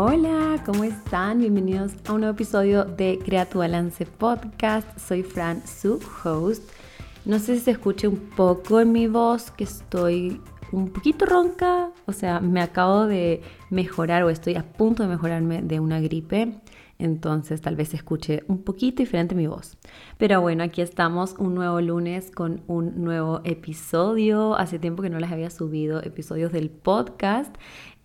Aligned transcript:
Hola, 0.00 0.62
¿cómo 0.64 0.84
están? 0.84 1.40
Bienvenidos 1.40 1.90
a 2.06 2.12
un 2.12 2.20
nuevo 2.20 2.36
episodio 2.36 2.84
de 2.84 3.18
Crea 3.24 3.46
tu 3.46 3.58
Balance 3.58 4.06
Podcast. 4.06 4.96
Soy 4.96 5.24
Fran, 5.24 5.60
su 5.66 5.98
host. 6.22 6.62
No 7.24 7.40
sé 7.40 7.56
si 7.56 7.64
se 7.64 7.72
escucha 7.72 8.08
un 8.08 8.30
poco 8.36 8.78
en 8.78 8.92
mi 8.92 9.08
voz 9.08 9.50
que 9.50 9.64
estoy 9.64 10.40
un 10.70 10.90
poquito 10.90 11.26
ronca, 11.26 11.90
o 12.06 12.12
sea, 12.12 12.38
me 12.38 12.60
acabo 12.60 13.06
de 13.06 13.42
mejorar 13.70 14.22
o 14.22 14.30
estoy 14.30 14.54
a 14.54 14.62
punto 14.62 15.02
de 15.02 15.08
mejorarme 15.08 15.62
de 15.62 15.80
una 15.80 15.98
gripe 15.98 16.60
entonces 16.98 17.60
tal 17.60 17.76
vez 17.76 17.90
se 17.90 17.96
escuche 17.96 18.42
un 18.48 18.62
poquito 18.62 19.02
diferente 19.02 19.34
mi 19.34 19.46
voz. 19.46 19.78
Pero 20.18 20.40
bueno, 20.40 20.64
aquí 20.64 20.82
estamos 20.82 21.36
un 21.38 21.54
nuevo 21.54 21.80
lunes 21.80 22.30
con 22.32 22.62
un 22.66 23.04
nuevo 23.04 23.40
episodio. 23.44 24.56
Hace 24.56 24.78
tiempo 24.78 25.02
que 25.02 25.10
no 25.10 25.20
les 25.20 25.30
había 25.30 25.50
subido 25.50 26.02
episodios 26.02 26.52
del 26.52 26.70
podcast 26.70 27.54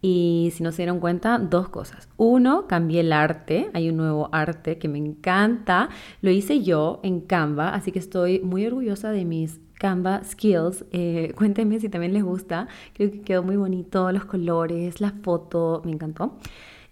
y 0.06 0.52
si 0.54 0.64
no 0.64 0.74
se 0.74 0.82
dieron 0.82 1.00
cuenta, 1.00 1.40
dos 1.40 1.70
cosas. 1.70 2.10
Uno, 2.18 2.68
cambié 2.68 3.00
el 3.00 3.14
arte, 3.14 3.70
hay 3.74 3.90
un 3.90 3.96
nuevo 3.96 4.28
arte 4.34 4.78
que 4.78 4.90
me 4.90 4.98
encanta, 4.98 5.88
lo 6.22 6.30
hice 6.30 6.62
yo 6.62 7.00
en 7.04 7.22
Canva, 7.22 7.70
así 7.70 7.94
que 7.94 8.00
estoy 8.00 8.42
muy 8.42 8.66
orgullosa 8.66 9.12
de 9.12 9.24
mis 9.24 9.62
Canva 9.80 10.22
Skills. 10.26 10.84
Eh, 10.92 11.34
cuéntenme 11.38 11.80
si 11.80 11.88
también 11.88 12.12
les 12.12 12.22
gusta, 12.22 12.68
creo 12.94 13.12
que 13.12 13.22
quedó 13.22 13.44
muy 13.44 13.56
bonito, 13.56 14.12
los 14.12 14.26
colores, 14.26 15.00
la 15.00 15.12
foto, 15.24 15.82
me 15.86 15.94
encantó. 15.94 16.38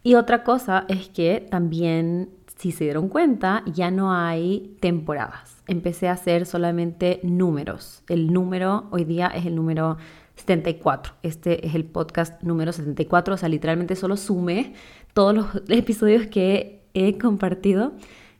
Y 0.03 0.15
otra 0.15 0.45
cosa 0.45 0.85
es 0.87 1.09
que 1.09 1.45
también, 1.51 2.29
si 2.55 2.71
se 2.71 2.85
dieron 2.85 3.09
cuenta, 3.09 3.63
ya 3.65 3.91
no 3.91 4.13
hay 4.13 4.77
temporadas. 4.79 5.62
Empecé 5.67 6.07
a 6.07 6.13
hacer 6.13 6.45
solamente 6.45 7.20
números. 7.23 8.03
El 8.07 8.31
número 8.31 8.85
hoy 8.91 9.03
día 9.03 9.27
es 9.27 9.45
el 9.45 9.55
número 9.55 9.98
74. 10.35 11.13
Este 11.23 11.66
es 11.66 11.76
el 11.76 11.85
podcast 11.85 12.41
número 12.44 12.71
74. 12.71 13.35
O 13.35 13.38
sea, 13.38 13.49
literalmente 13.49 13.96
solo 13.96 14.18
sumé 14.18 14.74
todos 15.13 15.34
los 15.34 15.46
episodios 15.70 16.27
que 16.27 16.82
he 16.93 17.18
compartido 17.18 17.93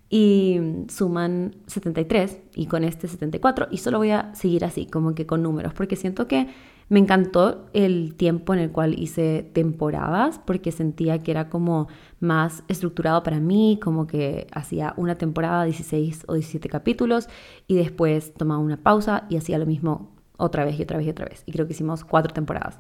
y 0.10 0.60
suman 0.90 1.56
73 1.68 2.38
y 2.56 2.66
con 2.66 2.84
este 2.84 3.08
74 3.08 3.70
y 3.72 3.78
solo 3.78 3.98
voy 4.00 4.12
a 4.12 4.36
seguir 4.36 4.66
así, 4.66 4.86
como 4.86 5.16
que 5.16 5.26
con 5.26 5.42
números, 5.42 5.74
porque 5.74 5.96
siento 5.96 6.28
que 6.28 6.50
me 6.90 7.00
encantó 7.00 7.70
el 7.72 8.16
tiempo 8.16 8.54
en 8.54 8.60
el 8.60 8.72
cual 8.72 9.00
hice 9.00 9.50
temporadas 9.54 10.42
porque 10.46 10.74
sentía 10.74 11.20
que 11.20 11.32
era 11.32 11.50
como 11.50 11.88
más 12.20 12.66
estructurado 12.68 13.24
para 13.24 13.40
mí, 13.40 13.80
como 13.82 14.06
que 14.06 14.48
hacía 14.52 14.94
una 14.98 15.18
temporada, 15.18 15.64
16 15.64 16.26
o 16.28 16.34
17 16.34 16.68
capítulos 16.68 17.30
y 17.68 17.76
después 17.76 18.34
tomaba 18.34 18.60
una 18.60 18.76
pausa 18.76 19.26
y 19.30 19.38
hacía 19.38 19.58
lo 19.58 19.66
mismo 19.66 20.21
otra 20.42 20.66
vez 20.66 20.80
y 20.80 20.84
otra 20.84 20.98
vez 20.98 21.08
y 21.08 21.10
otra 21.12 21.26
vez. 21.26 21.44
Y 21.46 21.52
creo 21.52 21.68
que 21.68 21.74
hicimos 21.74 22.04
cuatro 22.04 22.34
temporadas. 22.34 22.80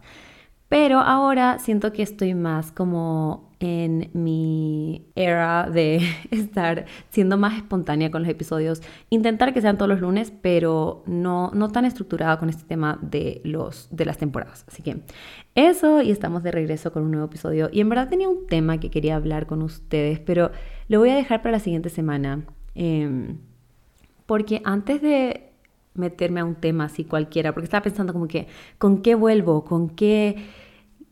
Pero 0.71 0.99
ahora 0.99 1.59
siento 1.59 1.91
que 1.91 2.01
estoy 2.01 2.33
más 2.33 2.71
como 2.71 3.51
en 3.59 4.09
mi 4.13 5.05
era 5.15 5.69
de 5.69 5.99
estar 6.31 6.85
siendo 7.09 7.37
más 7.37 7.57
espontánea 7.57 8.09
con 8.09 8.21
los 8.21 8.31
episodios. 8.31 8.81
Intentar 9.09 9.53
que 9.53 9.59
sean 9.59 9.77
todos 9.77 9.89
los 9.89 9.99
lunes, 9.99 10.31
pero 10.41 11.03
no, 11.07 11.51
no 11.53 11.67
tan 11.73 11.83
estructurada 11.83 12.39
con 12.39 12.47
este 12.47 12.63
tema 12.63 12.97
de, 13.01 13.41
los, 13.43 13.89
de 13.91 14.05
las 14.05 14.17
temporadas. 14.17 14.63
Así 14.65 14.81
que 14.81 15.01
eso 15.55 16.01
y 16.01 16.09
estamos 16.09 16.41
de 16.41 16.51
regreso 16.51 16.93
con 16.93 17.03
un 17.03 17.11
nuevo 17.11 17.25
episodio. 17.25 17.69
Y 17.69 17.81
en 17.81 17.89
verdad 17.89 18.07
tenía 18.07 18.29
un 18.29 18.47
tema 18.47 18.79
que 18.79 18.89
quería 18.89 19.17
hablar 19.17 19.47
con 19.47 19.61
ustedes, 19.63 20.21
pero 20.21 20.51
lo 20.87 20.99
voy 20.99 21.09
a 21.09 21.15
dejar 21.15 21.41
para 21.41 21.51
la 21.51 21.59
siguiente 21.59 21.89
semana. 21.89 22.45
Em, 22.75 23.39
porque 24.25 24.61
antes 24.63 25.01
de 25.01 25.50
meterme 25.93 26.39
a 26.39 26.45
un 26.45 26.55
tema 26.55 26.85
así 26.85 27.03
cualquiera, 27.05 27.53
porque 27.53 27.65
estaba 27.65 27.83
pensando 27.83 28.13
como 28.13 28.27
que, 28.27 28.47
¿con 28.77 29.01
qué 29.01 29.15
vuelvo? 29.15 29.65
¿Con 29.65 29.89
qué, 29.89 30.45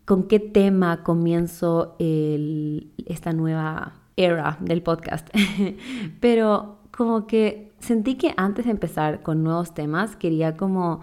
con 0.05 0.23
qué 0.23 0.39
tema 0.39 1.03
comienzo 1.03 1.95
esta 1.99 3.33
nueva 3.33 3.94
era 4.16 4.58
del 4.61 4.81
podcast? 4.81 5.30
Pero 6.20 6.80
como 6.92 7.27
que 7.27 7.71
sentí 7.80 8.15
que 8.15 8.33
antes 8.37 8.65
de 8.65 8.71
empezar 8.71 9.21
con 9.21 9.43
nuevos 9.43 9.73
temas, 9.73 10.15
quería 10.15 10.58
como 10.58 11.02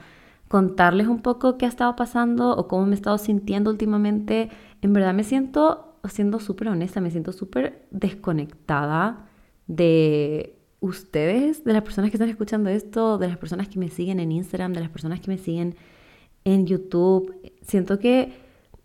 contarles 0.48 1.08
un 1.08 1.22
poco 1.22 1.58
qué 1.58 1.66
ha 1.66 1.68
estado 1.68 1.96
pasando 1.96 2.56
o 2.56 2.68
cómo 2.68 2.86
me 2.86 2.92
he 2.92 2.94
estado 2.94 3.18
sintiendo 3.18 3.70
últimamente. 3.70 4.50
En 4.82 4.92
verdad 4.92 5.14
me 5.14 5.24
siento, 5.24 5.96
siendo 6.08 6.40
súper 6.40 6.68
honesta, 6.68 7.00
me 7.00 7.10
siento 7.10 7.32
súper 7.32 7.86
desconectada 7.90 9.26
de 9.66 10.55
ustedes, 10.86 11.64
de 11.64 11.72
las 11.72 11.82
personas 11.82 12.10
que 12.10 12.16
están 12.16 12.28
escuchando 12.28 12.70
esto, 12.70 13.18
de 13.18 13.28
las 13.28 13.36
personas 13.36 13.68
que 13.68 13.78
me 13.78 13.88
siguen 13.88 14.20
en 14.20 14.32
Instagram, 14.32 14.72
de 14.72 14.80
las 14.80 14.90
personas 14.90 15.20
que 15.20 15.30
me 15.30 15.38
siguen 15.38 15.76
en 16.44 16.66
YouTube. 16.66 17.34
Siento 17.62 17.98
que, 17.98 18.32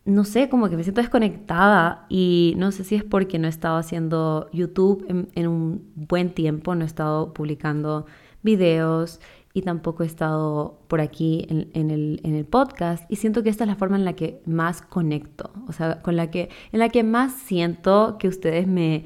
no 0.04 0.24
sé, 0.24 0.50
como 0.50 0.70
que 0.70 0.78
me 0.78 0.84
siento 0.84 1.02
desconectada 1.02 2.06
y 2.10 2.56
no 2.58 2.72
sé 2.72 2.84
si 2.84 2.96
es 2.96 3.04
porque 3.04 3.40
no 3.40 3.48
he 3.48 3.50
estado 3.50 3.78
haciendo 3.78 4.50
YouTube 4.52 5.06
en, 5.08 5.48
un 5.48 5.92
buen 5.96 6.34
tiempo, 6.34 6.76
no 6.76 6.84
he 6.84 6.88
estado 6.88 7.34
publicando 7.34 8.06
videos 8.42 9.20
y 9.54 9.62
tampoco 9.62 10.04
he 10.04 10.08
estado 10.08 10.80
por 10.88 11.02
aquí 11.02 11.46
en, 11.50 11.92
el, 11.92 12.22
en, 12.24 12.36
el, 12.36 12.46
podcast 12.46 13.10
y 13.12 13.18
siento 13.18 13.44
que 13.44 13.50
esta 13.50 13.66
es 13.66 13.68
la 13.68 13.76
forma 13.76 13.98
en 13.98 14.06
la 14.06 14.14
que 14.14 14.42
más 14.46 14.82
conecto, 14.82 15.52
o 15.68 15.74
sea, 15.74 16.02
con 16.02 16.16
la 16.16 16.32
que, 16.32 16.50
en 16.72 16.80
la 16.80 16.90
que 16.90 17.04
más 17.04 17.34
siento 17.34 18.18
que 18.18 18.28
ustedes 18.28 18.66
me 18.66 19.06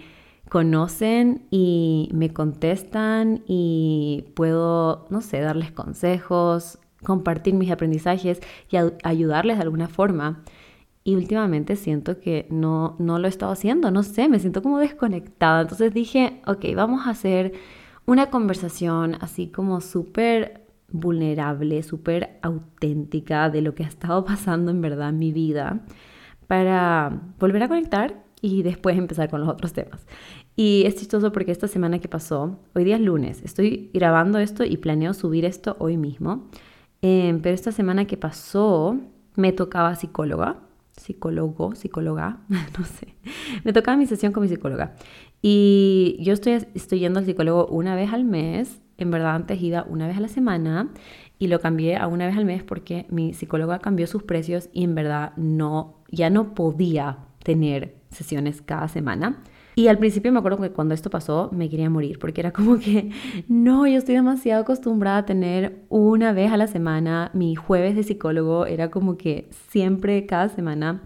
conocen 0.49 1.47
y 1.49 2.09
me 2.13 2.31
contestan 2.33 3.43
y 3.47 4.25
puedo, 4.35 5.07
no 5.09 5.21
sé, 5.21 5.39
darles 5.39 5.71
consejos, 5.71 6.79
compartir 7.03 7.53
mis 7.53 7.71
aprendizajes 7.71 8.41
y 8.69 8.77
ayudarles 9.03 9.57
de 9.57 9.63
alguna 9.63 9.87
forma. 9.87 10.43
Y 11.03 11.15
últimamente 11.15 11.75
siento 11.75 12.19
que 12.19 12.47
no, 12.49 12.95
no 12.97 13.19
lo 13.19 13.27
he 13.27 13.29
estado 13.29 13.51
haciendo, 13.51 13.91
no 13.91 14.01
sé, 14.01 14.27
me 14.27 14.39
siento 14.39 14.63
como 14.63 14.79
desconectada. 14.79 15.61
Entonces 15.61 15.93
dije, 15.93 16.41
ok, 16.47 16.65
vamos 16.75 17.05
a 17.05 17.11
hacer 17.11 17.53
una 18.05 18.29
conversación 18.29 19.15
así 19.21 19.47
como 19.47 19.81
súper 19.81 20.65
vulnerable, 20.91 21.83
súper 21.83 22.39
auténtica 22.41 23.49
de 23.49 23.61
lo 23.61 23.75
que 23.75 23.83
ha 23.83 23.87
estado 23.87 24.25
pasando 24.25 24.71
en 24.71 24.81
verdad 24.81 25.09
en 25.09 25.19
mi 25.19 25.31
vida 25.31 25.81
para 26.47 27.21
volver 27.39 27.63
a 27.63 27.67
conectar 27.67 28.24
y 28.45 28.61
después 28.61 28.95
empezar 28.97 29.29
con 29.29 29.41
los 29.41 29.49
otros 29.49 29.73
temas. 29.73 30.05
Y 30.55 30.83
es 30.85 30.95
chistoso 30.95 31.31
porque 31.31 31.51
esta 31.51 31.67
semana 31.67 31.99
que 31.99 32.07
pasó, 32.07 32.59
hoy 32.75 32.83
día 32.83 32.95
es 32.95 33.01
lunes, 33.01 33.41
estoy 33.43 33.89
grabando 33.93 34.37
esto 34.37 34.63
y 34.63 34.77
planeo 34.77 35.13
subir 35.13 35.45
esto 35.45 35.75
hoy 35.79 35.97
mismo, 35.97 36.47
em, 37.01 37.41
pero 37.41 37.55
esta 37.55 37.71
semana 37.71 38.05
que 38.05 38.17
pasó 38.17 38.97
me 39.35 39.51
tocaba 39.51 39.95
psicóloga, 39.95 40.59
psicólogo, 40.95 41.73
psicóloga, 41.73 42.41
no 42.77 42.85
sé, 42.85 43.15
me 43.63 43.73
tocaba 43.73 43.97
mi 43.97 44.05
sesión 44.05 44.31
con 44.31 44.43
mi 44.43 44.49
psicóloga. 44.49 44.95
Y 45.41 46.17
yo 46.21 46.33
estoy, 46.33 46.65
estoy 46.75 46.99
yendo 46.99 47.19
al 47.19 47.25
psicólogo 47.25 47.65
una 47.67 47.95
vez 47.95 48.13
al 48.13 48.25
mes, 48.25 48.79
en 48.97 49.11
verdad 49.11 49.35
antes 49.35 49.61
iba 49.61 49.83
una 49.89 50.07
vez 50.07 50.17
a 50.17 50.21
la 50.21 50.27
semana 50.27 50.91
y 51.39 51.47
lo 51.47 51.59
cambié 51.59 51.97
a 51.97 52.07
una 52.07 52.27
vez 52.27 52.37
al 52.37 52.45
mes 52.45 52.63
porque 52.63 53.07
mi 53.09 53.33
psicóloga 53.33 53.79
cambió 53.79 54.07
sus 54.07 54.23
precios 54.23 54.69
y 54.71 54.83
en 54.83 54.95
verdad 54.95 55.33
no, 55.35 56.03
ya 56.09 56.29
no 56.29 56.53
podía 56.53 57.17
tener 57.43 57.95
sesiones 58.15 58.61
cada 58.61 58.87
semana. 58.87 59.43
Y 59.75 59.87
al 59.87 59.97
principio 59.97 60.31
me 60.31 60.39
acuerdo 60.39 60.61
que 60.61 60.71
cuando 60.71 60.93
esto 60.93 61.09
pasó 61.09 61.49
me 61.51 61.69
quería 61.69 61.89
morir 61.89 62.17
porque 62.17 62.39
era 62.39 62.51
como 62.51 62.79
que 62.79 63.11
no, 63.49 63.85
yo 63.85 63.97
estoy 63.97 64.15
demasiado 64.15 64.61
acostumbrada 64.61 65.17
a 65.17 65.25
tener 65.25 65.83
una 65.89 66.31
vez 66.31 66.51
a 66.51 66.57
la 66.57 66.67
semana 66.67 67.29
mi 67.33 67.55
jueves 67.55 67.95
de 67.95 68.03
psicólogo, 68.03 68.65
era 68.65 68.89
como 68.89 69.17
que 69.17 69.49
siempre 69.69 70.25
cada 70.25 70.47
semana. 70.49 71.03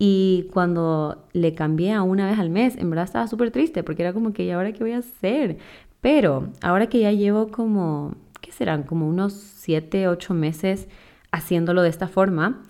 Y 0.00 0.48
cuando 0.52 1.26
le 1.32 1.54
cambié 1.54 1.92
a 1.92 2.02
una 2.02 2.28
vez 2.28 2.38
al 2.38 2.50
mes, 2.50 2.76
en 2.76 2.90
verdad 2.90 3.04
estaba 3.04 3.26
súper 3.28 3.50
triste 3.50 3.82
porque 3.84 4.02
era 4.02 4.12
como 4.12 4.32
que, 4.32 4.44
¿y 4.44 4.50
ahora 4.50 4.72
qué 4.72 4.82
voy 4.82 4.92
a 4.92 4.98
hacer? 4.98 5.58
Pero 6.00 6.48
ahora 6.60 6.88
que 6.88 7.00
ya 7.00 7.12
llevo 7.12 7.48
como, 7.48 8.14
¿qué 8.40 8.52
serán? 8.52 8.82
Como 8.82 9.08
unos 9.08 9.32
7, 9.32 10.08
8 10.08 10.34
meses 10.34 10.88
haciéndolo 11.30 11.82
de 11.82 11.88
esta 11.88 12.08
forma, 12.08 12.62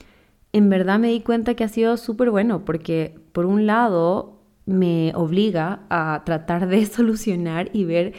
en 0.53 0.71
verdad 0.71 0.99
me 0.99 1.09
di 1.09 1.21
cuenta 1.21 1.55
que 1.55 1.65
ha 1.65 1.69
sido 1.69 1.97
súper 1.97 2.31
bueno 2.31 2.65
porque 2.65 3.19
por 3.33 3.47
un 3.47 3.67
lado 3.67 4.39
me 4.67 5.13
obliga 5.15 5.81
a 5.89 6.23
tratar 6.25 6.69
de 6.69 6.85
solucionar 6.87 7.71
y 7.73 7.85
ver, 7.85 8.13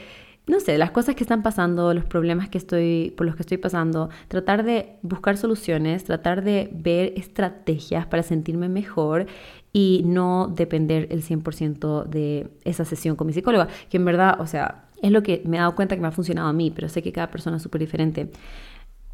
no 0.47 0.59
sé, 0.59 0.77
las 0.77 0.91
cosas 0.91 1.15
que 1.15 1.23
están 1.23 1.43
pasando, 1.43 1.93
los 1.93 2.05
problemas 2.05 2.49
que 2.49 2.57
estoy, 2.57 3.13
por 3.15 3.25
los 3.25 3.35
que 3.35 3.43
estoy 3.43 3.57
pasando, 3.57 4.09
tratar 4.27 4.63
de 4.63 4.97
buscar 5.03 5.37
soluciones, 5.37 6.03
tratar 6.03 6.43
de 6.43 6.69
ver 6.73 7.13
estrategias 7.15 8.07
para 8.07 8.23
sentirme 8.23 8.67
mejor 8.67 9.27
y 9.71 10.01
no 10.05 10.51
depender 10.55 11.07
el 11.11 11.21
100% 11.23 12.05
de 12.05 12.49
esa 12.63 12.85
sesión 12.85 13.15
con 13.15 13.27
mi 13.27 13.33
psicóloga, 13.33 13.67
que 13.89 13.97
en 13.97 14.05
verdad, 14.05 14.41
o 14.41 14.47
sea, 14.47 14.85
es 15.01 15.11
lo 15.11 15.21
que 15.21 15.43
me 15.45 15.57
he 15.57 15.59
dado 15.59 15.75
cuenta 15.75 15.95
que 15.95 16.01
me 16.01 16.07
ha 16.07 16.11
funcionado 16.11 16.47
a 16.49 16.53
mí, 16.53 16.71
pero 16.71 16.89
sé 16.89 17.03
que 17.03 17.11
cada 17.11 17.29
persona 17.29 17.57
es 17.57 17.63
súper 17.63 17.81
diferente. 17.81 18.31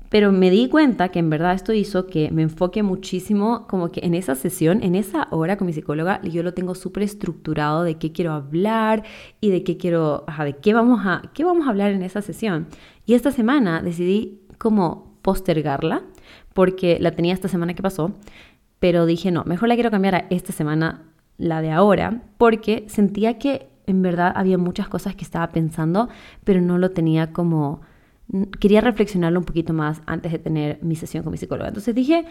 Pero 0.09 0.31
me 0.31 0.49
di 0.49 0.69
cuenta 0.69 1.09
que 1.09 1.19
en 1.19 1.29
verdad 1.29 1.53
esto 1.53 1.73
hizo 1.73 2.07
que 2.07 2.31
me 2.31 2.43
enfoque 2.43 2.83
muchísimo 2.83 3.67
como 3.67 3.91
que 3.91 4.01
en 4.03 4.13
esa 4.13 4.35
sesión, 4.35 4.83
en 4.83 4.95
esa 4.95 5.27
hora 5.31 5.57
con 5.57 5.67
mi 5.67 5.73
psicóloga, 5.73 6.21
yo 6.21 6.43
lo 6.43 6.53
tengo 6.53 6.75
súper 6.75 7.03
estructurado 7.03 7.83
de 7.83 7.95
qué 7.95 8.11
quiero 8.11 8.33
hablar 8.33 9.03
y 9.41 9.49
de 9.49 9.63
qué 9.63 9.77
quiero, 9.77 10.23
ajá, 10.27 10.45
de 10.45 10.57
qué 10.57 10.73
vamos 10.73 11.01
a, 11.05 11.21
qué 11.33 11.43
vamos 11.43 11.67
a 11.67 11.69
hablar 11.69 11.91
en 11.91 12.03
esa 12.03 12.21
sesión. 12.21 12.67
Y 13.05 13.13
esta 13.13 13.31
semana 13.31 13.81
decidí 13.81 14.41
como 14.57 15.17
postergarla 15.21 16.03
porque 16.53 16.97
la 16.99 17.11
tenía 17.11 17.33
esta 17.33 17.47
semana 17.47 17.73
que 17.73 17.81
pasó, 17.83 18.13
pero 18.79 19.05
dije, 19.05 19.31
no, 19.31 19.43
mejor 19.45 19.69
la 19.69 19.75
quiero 19.75 19.91
cambiar 19.91 20.15
a 20.15 20.25
esta 20.29 20.53
semana 20.53 21.03
la 21.37 21.61
de 21.61 21.71
ahora, 21.71 22.21
porque 22.37 22.85
sentía 22.87 23.37
que 23.37 23.67
en 23.87 24.01
verdad 24.01 24.31
había 24.35 24.57
muchas 24.57 24.87
cosas 24.87 25.15
que 25.15 25.23
estaba 25.23 25.49
pensando, 25.49 26.09
pero 26.43 26.61
no 26.61 26.77
lo 26.77 26.91
tenía 26.91 27.33
como... 27.33 27.81
Quería 28.59 28.81
reflexionarlo 28.81 29.39
un 29.39 29.45
poquito 29.45 29.73
más 29.73 30.01
antes 30.05 30.31
de 30.31 30.39
tener 30.39 30.79
mi 30.81 30.95
sesión 30.95 31.23
con 31.23 31.31
mi 31.31 31.37
psicóloga. 31.37 31.67
Entonces 31.67 31.93
dije, 31.93 32.25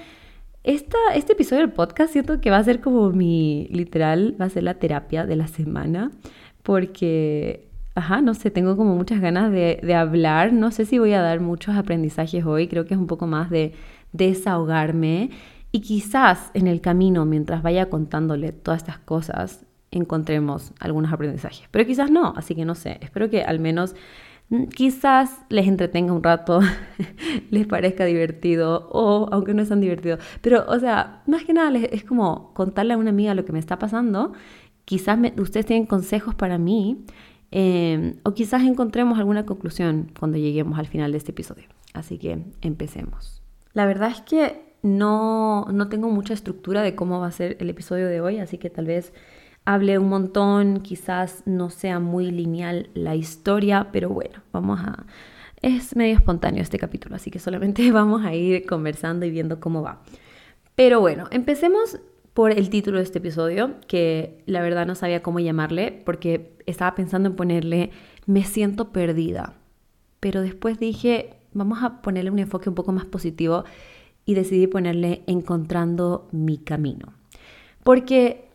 esta, 0.65 0.97
este 1.15 1.35
episodio 1.35 1.61
del 1.61 1.73
podcast 1.73 2.13
siento 2.13 2.41
que 2.41 2.51
va 2.51 2.57
a 2.57 2.65
ser 2.65 2.81
como 2.81 3.11
mi, 3.11 3.69
literal, 3.71 4.35
va 4.41 4.47
a 4.47 4.49
ser 4.49 4.63
la 4.63 4.75
terapia 4.75 5.27
de 5.27 5.37
la 5.37 5.47
semana, 5.47 6.11
porque, 6.63 7.69
ajá, 7.95 8.23
no 8.23 8.33
sé, 8.33 8.51
tengo 8.51 8.75
como 8.75 8.97
muchas 8.97 9.21
ganas 9.21 9.53
de, 9.53 9.95
hablar. 9.95 10.55
No 10.55 10.71
sé 10.71 10.87
si 10.87 10.99
voy 10.99 11.13
a 11.13 11.21
dar 11.21 11.41
muchos 11.41 11.77
aprendizajes 11.77 12.47
hoy, 12.47 12.67
creo 12.67 12.87
que 12.87 12.95
es 12.95 13.01
un 13.01 13.07
poco 13.07 13.27
más 13.27 13.51
de 13.51 13.75
desahogarme 14.13 15.31
y 15.71 15.81
quizás 15.81 16.51
en 16.55 16.67
el 16.67 16.81
camino, 16.81 17.27
mientras 17.27 17.63
vaya 17.63 17.91
contándole 17.91 18.53
todas 18.53 18.83
estas 18.83 18.99
cosas, 18.99 19.67
encontremos 19.91 20.73
algunos 20.81 21.13
aprendizajes. 21.13 21.69
Pero 21.71 21.85
quizás 21.85 22.11
no, 22.11 22.33
así 22.37 22.55
que 22.55 22.65
no 22.65 22.75
sé. 22.75 22.99
Espero 23.03 23.29
que 23.29 23.43
al 23.43 23.61
menos 23.61 23.95
quizás 24.75 25.41
les 25.49 25.67
entretenga 25.67 26.13
un 26.13 26.23
rato, 26.23 26.61
les 27.51 27.67
parezca 27.67 28.05
divertido 28.05 28.89
o 28.93 29.29
aunque 29.33 29.55
no 29.55 29.63
es 29.63 29.69
tan 29.69 29.81
divertido. 29.81 30.19
Pero, 30.41 30.65
o 30.69 30.79
sea, 30.79 31.23
más 31.27 31.45
que 31.45 31.53
nada 31.53 31.77
es 31.79 32.05
como 32.05 32.53
contarle 32.55 32.95
a 32.95 32.97
una 32.97 33.11
amiga 33.11 33.35
lo 33.35 33.45
que 33.45 33.53
me 33.53 33.59
está 33.59 33.79
pasando. 33.79 34.33
Quizás 34.85 35.19
ustedes 35.39 35.67
tienen 35.67 35.87
consejos 35.87 36.35
para 36.35 36.59
mí 36.59 37.05
em, 37.51 38.17
o 38.23 38.35
quizás 38.35 38.63
encontremos 38.63 39.19
alguna 39.19 39.47
conclusión 39.47 40.13
cuando 40.19 40.37
lleguemos 40.37 40.79
al 40.79 40.87
final 40.87 41.13
de 41.13 41.19
este 41.19 41.33
episodio. 41.33 41.69
Así 41.95 42.19
que 42.19 42.45
empecemos. 42.61 43.43
La 43.73 43.87
verdad 43.87 44.11
es 44.11 44.21
que 44.21 44.75
no, 44.83 45.67
no 45.73 45.89
tengo 45.89 46.11
mucha 46.11 46.35
estructura 46.35 46.83
de 46.83 46.95
cómo 46.95 47.19
va 47.21 47.29
a 47.29 47.33
ser 47.33 47.57
el 47.61 47.71
episodio 47.71 48.07
de 48.09 48.21
hoy, 48.21 48.39
así 48.39 48.59
que 48.59 48.69
tal 48.69 48.85
vez 48.85 49.15
hable 49.65 49.99
un 49.99 50.09
montón, 50.09 50.81
quizás 50.81 51.43
no 51.47 51.71
sea 51.71 51.99
muy 51.99 52.31
lineal 52.31 52.91
la 52.95 53.15
historia, 53.15 53.89
pero 53.93 54.11
bueno, 54.11 54.43
vamos 54.53 54.81
a... 54.81 55.07
Es 55.63 55.97
medio 55.97 56.15
espontáneo 56.15 56.61
este 56.61 56.79
capítulo, 56.79 57.17
así 57.17 57.31
que 57.31 57.39
solamente 57.39 57.91
vamos 57.93 58.25
a 58.25 58.35
ir 58.35 58.67
conversando 58.67 59.25
y 59.27 59.31
viendo 59.31 59.61
cómo 59.61 59.83
va. 59.83 60.03
Pero 60.75 61.01
bueno, 61.01 61.29
empecemos 61.31 61.99
por 62.35 62.51
el 62.51 62.69
título 62.69 62.99
de 62.99 63.05
este 63.05 63.19
episodio, 63.19 63.77
que 63.87 64.43
la 64.47 64.61
verdad 64.61 64.87
no 64.87 64.97
sabía 64.97 65.23
cómo 65.23 65.39
llamarle, 65.39 66.03
porque 66.05 66.53
estaba 66.67 66.95
pensando 66.95 67.29
en 67.29 67.37
ponerle 67.37 67.91
Me 68.27 68.43
siento 68.45 68.91
perdida. 68.91 69.55
Pero 70.19 70.43
después 70.43 70.79
dije, 70.79 71.37
vamos 71.53 71.83
a 71.83 72.03
ponerle 72.03 72.31
un 72.31 72.41
enfoque 72.41 72.69
un 72.69 72.75
poco 72.75 72.93
más 72.93 73.05
positivo 73.05 73.65
y 74.27 74.35
decidí 74.35 74.67
ponerle 74.67 75.23
encontrando 75.27 76.29
mi 76.33 76.59
camino. 76.59 77.13
Porque, 77.85 78.49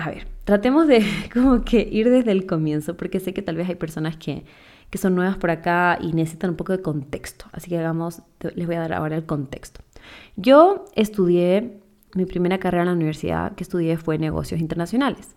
a 0.00 0.10
ver, 0.10 0.26
tratemos 0.44 0.86
de 0.88 1.04
como 1.32 1.64
que 1.64 1.86
ir 1.90 2.10
desde 2.10 2.32
el 2.32 2.46
comienzo, 2.46 2.96
porque 2.96 3.20
sé 3.20 3.34
que 3.34 3.42
tal 3.42 3.56
vez 3.56 3.68
hay 3.68 3.74
personas 3.74 4.16
que, 4.16 4.44
que 4.88 4.98
son 4.98 5.14
nuevas 5.14 5.36
por 5.36 5.50
acá 5.50 5.98
y 6.00 6.12
necesitan 6.12 6.50
un 6.50 6.56
poco 6.56 6.72
de 6.72 6.82
contexto. 6.82 7.46
Así 7.52 7.68
que 7.70 7.78
hagamos, 7.78 8.22
les 8.54 8.66
voy 8.66 8.76
a 8.76 8.80
dar 8.80 8.92
ahora 8.92 9.16
el 9.16 9.24
contexto. 9.24 9.80
Yo 10.36 10.86
estudié, 10.94 11.78
mi 12.14 12.24
primera 12.24 12.58
carrera 12.58 12.82
en 12.82 12.88
la 12.88 12.94
universidad 12.94 13.54
que 13.54 13.62
estudié 13.62 13.96
fue 13.96 14.18
negocios 14.18 14.60
internacionales. 14.60 15.34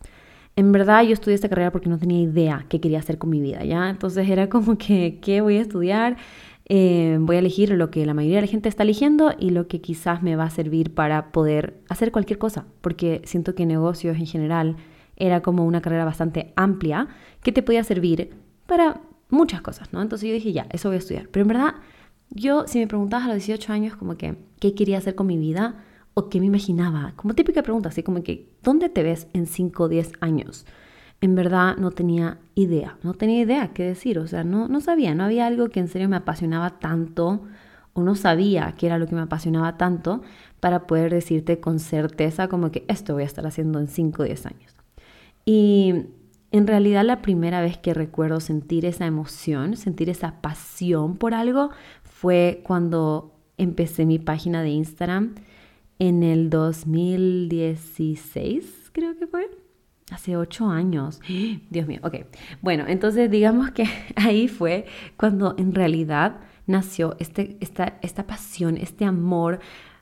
En 0.55 0.71
verdad 0.71 1.03
yo 1.03 1.13
estudié 1.13 1.35
esta 1.35 1.49
carrera 1.49 1.71
porque 1.71 1.89
no 1.89 1.97
tenía 1.97 2.21
idea 2.21 2.65
qué 2.69 2.79
quería 2.79 2.99
hacer 2.99 3.17
con 3.17 3.31
mi 3.31 3.41
vida, 3.41 3.63
¿ya? 3.65 3.89
Entonces 3.89 4.29
era 4.29 4.49
como 4.49 4.77
que, 4.77 5.19
¿qué 5.21 5.41
voy 5.41 5.57
a 5.57 5.61
estudiar? 5.61 6.17
Eh, 6.65 7.17
voy 7.19 7.35
a 7.35 7.39
elegir 7.39 7.71
lo 7.71 7.91
que 7.91 8.05
la 8.05 8.13
mayoría 8.13 8.37
de 8.37 8.43
la 8.43 8.51
gente 8.51 8.69
está 8.69 8.83
eligiendo 8.83 9.33
y 9.37 9.49
lo 9.49 9.67
que 9.67 9.81
quizás 9.81 10.23
me 10.23 10.35
va 10.35 10.45
a 10.45 10.49
servir 10.49 10.93
para 10.93 11.31
poder 11.31 11.81
hacer 11.89 12.11
cualquier 12.11 12.39
cosa, 12.39 12.65
porque 12.81 13.21
siento 13.25 13.53
que 13.53 13.65
negocios 13.65 14.17
en 14.17 14.25
general 14.25 14.77
era 15.17 15.41
como 15.41 15.65
una 15.65 15.81
carrera 15.81 16.05
bastante 16.05 16.53
amplia 16.55 17.07
que 17.41 17.51
te 17.51 17.63
podía 17.63 17.83
servir 17.83 18.31
para 18.65 19.01
muchas 19.29 19.61
cosas, 19.61 19.91
¿no? 19.91 20.01
Entonces 20.01 20.27
yo 20.29 20.33
dije, 20.33 20.53
ya, 20.53 20.67
eso 20.71 20.89
voy 20.89 20.95
a 20.95 20.99
estudiar. 20.99 21.27
Pero 21.29 21.41
en 21.41 21.47
verdad, 21.49 21.75
yo, 22.29 22.65
si 22.67 22.79
me 22.79 22.87
preguntabas 22.87 23.25
a 23.25 23.29
los 23.29 23.37
18 23.37 23.73
años, 23.73 23.95
como 23.95 24.15
que, 24.15 24.35
¿qué 24.59 24.73
quería 24.73 24.97
hacer 24.97 25.15
con 25.15 25.27
mi 25.27 25.37
vida? 25.37 25.83
O 26.13 26.29
qué 26.29 26.39
me 26.39 26.45
imaginaba, 26.45 27.13
como 27.15 27.33
típica 27.33 27.63
pregunta, 27.63 27.89
así 27.89 28.03
como 28.03 28.23
que, 28.23 28.47
¿dónde 28.61 28.89
te 28.89 29.03
ves 29.03 29.27
en 29.33 29.47
5 29.47 29.83
o 29.83 29.89
10 29.89 30.13
años? 30.21 30.65
En 31.23 31.35
verdad 31.35 31.77
no 31.77 31.91
tenía 31.91 32.39
idea, 32.53 32.97
no 33.01 33.13
tenía 33.13 33.39
idea 33.39 33.69
qué 33.69 33.85
decir, 33.85 34.19
o 34.19 34.27
sea, 34.27 34.43
no, 34.43 34.67
no 34.67 34.81
sabía, 34.81 35.15
no 35.15 35.23
había 35.23 35.47
algo 35.47 35.69
que 35.69 35.79
en 35.79 35.87
serio 35.87 36.09
me 36.09 36.17
apasionaba 36.17 36.79
tanto 36.79 37.43
o 37.93 38.03
no 38.03 38.15
sabía 38.15 38.75
qué 38.77 38.87
era 38.87 38.97
lo 38.97 39.07
que 39.07 39.15
me 39.15 39.21
apasionaba 39.21 39.77
tanto 39.77 40.21
para 40.59 40.85
poder 40.85 41.13
decirte 41.13 41.61
con 41.61 41.79
certeza 41.79 42.49
como 42.49 42.71
que 42.71 42.83
esto 42.89 43.13
voy 43.13 43.23
a 43.23 43.25
estar 43.25 43.47
haciendo 43.47 43.79
en 43.79 43.87
5 43.87 44.21
o 44.21 44.25
10 44.25 44.45
años. 44.47 44.75
Y 45.45 46.07
en 46.51 46.67
realidad 46.67 47.05
la 47.05 47.21
primera 47.21 47.61
vez 47.61 47.77
que 47.77 47.93
recuerdo 47.93 48.41
sentir 48.41 48.85
esa 48.85 49.05
emoción, 49.05 49.77
sentir 49.77 50.09
esa 50.09 50.41
pasión 50.41 51.15
por 51.15 51.33
algo, 51.33 51.69
fue 52.03 52.61
cuando 52.65 53.31
empecé 53.57 54.05
mi 54.05 54.19
página 54.19 54.61
de 54.61 54.71
Instagram 54.71 55.35
en 55.99 56.21
el 56.21 56.49
2016, 56.49 58.89
creo 58.91 59.17
que 59.17 59.25
fue. 59.25 59.62
Hace 60.13 60.37
ocho 60.37 60.69
años. 60.69 61.19
Dios 61.69 61.87
mío, 61.87 61.99
ok. 62.03 62.17
Bueno, 62.61 62.85
entonces 62.87 63.31
digamos 63.31 63.71
que 63.71 63.85
ahí 64.15 64.47
fue 64.47 64.85
cuando 65.17 65.55
en 65.57 65.73
realidad 65.73 66.37
nació 66.67 67.15
este, 67.19 67.57
esta, 67.59 67.97
esta 68.01 68.27
pasión, 68.27 68.77
este 68.77 69.05
amor, 69.05 69.59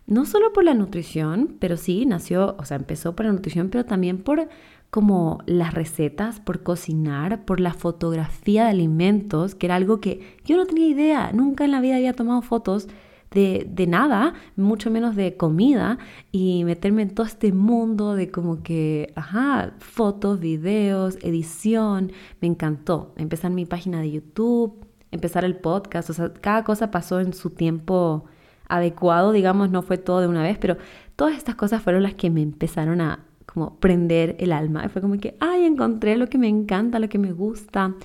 no 0.07 0.25
solo 0.25 0.51
por 0.51 0.65
la 0.65 0.73
nutrición, 0.73 1.55
pero 1.59 1.77
sí 1.77 2.05
nació, 2.05 2.55
o 2.59 2.65
sea, 2.65 2.75
empezó 2.77 3.15
por 3.15 3.25
la 3.25 3.31
nutrición, 3.31 3.69
pero 3.69 3.85
también 3.85 4.17
por 4.17 4.49
como 4.89 5.41
las 5.45 5.73
recetas, 5.73 6.41
por 6.41 6.63
cocinar, 6.63 7.45
por 7.45 7.61
la 7.61 7.73
fotografía 7.73 8.65
de 8.65 8.71
alimentos, 8.71 9.55
que 9.55 9.67
era 9.67 9.75
algo 9.75 10.01
que 10.01 10.37
yo 10.43 10.57
no 10.57 10.65
tenía 10.65 10.87
idea, 10.87 11.31
nunca 11.31 11.63
en 11.63 11.71
la 11.71 11.79
vida 11.79 11.95
había 11.95 12.11
tomado 12.11 12.41
fotos 12.41 12.89
de, 13.31 13.85
nada, 13.87 14.33
mucho 14.57 14.91
menos 14.91 15.15
de 15.15 15.37
comida, 15.37 15.97
y 16.31 16.65
meterme 16.65 17.03
en 17.03 17.15
todo 17.15 17.25
este 17.25 17.53
mundo 17.53 18.13
de 18.15 18.29
como 18.29 18.61
que, 18.61 19.13
ajá, 19.15 19.73
fotos, 19.79 20.39
videos, 20.39 21.17
edición, 21.21 22.11
me 22.41 22.49
encantó. 22.49 23.13
Empezar 23.15 23.51
mi 23.51 23.65
página 23.65 24.01
de 24.01 24.11
YouTube, 24.11 24.85
empezar 25.11 25.45
el 25.45 25.55
podcast, 25.55 26.09
o 26.09 26.13
sea, 26.13 26.33
cada 26.33 26.63
cosa 26.65 26.91
pasó 26.91 27.21
en 27.21 27.33
su 27.33 27.51
tiempo 27.51 28.25
adecuado, 28.67 29.31
digamos, 29.31 29.69
no 29.71 29.81
fue 29.81 29.97
todo 29.97 30.19
de 30.21 30.27
una 30.27 30.43
vez, 30.43 30.57
pero 30.57 30.77
todas 31.15 31.37
estas 31.37 31.55
cosas 31.55 31.81
fueron 31.81 32.03
las 32.03 32.15
que 32.15 32.29
me 32.29 32.41
empezaron 32.41 32.99
a 32.99 33.25
como 33.45 33.75
prender 33.79 34.35
el 34.39 34.53
alma. 34.53 34.87
Fue 34.89 35.01
como 35.01 35.17
que, 35.17 35.35
ay, 35.39 35.65
encontré 35.65 36.15
lo 36.17 36.27
que 36.27 36.37
me 36.37 36.47
encanta, 36.47 36.99
lo 36.99 37.09
que 37.09 37.17
me 37.17 37.33
gusta. 37.33 37.95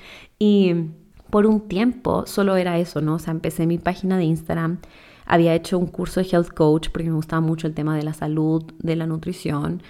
Y 0.40 0.74
por 1.30 1.46
un 1.46 1.68
tiempo 1.68 2.26
solo 2.26 2.56
era 2.56 2.78
eso, 2.78 3.00
¿no? 3.00 3.14
O 3.14 3.18
sea, 3.20 3.30
empecé 3.30 3.66
mi 3.66 3.78
página 3.78 4.18
de 4.18 4.24
Instagram 4.24 4.78
había 5.26 5.54
hecho 5.54 5.78
un 5.78 5.87
curso 5.87 6.21
de 6.21 6.28
health 6.30 6.52
coach 6.54 6.88
porque 6.90 7.09
me 7.09 7.16
gustaba 7.16 7.40
mucho 7.40 7.66
el 7.66 7.75
tema 7.75 7.97
de 7.97 8.02
la 8.02 8.14
salud, 8.14 8.64
de 8.78 8.97
la 8.97 9.06
nutrición. 9.06 9.83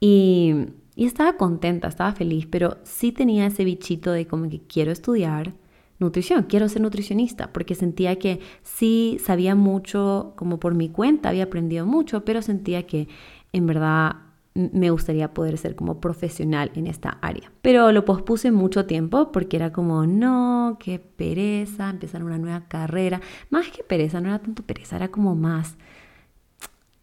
Y, 0.00 0.54
estaba 0.96 1.36
contenta, 1.36 1.88
estaba 1.88 2.12
feliz, 2.12 2.46
pero 2.50 2.78
sí 2.84 3.12
tenía 3.12 3.44
ese 3.46 3.64
bichito 3.64 4.12
de 4.12 4.26
como 4.26 4.48
que 4.48 4.62
quiero 4.62 4.92
estudiar 4.92 5.52
nutrición, 5.98 6.44
quiero 6.44 6.70
ser 6.70 6.80
nutricionista, 6.80 7.52
porque 7.52 7.74
sentía 7.74 8.18
que 8.18 8.40
sí 8.62 9.18
sabía 9.22 9.54
mucho, 9.54 10.32
como 10.36 10.58
por 10.58 10.74
mi 10.74 10.88
cuenta 10.88 11.28
había 11.28 11.44
aprendido 11.44 11.84
mucho, 11.84 12.24
pero 12.24 12.40
sentía 12.40 12.86
que 12.86 13.08
en 13.52 13.66
verdad 13.66 14.25
me 14.56 14.90
gustaría 14.90 15.32
poder 15.34 15.58
ser 15.58 15.76
como 15.76 16.00
profesional 16.00 16.70
en 16.74 16.86
esta 16.86 17.18
área. 17.20 17.52
Pero 17.62 17.92
lo 17.92 18.04
pospuse 18.04 18.50
mucho 18.50 18.86
tiempo 18.86 19.30
porque 19.32 19.56
era 19.56 19.72
como, 19.72 20.06
no, 20.06 20.78
qué 20.80 20.98
pereza, 20.98 21.90
empezar 21.90 22.24
una 22.24 22.38
nueva 22.38 22.66
carrera. 22.68 23.20
Más 23.50 23.68
que 23.68 23.82
pereza, 23.82 24.20
no 24.20 24.28
era 24.28 24.38
tanto 24.38 24.62
pereza, 24.62 24.96
era 24.96 25.08
como 25.08 25.34
más 25.34 25.76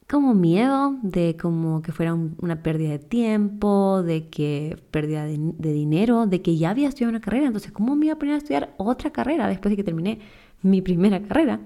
como 0.10 0.36
miedo 0.36 0.96
de 1.02 1.38
como 1.42 1.82
que 1.82 1.92
fuera 1.92 2.14
una 2.14 2.62
pérdida 2.62 2.92
de 2.92 3.00
tiempo, 3.00 4.04
de 4.04 4.30
que 4.30 4.78
pérdida 4.92 5.26
de, 5.26 5.38
de, 5.40 5.74
dinero, 5.74 6.28
de 6.28 6.42
que 6.42 6.56
ya 6.56 6.70
había 6.70 6.90
estudiado 6.90 7.10
una 7.10 7.22
carrera, 7.22 7.48
entonces 7.48 7.72
¿cómo 7.72 7.96
me 7.96 8.08
iba 8.08 8.16
a 8.16 8.20
poner 8.20 8.36
a 8.36 8.38
estudiar 8.38 8.76
otra 8.78 9.10
carrera 9.12 9.48
después 9.48 9.72
de 9.72 9.78
que 9.78 9.84
terminé 9.84 10.20
mi 10.62 10.82
primera 10.84 11.20
carrera? 11.24 11.62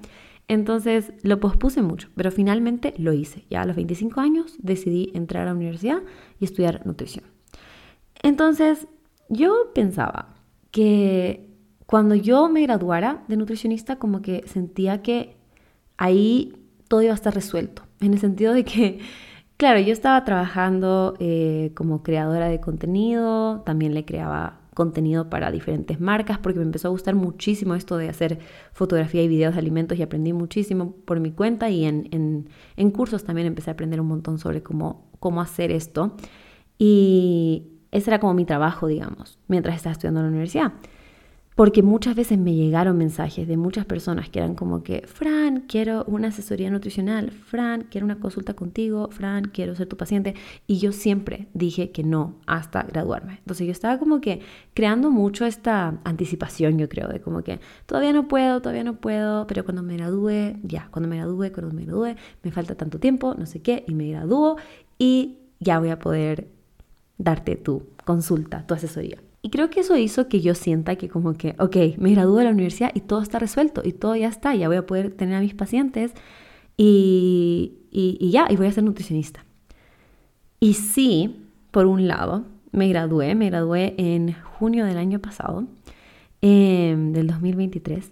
Entonces 0.48 1.12
lo 1.24 1.40
pospuse 1.40 1.82
mucho, 1.82 2.10
pero 2.16 2.32
finalmente 2.32 2.94
lo 2.98 3.12
hice. 3.14 3.46
Ya 3.50 3.62
a 3.62 3.66
los 3.66 3.76
25 3.76 4.22
años 4.22 4.56
decidí 4.60 5.12
entrar 5.14 5.44
a 5.44 5.48
la 5.48 5.56
universidad 5.56 6.02
y 6.40 6.46
estudiar 6.46 6.86
nutrición. 6.86 7.26
Entonces 8.24 8.88
yo 9.30 9.72
pensaba 9.74 10.36
que 10.72 11.48
cuando 11.86 12.16
yo 12.16 12.50
me 12.50 12.62
graduara 12.62 13.24
de 13.28 13.38
nutricionista, 13.38 13.98
como 13.98 14.22
que 14.22 14.44
sentía 14.48 15.02
que 15.02 15.38
ahí 15.98 16.54
todo 16.88 17.02
iba 17.02 17.12
a 17.12 17.16
estar 17.16 17.34
resuelto, 17.34 17.84
en 18.00 18.14
el 18.14 18.20
sentido 18.20 18.54
de 18.54 18.64
que, 18.64 19.00
claro, 19.58 19.80
yo 19.80 19.92
estaba 19.92 20.24
trabajando 20.24 21.16
eh, 21.20 21.72
como 21.76 22.04
creadora 22.04 22.48
de 22.48 22.60
contenido, 22.60 23.62
también 23.66 23.94
le 23.94 24.06
creaba 24.06 24.57
contenido 24.78 25.28
para 25.28 25.50
diferentes 25.50 26.00
marcas 26.00 26.38
porque 26.38 26.60
me 26.60 26.66
empezó 26.66 26.90
a 26.90 26.92
gustar 26.92 27.16
muchísimo 27.16 27.74
esto 27.74 27.98
de 27.98 28.10
hacer 28.10 28.38
fotografía 28.74 29.24
y 29.24 29.28
videos 29.28 29.56
de 29.56 29.60
alimentos 29.60 29.98
y 29.98 30.04
aprendí 30.04 30.34
muchísimo 30.34 30.94
por 31.04 31.20
mi 31.20 31.32
cuenta 31.32 31.72
y 31.72 31.86
en, 31.86 32.08
en, 32.12 32.92
cursos 32.92 33.24
también 33.24 33.48
empecé 33.48 33.72
a 33.72 33.74
aprender 33.74 34.00
un 34.00 34.08
montón 34.08 34.38
sobre 34.38 34.62
cómo, 34.62 35.10
cómo 35.20 35.42
hacer 35.42 35.72
esto. 35.72 36.16
Y 36.78 37.64
ese 37.90 38.12
era 38.12 38.20
como 38.20 38.36
mi 38.36 38.46
trabajo, 38.46 38.86
digamos, 38.86 39.40
mientras 39.48 39.78
estaba 39.78 39.94
estudiando 39.94 40.20
en 40.20 40.26
la 40.28 40.30
universidad. 40.30 40.74
Porque 41.58 41.82
muchas 41.82 42.16
veces 42.16 42.38
me 42.38 42.54
llegaron 42.54 43.00
mensajes 43.00 43.48
de 43.48 43.58
muchas 43.58 43.84
personas 43.84 44.30
que 44.30 44.38
eran 44.38 44.54
como 44.54 44.84
que, 44.84 45.08
Fran, 45.08 45.62
quiero 45.62 46.04
una 46.06 46.28
asesoría 46.28 46.70
nutricional, 46.70 47.32
Fran, 47.32 47.88
quiero 47.90 48.06
una 48.06 48.20
consulta 48.20 48.54
contigo, 48.54 49.10
Fran, 49.10 49.46
quiero 49.46 49.74
ser 49.74 49.88
tu 49.88 49.98
paciente. 49.98 50.36
Y 50.68 50.78
yo 50.78 50.92
siempre 50.92 51.48
dije 51.56 51.90
que 51.90 52.04
no 52.04 52.36
hasta 52.46 52.84
graduarme. 52.84 53.40
Entonces 53.40 53.66
yo 53.66 53.72
estaba 53.72 53.98
como 53.98 54.22
que 54.22 54.42
creando 54.76 55.10
mucho 55.10 55.48
esta 55.48 56.00
anticipación, 56.04 56.78
yo 56.78 56.88
creo, 56.90 57.08
de 57.08 57.22
como 57.22 57.42
que 57.42 57.60
todavía 57.88 58.14
no 58.14 58.28
puedo, 58.28 58.62
todavía 58.62 58.84
no 58.84 58.98
puedo, 58.98 59.48
pero 59.48 59.64
cuando 59.64 59.82
me 59.82 59.98
gradúe, 59.98 60.58
ya, 60.62 60.90
cuando 60.92 61.10
me 61.10 61.16
gradúe, 61.16 61.52
cuando 61.52 61.74
me 61.74 61.86
gradúe, 61.86 62.18
me 62.44 62.52
falta 62.52 62.76
tanto 62.76 63.00
tiempo, 63.00 63.34
no 63.34 63.48
sé 63.48 63.64
qué, 63.64 63.84
y 63.88 63.96
me 63.96 64.08
gradúo 64.10 64.58
y 65.00 65.40
ya 65.60 65.80
voy 65.80 65.90
a 65.90 65.98
poder 65.98 66.50
darte 67.18 67.56
tu 67.56 67.82
consulta, 68.06 68.68
tu 68.68 68.76
asesoría. 68.76 69.18
Y 69.48 69.50
creo 69.50 69.70
que 69.70 69.80
eso 69.80 69.96
hizo 69.96 70.28
que 70.28 70.42
yo 70.42 70.56
sienta 70.56 70.98
que 70.98 71.08
como 71.08 71.36
que, 71.36 71.56
ok, 71.58 71.98
me 72.00 72.12
gradúo 72.12 72.36
de 72.40 72.44
la 72.44 72.50
universidad 72.50 72.92
y 72.94 73.00
todo 73.00 73.22
está 73.22 73.40
resuelto 73.40 73.82
y 73.82 73.94
todo 73.94 74.14
ya 74.14 74.28
está, 74.28 74.54
ya 74.54 74.68
voy 74.68 74.76
a 74.76 74.86
poder 74.86 75.12
tener 75.12 75.36
a 75.36 75.40
mis 75.40 75.54
pacientes 75.54 76.12
y, 76.76 77.78
y, 77.90 78.30
ya, 78.30 78.48
y 78.50 78.58
voy 78.58 78.68
a 78.68 78.74
ser 78.74 78.84
nutricionista. 78.84 79.46
Y 80.60 80.74
sí, 80.74 81.48
por 81.72 81.86
un 81.86 82.10
lado, 82.10 82.44
me 82.74 82.90
gradué, 82.90 83.36
me 83.36 83.50
gradué 83.50 83.96
en 83.98 84.34
junio 84.34 84.84
del 84.84 84.98
año 84.98 85.20
pasado, 85.20 85.64
em, 86.42 87.14
del 87.14 87.28
2023. 87.28 88.12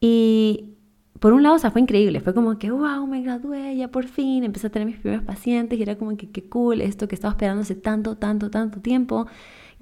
Y 0.00 0.76
por 1.18 1.32
un 1.32 1.42
lado, 1.42 1.56
o 1.56 1.58
sea, 1.58 1.72
fue 1.72 1.80
increíble, 1.80 2.20
fue 2.20 2.34
como 2.34 2.56
que, 2.60 2.70
wow, 2.70 3.04
me 3.08 3.20
gradué, 3.20 3.76
ya 3.76 3.88
por 3.88 4.06
fin, 4.06 4.44
empecé 4.44 4.68
a 4.68 4.70
tener 4.70 4.86
mis 4.86 4.98
primeros 4.98 5.24
pacientes 5.24 5.76
y 5.76 5.82
era 5.82 5.96
como 5.96 6.16
que, 6.16 6.30
qué 6.30 6.44
cool, 6.44 6.82
esto 6.82 7.08
que 7.08 7.16
estaba 7.16 7.32
esperando 7.32 7.62
hace 7.62 7.74
tanto, 7.74 8.16
tanto, 8.16 8.48
tanto 8.48 8.78
tiempo 8.80 9.26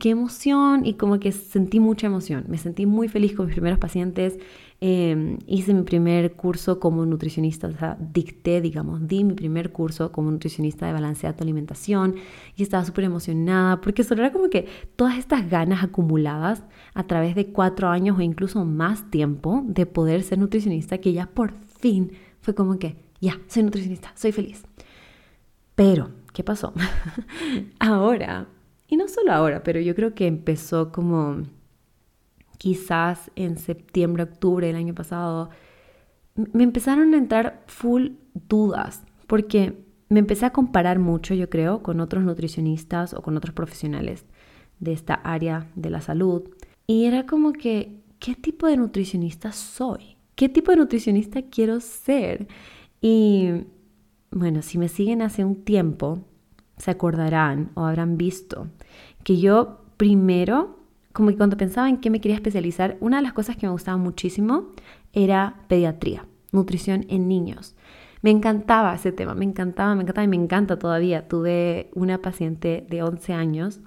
qué 0.01 0.11
emoción 0.11 0.85
y 0.85 0.95
como 0.95 1.21
que 1.21 1.31
sentí 1.31 1.79
mucha 1.79 2.09
emoción. 2.09 2.47
Me 2.49 2.59
sentí 2.59 2.87
muy 2.87 3.07
feliz 3.07 3.35
con 3.35 3.47
mis 3.47 3.55
primeros 3.55 3.79
pacientes. 3.79 4.39
Em, 4.81 5.39
hice 5.47 5.75
mi 5.75 5.83
primer 5.83 6.33
curso 6.33 6.81
como 6.81 7.05
nutricionista, 7.05 7.69
o 7.69 7.73
sea, 7.73 7.99
dicté, 8.01 8.63
digamos, 8.63 9.07
di 9.07 9.23
mi 9.25 9.35
primer 9.35 9.73
curso 9.73 10.11
como 10.11 10.31
nutricionista 10.31 10.87
de 10.87 10.95
balancear 10.95 11.37
tu 11.37 11.45
alimentación 11.45 12.15
y 12.57 12.63
estaba 12.63 12.85
súper 12.85 13.05
emocionada 13.05 13.83
porque 13.83 14.03
solo 14.03 14.23
era 14.23 14.33
como 14.33 14.49
que 14.49 14.67
todas 14.97 15.19
estas 15.19 15.51
ganas 15.51 15.85
acumuladas 15.85 16.65
a 16.95 17.07
través 17.07 17.35
de 17.35 17.53
cuatro 17.53 17.89
años 17.89 18.19
o 18.19 18.23
incluso 18.23 18.65
más 18.65 19.11
tiempo 19.11 19.63
de 19.67 19.85
poder 19.85 20.23
ser 20.23 20.39
nutricionista 20.39 20.99
que 20.99 21.13
ya 21.13 21.27
por 21.27 21.53
fin 21.53 22.13
fue 22.41 22.55
como 22.55 22.79
que, 22.79 22.97
ya, 23.21 23.39
soy 23.49 23.65
nutricionista, 23.65 24.13
soy 24.17 24.33
feliz. 24.33 24.65
Pero, 25.75 26.11
¿qué 26.33 26.43
pasó? 26.43 26.73
Ahora 27.79 28.49
y 28.91 28.97
no 28.97 29.09
solo 29.09 29.33
ahora, 29.33 29.63
pero 29.63 29.81
yo 29.81 29.95
creo 29.95 30.15
que 30.15 30.27
empezó 30.27 30.91
como 30.91 31.45
quizás 32.59 33.31
en 33.37 33.57
septiembre, 33.57 34.25
octubre 34.25 34.67
del 34.67 34.77
año 34.77 34.95
pasado, 34.95 35.49
me 36.35 36.65
empezaron 36.65 37.15
a 37.15 37.17
entrar 37.17 37.63
full 37.69 38.09
dudas, 38.35 39.03
porque 39.29 39.85
me 40.09 40.19
empecé 40.19 40.45
a 40.45 40.53
comparar 40.53 40.99
mucho, 40.99 41.35
yo 41.35 41.49
creo, 41.49 41.83
con 41.83 42.01
otros 42.01 42.25
nutricionistas 42.25 43.15
o 43.15 43.23
con 43.23 43.37
otros 43.37 43.55
profesionales 43.55 44.27
de 44.81 44.93
esta 44.93 45.15
área 45.15 45.69
de 45.77 45.91
la 45.91 46.01
salud. 46.01 46.43
Y 46.87 47.05
era 47.05 47.27
como 47.27 47.53
que, 47.53 48.03
¿qué 48.19 48.35
tipo 48.35 48.67
de 48.67 48.77
nutricionista 48.77 49.53
soy? 49.53 50.17
¿Qué 50.35 50.49
tipo 50.49 50.73
de 50.73 50.79
nutricionista 50.79 51.43
quiero 51.43 51.79
ser? 51.79 52.49
Y 53.01 53.51
bueno, 54.33 54.63
si 54.63 54.79
me 54.79 54.89
siguen 54.89 55.23
hace 55.23 55.45
un 55.45 55.65
tiempo, 55.65 56.25
se 56.81 56.91
acordarán 56.91 57.71
o 57.75 57.85
habrán 57.85 58.17
visto 58.17 58.69
que 59.23 59.39
yo 59.39 59.81
primero, 59.97 60.79
como 61.13 61.29
que 61.29 61.37
cuando 61.37 61.57
pensaba 61.57 61.89
en 61.89 61.99
qué 61.99 62.09
me 62.11 62.21
quería 62.21 62.37
especializar, 62.37 62.97
una 63.01 63.19
de 63.19 63.23
las 63.23 63.35
cosas 63.35 63.57
que 63.57 63.67
me 63.67 63.73
gustaba 63.73 63.99
muchísimo 63.99 64.71
era 65.13 65.61
pediatría, 65.69 66.27
nutrición 66.53 67.05
en 67.09 67.29
niños. 67.29 67.77
Me 68.23 68.31
encantaba 68.31 68.95
ese 68.95 69.13
tema, 69.13 69.35
me 69.35 69.45
encantaba, 69.45 69.95
me 69.95 70.03
encantaba 70.03 70.25
y 70.25 70.29
me 70.29 70.37
encanta 70.37 70.79
todavía. 70.79 71.27
Tuve 71.29 71.91
una 71.95 72.21
paciente 72.21 72.87
de 72.89 73.03
11 73.03 73.33
años 73.33 73.81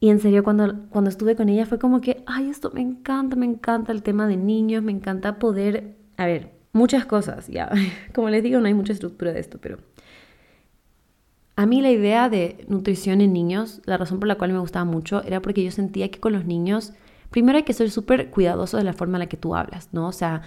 y 0.00 0.10
en 0.10 0.20
serio 0.20 0.44
cuando, 0.44 0.88
cuando 0.90 1.10
estuve 1.10 1.34
con 1.34 1.48
ella 1.48 1.66
fue 1.66 1.78
como 1.78 2.00
que, 2.00 2.22
ay, 2.26 2.48
esto 2.48 2.70
me 2.72 2.80
encanta, 2.80 3.36
me 3.36 3.46
encanta 3.46 3.92
el 3.92 4.02
tema 4.02 4.28
de 4.28 4.36
niños, 4.36 4.82
me 4.82 4.92
encanta 4.92 5.38
poder, 5.38 5.96
a 6.16 6.26
ver, 6.26 6.52
muchas 6.72 7.04
cosas, 7.06 7.48
ya, 7.48 7.70
como 8.14 8.30
les 8.30 8.42
digo, 8.42 8.60
no 8.60 8.66
hay 8.66 8.74
mucha 8.74 8.92
estructura 8.92 9.32
de 9.32 9.40
esto, 9.40 9.58
pero 9.60 9.78
a 11.58 11.66
mí 11.66 11.80
la 11.80 11.90
idea 11.90 12.28
de 12.28 12.64
nutrición 12.68 13.20
en 13.20 13.32
niños, 13.32 13.82
la 13.84 13.96
razón 13.96 14.20
por 14.20 14.28
la 14.28 14.36
cual 14.36 14.52
me 14.52 14.60
gustaba 14.60 14.84
mucho 14.84 15.24
era 15.24 15.42
porque 15.42 15.64
yo 15.64 15.72
sentía 15.72 16.08
que 16.08 16.20
con 16.20 16.32
los 16.32 16.44
niños, 16.44 16.92
primero 17.30 17.58
hay 17.58 17.64
que 17.64 17.72
ser 17.72 17.90
súper 17.90 18.30
cuidadoso 18.30 18.76
de 18.76 18.84
la 18.84 18.92
forma 18.92 19.16
en 19.16 19.22
la 19.22 19.26
que 19.26 19.36
tú 19.36 19.56
hablas, 19.56 19.88
¿no? 19.90 20.06
O 20.06 20.12
sea, 20.12 20.42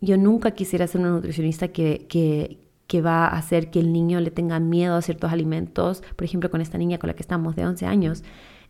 yo 0.00 0.16
nunca 0.16 0.52
quisiera 0.52 0.86
ser 0.86 1.02
una 1.02 1.10
nutricionista 1.10 1.68
que, 1.68 2.06
que, 2.08 2.60
que 2.86 3.02
va 3.02 3.26
a 3.26 3.36
hacer 3.36 3.70
que 3.70 3.78
el 3.78 3.92
niño 3.92 4.20
le 4.20 4.30
tenga 4.30 4.58
miedo 4.58 4.94
a 4.94 5.02
ciertos 5.02 5.30
alimentos. 5.30 6.02
Por 6.16 6.24
ejemplo, 6.24 6.50
con 6.50 6.62
esta 6.62 6.78
niña 6.78 6.96
con 6.96 7.08
la 7.08 7.14
que 7.14 7.22
estamos 7.22 7.56
de 7.56 7.66
11 7.66 7.84
años, 7.84 8.24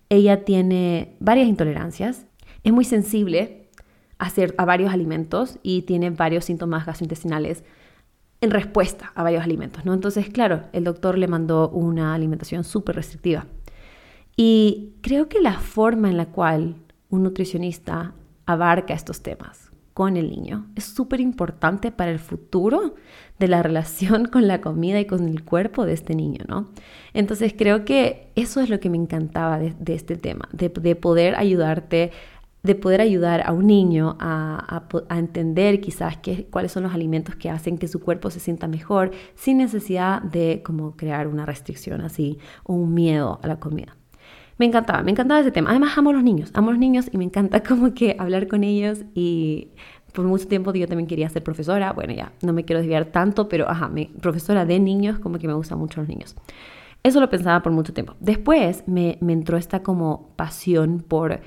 ella 0.08 0.44
tiene 0.44 1.14
varias 1.20 1.46
intolerancias, 1.46 2.26
es 2.64 2.72
muy 2.72 2.84
sensible 2.84 3.68
a, 4.18 4.32
a 4.56 4.64
varios 4.64 4.92
alimentos 4.92 5.60
y 5.62 5.82
tiene 5.82 6.10
varios 6.10 6.46
síntomas 6.46 6.86
gastrointestinales 6.86 7.62
en 8.44 8.50
respuesta 8.50 9.12
a 9.14 9.22
varios 9.22 9.42
alimentos, 9.42 9.84
¿no? 9.84 9.94
Entonces, 9.94 10.28
claro, 10.28 10.62
el 10.72 10.84
doctor 10.84 11.18
le 11.18 11.28
mandó 11.28 11.68
una 11.70 12.14
alimentación 12.14 12.64
súper 12.64 12.96
restrictiva. 12.96 13.46
Y 14.36 14.94
creo 15.00 15.28
que 15.28 15.40
la 15.40 15.54
forma 15.54 16.10
en 16.10 16.16
la 16.16 16.26
cual 16.26 16.76
un 17.08 17.22
nutricionista 17.22 18.14
abarca 18.46 18.94
estos 18.94 19.22
temas 19.22 19.70
con 19.94 20.16
el 20.16 20.28
niño 20.28 20.66
es 20.74 20.84
súper 20.84 21.20
importante 21.20 21.92
para 21.92 22.10
el 22.10 22.18
futuro 22.18 22.96
de 23.38 23.48
la 23.48 23.62
relación 23.62 24.26
con 24.26 24.48
la 24.48 24.60
comida 24.60 25.00
y 25.00 25.06
con 25.06 25.28
el 25.28 25.44
cuerpo 25.44 25.86
de 25.86 25.92
este 25.92 26.14
niño, 26.14 26.44
¿no? 26.48 26.70
Entonces 27.14 27.54
creo 27.56 27.84
que 27.84 28.32
eso 28.34 28.60
es 28.60 28.68
lo 28.68 28.80
que 28.80 28.90
me 28.90 28.96
encantaba 28.96 29.58
de, 29.58 29.94
este 29.94 30.16
tema, 30.16 30.48
de, 30.52 30.68
de 30.68 30.96
poder 30.96 31.36
ayudarte 31.36 32.10
de 32.64 32.74
poder 32.74 33.02
ayudar 33.02 33.42
a 33.46 33.52
un 33.52 33.66
niño 33.66 34.16
a, 34.18 34.82
entender 35.10 35.80
quizás 35.80 36.16
qué, 36.16 36.46
cuáles 36.50 36.72
son 36.72 36.82
los 36.82 36.94
alimentos 36.94 37.36
que 37.36 37.50
hacen 37.50 37.76
que 37.76 37.86
su 37.86 38.00
cuerpo 38.00 38.30
se 38.30 38.40
sienta 38.40 38.66
mejor 38.66 39.12
sin 39.34 39.58
necesidad 39.58 40.22
de 40.22 40.62
como 40.64 40.96
crear 40.96 41.28
una 41.28 41.44
restricción 41.44 42.00
así 42.00 42.38
o 42.64 42.72
un 42.72 42.94
miedo 42.94 43.38
a 43.42 43.46
la 43.46 43.60
comida. 43.60 43.96
Me 44.56 44.64
encantaba, 44.64 45.02
me 45.02 45.10
encantaba 45.10 45.40
ese 45.40 45.50
tema. 45.50 45.70
Además 45.70 45.98
amo 45.98 46.10
a 46.10 46.12
los 46.14 46.22
niños, 46.22 46.50
amo 46.54 46.70
a 46.70 46.72
los 46.72 46.80
niños 46.80 47.06
y 47.12 47.18
me 47.18 47.24
encanta 47.24 47.62
como 47.68 47.92
que 47.92 48.16
hablar 48.18 48.48
con 48.48 48.64
ellos 48.64 49.04
y 49.14 49.68
por 50.14 50.24
mucho 50.24 50.48
tiempo 50.48 50.72
yo 50.72 50.88
también 50.88 51.06
quería 51.06 51.28
ser 51.28 51.42
profesora. 51.42 51.92
Bueno, 51.92 52.14
ya 52.14 52.32
no 52.40 52.54
me 52.54 52.64
quiero 52.64 52.80
desviar 52.80 53.04
tanto, 53.04 53.46
pero 53.46 53.68
ajá, 53.68 53.90
profesora 54.22 54.64
de 54.64 54.80
niños, 54.80 55.18
como 55.18 55.38
que 55.38 55.46
me 55.46 55.54
gustan 55.54 55.78
mucho 55.78 56.00
los 56.00 56.08
niños. 56.08 56.34
Eso 57.02 57.20
lo 57.20 57.28
pensaba 57.28 57.60
por 57.62 57.72
mucho 57.72 57.92
tiempo. 57.92 58.14
Después 58.20 58.84
me, 58.86 59.18
me 59.20 59.34
entró 59.34 59.58
esta 59.58 59.82
como 59.82 60.30
pasión 60.36 61.04
por 61.06 61.40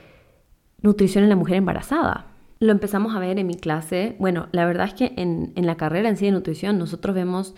nutrición 0.81 1.23
en 1.23 1.29
la 1.29 1.35
mujer 1.35 1.57
embarazada. 1.57 2.27
Lo 2.59 2.71
empezamos 2.71 3.15
a 3.15 3.19
ver 3.19 3.37
en 3.37 3.47
mi 3.47 3.55
clase. 3.55 4.15
Bueno, 4.19 4.47
la 4.51 4.65
verdad 4.65 4.87
es 4.87 4.93
que 4.93 5.13
en, 5.17 5.53
la 5.55 5.75
carrera 5.75 6.09
en 6.09 6.17
sí 6.17 6.25
de 6.25 6.31
nutrición 6.31 6.79
nosotros 6.79 7.15
vemos 7.15 7.55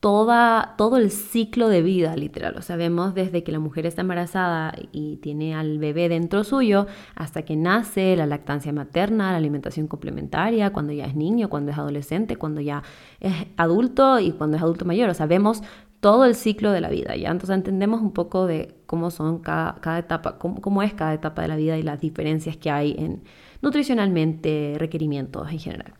toda, 0.00 0.74
todo 0.76 0.96
el 0.96 1.10
ciclo 1.10 1.68
de 1.68 1.82
vida, 1.82 2.16
literal. 2.16 2.56
O 2.56 2.62
sea, 2.62 2.76
vemos 2.76 3.14
desde 3.14 3.42
que 3.42 3.52
la 3.52 3.58
mujer 3.58 3.86
está 3.86 4.02
embarazada 4.02 4.74
y 4.92 5.16
tiene 5.16 5.54
al 5.54 5.78
bebé 5.78 6.08
dentro 6.08 6.44
suyo 6.44 6.86
hasta 7.14 7.42
que 7.42 7.56
nace, 7.56 8.16
la 8.16 8.26
lactancia 8.26 8.72
materna, 8.72 9.30
la 9.30 9.38
alimentación 9.38 9.86
complementaria, 9.86 10.72
cuando 10.72 10.92
ya 10.92 11.06
es 11.06 11.14
niño, 11.14 11.50
cuando 11.50 11.72
es 11.72 11.78
adolescente, 11.78 12.36
cuando 12.36 12.60
ya 12.60 12.82
es 13.20 13.32
adulto 13.56 14.20
y 14.20 14.32
cuando 14.32 14.56
es 14.56 14.62
adulto 14.62 14.84
mayor. 14.84 15.10
O 15.10 15.14
sea, 15.14 15.26
vemos 15.26 15.62
todo 16.00 16.26
el 16.26 16.34
ciclo 16.34 16.70
de 16.70 16.82
la 16.82 16.90
vida, 16.90 17.16
¿ya? 17.16 17.30
Entonces 17.30 17.56
entendemos 17.56 18.02
un 18.02 18.12
poco 18.12 18.46
de 18.46 18.74
cómo 18.94 19.10
son 19.10 19.40
cada, 19.40 19.74
cada 19.80 19.98
etapa, 19.98 20.38
cómo, 20.38 20.60
cómo, 20.60 20.80
es 20.80 20.94
cada 20.94 21.14
etapa 21.14 21.42
de 21.42 21.48
la 21.48 21.56
vida 21.56 21.76
y 21.76 21.82
las 21.82 22.00
diferencias 22.00 22.56
que 22.56 22.70
hay 22.70 22.94
en 22.96 23.22
nutricionalmente, 23.60 24.76
requerimientos 24.78 25.50
en 25.50 25.58
general. 25.58 25.94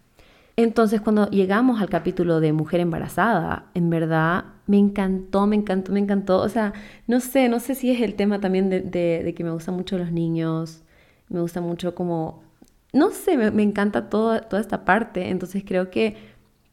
Entonces 0.55 1.01
cuando 1.01 1.29
llegamos 1.29 1.81
al 1.81 1.89
capítulo 1.89 2.39
de 2.39 2.53
mujer 2.53 2.79
embarazada, 2.79 3.67
en 3.75 3.91
verdad 3.91 4.45
me 4.69 4.79
encantó, 4.79 5.49
me 5.49 5.57
encantó, 5.57 5.91
me 5.91 5.99
encantó. 5.99 6.41
O 6.41 6.49
sea, 6.49 6.73
no 7.09 7.19
sé, 7.19 7.49
no 7.49 7.59
sé 7.59 7.75
si 7.75 7.91
es 7.91 8.01
el 8.01 8.15
tema 8.15 8.39
también 8.41 8.71
de, 8.71 8.81
de, 8.81 9.35
que 9.35 9.43
me 9.43 9.51
gustan 9.51 9.75
mucho 9.75 9.99
los 9.99 10.13
niños, 10.13 10.85
me 11.29 11.41
gusta 11.41 11.61
mucho 11.61 11.97
como, 11.97 12.45
no 12.93 13.11
sé, 13.11 13.37
me, 13.37 13.51
me 13.51 13.65
encanta 13.65 14.09
todo, 14.09 14.41
toda 14.43 14.63
esta 14.63 14.85
parte. 14.85 15.31
Entonces 15.31 15.65
creo 15.67 15.91
que 15.91 16.15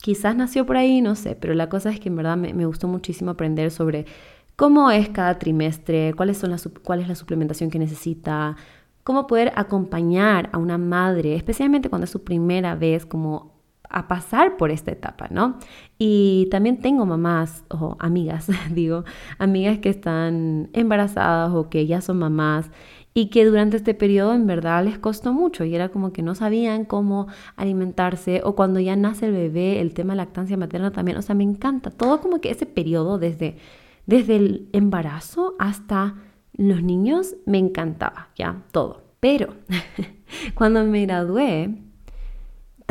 Quizás 0.01 0.35
nació 0.35 0.65
por 0.65 0.77
ahí, 0.77 0.99
no 0.99 1.13
sé, 1.13 1.37
pero 1.39 1.53
la 1.53 1.69
cosa 1.69 1.91
es 1.91 1.99
que 1.99 2.09
en 2.09 2.15
verdad 2.15 2.35
me, 2.35 2.65
gustó 2.65 2.87
muchísimo 2.87 3.31
aprender 3.31 3.69
sobre 3.69 4.07
cómo 4.55 4.91
es 4.91 5.09
cada 5.09 5.39
trimestre, 5.39 6.13
cuáles 6.15 6.37
son 6.37 6.51
las, 6.51 6.69
cuál 6.83 7.01
es 7.01 7.07
la 7.07 7.15
suplementación 7.15 7.69
que 7.69 7.79
necesita, 7.79 8.55
cómo 9.03 9.27
poder 9.27 9.51
acompañar 9.55 10.49
a 10.53 10.57
una 10.57 10.77
madre, 10.77 11.35
especialmente 11.35 11.89
cuando 11.89 12.05
es 12.05 12.11
su 12.11 12.23
primera 12.23 12.75
vez 12.75 13.05
como 13.05 13.51
a 13.91 14.07
pasar 14.07 14.57
por 14.57 14.71
esta 14.71 14.91
etapa, 14.91 15.27
¿no? 15.29 15.57
Y 15.97 16.47
también 16.49 16.79
tengo 16.79 17.05
mamás 17.05 17.65
o 17.69 17.97
amigas, 17.99 18.47
digo, 18.71 19.03
amigas 19.37 19.79
que 19.79 19.89
están 19.89 20.69
embarazadas 20.73 21.51
o 21.53 21.69
que 21.69 21.85
ya 21.87 22.01
son 22.01 22.19
mamás 22.19 22.71
y 23.13 23.27
que 23.27 23.43
durante 23.45 23.75
este 23.77 23.93
periodo 23.93 24.33
en 24.33 24.47
verdad 24.47 24.85
les 24.85 24.97
costó 24.97 25.33
mucho 25.33 25.65
y 25.65 25.75
era 25.75 25.89
como 25.89 26.13
que 26.13 26.21
no 26.21 26.33
sabían 26.35 26.85
cómo 26.85 27.27
alimentarse 27.57 28.41
o 28.45 28.55
cuando 28.55 28.79
ya 28.79 28.95
nace 28.95 29.25
el 29.25 29.33
bebé, 29.33 29.81
el 29.81 29.93
tema 29.93 30.13
de 30.13 30.17
lactancia 30.17 30.55
materna 30.55 30.91
también, 30.91 31.17
o 31.17 31.21
sea, 31.21 31.35
me 31.35 31.43
encanta 31.43 31.91
todo 31.91 32.21
como 32.21 32.39
que 32.39 32.51
ese 32.51 32.65
periodo 32.65 33.19
desde, 33.19 33.57
desde 34.05 34.35
el 34.35 34.69
embarazo 34.73 35.55
hasta 35.59 36.15
los 36.53 36.83
niños 36.83 37.35
me 37.45 37.57
encantaba, 37.57 38.29
ya, 38.35 38.63
todo. 38.71 39.03
Pero 39.19 39.55
cuando 40.55 40.83
me 40.83 41.05
gradué, 41.05 41.69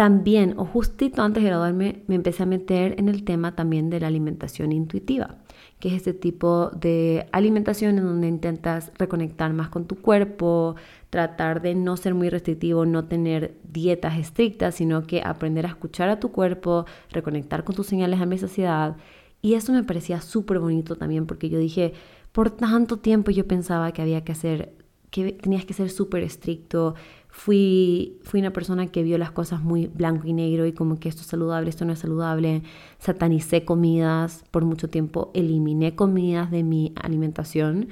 también, 0.00 0.54
o 0.56 0.64
justito 0.64 1.20
antes 1.20 1.42
de 1.42 1.50
graduarme, 1.50 2.04
me 2.06 2.14
empecé 2.14 2.44
a 2.44 2.46
meter 2.46 2.98
en 2.98 3.10
el 3.10 3.22
tema 3.22 3.54
también 3.54 3.90
de 3.90 4.00
la 4.00 4.06
alimentación 4.06 4.72
intuitiva, 4.72 5.36
que 5.78 5.88
es 5.88 5.94
este 5.94 6.14
tipo 6.14 6.70
de 6.70 7.26
alimentación 7.32 7.98
en 7.98 8.06
donde 8.06 8.26
intentas 8.26 8.92
reconectar 8.98 9.52
más 9.52 9.68
con 9.68 9.84
tu 9.84 9.96
cuerpo, 9.96 10.74
tratar 11.10 11.60
de 11.60 11.74
no 11.74 11.98
ser 11.98 12.14
muy 12.14 12.30
restrictivo, 12.30 12.86
no 12.86 13.04
tener 13.08 13.58
dietas 13.62 14.16
estrictas, 14.16 14.76
sino 14.76 15.06
que 15.06 15.20
aprender 15.22 15.66
a 15.66 15.68
escuchar 15.68 16.08
a 16.08 16.18
tu 16.18 16.32
cuerpo, 16.32 16.86
reconectar 17.10 17.64
con 17.64 17.76
tus 17.76 17.86
señales 17.86 18.20
de 18.26 18.38
saciedad. 18.38 18.96
Y 19.42 19.54
eso 19.54 19.72
me 19.72 19.82
parecía 19.82 20.20
súper 20.20 20.58
bonito 20.58 20.96
también 20.96 21.26
porque 21.26 21.48
yo 21.48 21.58
dije, 21.58 21.94
por 22.32 22.50
tanto 22.50 22.98
tiempo 22.98 23.30
yo 23.30 23.46
pensaba 23.46 23.92
que 23.92 24.02
había 24.02 24.22
que 24.22 24.32
hacer, 24.32 24.74
que 25.10 25.32
tenías 25.32 25.64
que 25.64 25.74
ser 25.74 25.90
súper 25.90 26.22
estricto, 26.22 26.94
Fui, 27.32 28.18
fui 28.24 28.40
una 28.40 28.52
persona 28.52 28.88
que 28.88 29.04
vio 29.04 29.16
las 29.16 29.30
cosas 29.30 29.62
muy 29.62 29.86
blanco 29.86 30.26
y 30.26 30.32
negro 30.32 30.66
y 30.66 30.72
como 30.72 30.98
que 30.98 31.08
esto 31.08 31.22
es 31.22 31.28
saludable, 31.28 31.70
esto 31.70 31.84
no 31.84 31.92
es 31.92 32.00
saludable. 32.00 32.62
Satanicé 32.98 33.64
comidas 33.64 34.44
por 34.50 34.64
mucho 34.64 34.88
tiempo, 34.88 35.30
eliminé 35.32 35.94
comidas 35.94 36.50
de 36.50 36.64
mi 36.64 36.92
alimentación 37.00 37.88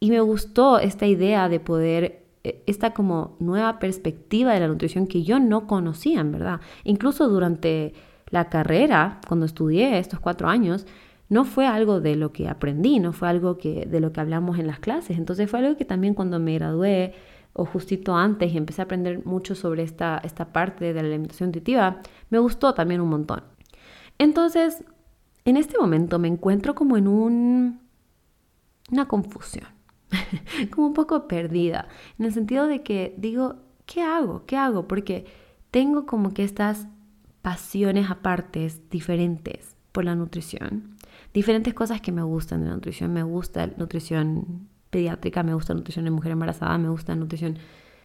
y 0.00 0.10
me 0.10 0.20
gustó 0.20 0.80
esta 0.80 1.06
idea 1.06 1.48
de 1.48 1.60
poder, 1.60 2.24
eh, 2.42 2.62
esta 2.66 2.92
como 2.92 3.36
nueva 3.38 3.78
perspectiva 3.78 4.52
de 4.52 4.60
la 4.60 4.68
nutrición 4.68 5.06
que 5.06 5.22
yo 5.22 5.38
no 5.38 5.68
conocía, 5.68 6.20
en 6.20 6.32
verdad. 6.32 6.60
Incluso 6.82 7.28
durante 7.28 7.94
la 8.30 8.48
carrera, 8.48 9.20
cuando 9.26 9.46
estudié 9.46 9.98
estos 9.98 10.20
cuatro 10.20 10.48
años, 10.48 10.86
no 11.28 11.44
fue 11.44 11.66
algo 11.66 12.00
de 12.00 12.16
lo 12.16 12.32
que 12.32 12.48
aprendí, 12.48 12.98
no 12.98 13.12
fue 13.12 13.28
algo 13.28 13.56
que, 13.56 13.86
de 13.86 14.00
lo 14.00 14.12
que 14.12 14.20
hablamos 14.20 14.58
en 14.58 14.66
las 14.66 14.80
clases. 14.80 15.16
Entonces 15.16 15.48
fue 15.48 15.60
algo 15.60 15.76
que 15.76 15.84
también 15.84 16.14
cuando 16.14 16.38
me 16.40 16.54
gradué 16.54 17.14
o 17.52 17.64
justito 17.64 18.16
antes 18.16 18.52
y 18.52 18.56
empecé 18.56 18.82
a 18.82 18.84
aprender 18.84 19.24
mucho 19.24 19.54
sobre 19.54 19.82
esta, 19.82 20.20
esta 20.24 20.52
parte 20.52 20.92
de 20.92 21.02
la 21.02 21.08
alimentación 21.08 21.48
intuitiva, 21.48 22.00
me 22.30 22.38
gustó 22.38 22.74
también 22.74 23.00
un 23.00 23.08
montón. 23.10 23.42
Entonces, 24.18 24.84
en 25.44 25.56
este 25.56 25.78
momento 25.78 26.18
me 26.18 26.28
encuentro 26.28 26.74
como 26.74 26.96
en 26.96 27.08
un, 27.08 27.80
una 28.90 29.08
confusión, 29.08 29.68
como 30.70 30.88
un 30.88 30.94
poco 30.94 31.26
perdida, 31.26 31.88
en 32.18 32.26
el 32.26 32.32
sentido 32.32 32.66
de 32.66 32.82
que 32.82 33.14
digo, 33.18 33.56
¿qué 33.86 34.02
hago? 34.02 34.44
¿Qué 34.46 34.56
hago? 34.56 34.86
Porque 34.86 35.26
tengo 35.70 36.06
como 36.06 36.34
que 36.34 36.44
estas 36.44 36.86
pasiones 37.42 38.10
apartes 38.10 38.88
diferentes 38.90 39.74
por 39.92 40.04
la 40.04 40.14
nutrición, 40.14 40.96
diferentes 41.32 41.74
cosas 41.74 42.00
que 42.00 42.12
me 42.12 42.22
gustan 42.22 42.62
de 42.62 42.68
la 42.68 42.74
nutrición. 42.74 43.12
Me 43.12 43.22
gusta 43.22 43.66
la 43.66 43.74
nutrición 43.76 44.68
pediátrica, 44.90 45.42
me 45.42 45.54
gusta 45.54 45.74
nutrición 45.74 46.06
en 46.06 46.12
mujer 46.12 46.32
embarazada, 46.32 46.76
me 46.78 46.88
gusta 46.88 47.14
nutrición 47.14 47.58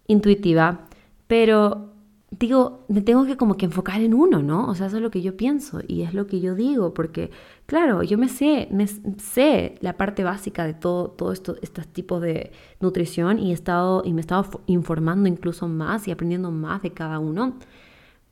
intuitiva, 0.07 0.87
pero 1.27 1.93
digo, 2.31 2.85
me 2.87 3.01
tengo 3.01 3.25
que 3.25 3.37
como 3.37 3.55
que 3.55 3.65
enfocar 3.65 4.01
en 4.01 4.13
uno, 4.13 4.41
¿no? 4.41 4.67
O 4.67 4.75
sea, 4.75 4.87
eso 4.87 4.97
es 4.97 5.03
lo 5.03 5.11
que 5.11 5.21
yo 5.21 5.37
pienso 5.37 5.81
y 5.87 6.01
es 6.03 6.13
lo 6.13 6.27
que 6.27 6.39
yo 6.39 6.55
digo, 6.55 6.93
porque 6.93 7.31
claro, 7.65 8.03
yo 8.03 8.17
me 8.17 8.29
sé, 8.29 8.67
me 8.71 8.87
sé 8.87 9.75
la 9.81 9.97
parte 9.97 10.23
básica 10.23 10.65
de 10.65 10.73
todo, 10.73 11.09
todo 11.09 11.31
esto, 11.31 11.55
estos 11.61 11.87
tipos 11.87 12.21
de 12.21 12.51
nutrición 12.79 13.39
y 13.39 13.51
he 13.51 13.53
estado, 13.53 14.03
y 14.05 14.13
me 14.13 14.19
he 14.19 14.21
estado 14.21 14.61
informando 14.67 15.27
incluso 15.29 15.67
más 15.67 16.07
y 16.07 16.11
aprendiendo 16.11 16.51
más 16.51 16.81
de 16.81 16.91
cada 16.91 17.19
uno. 17.19 17.57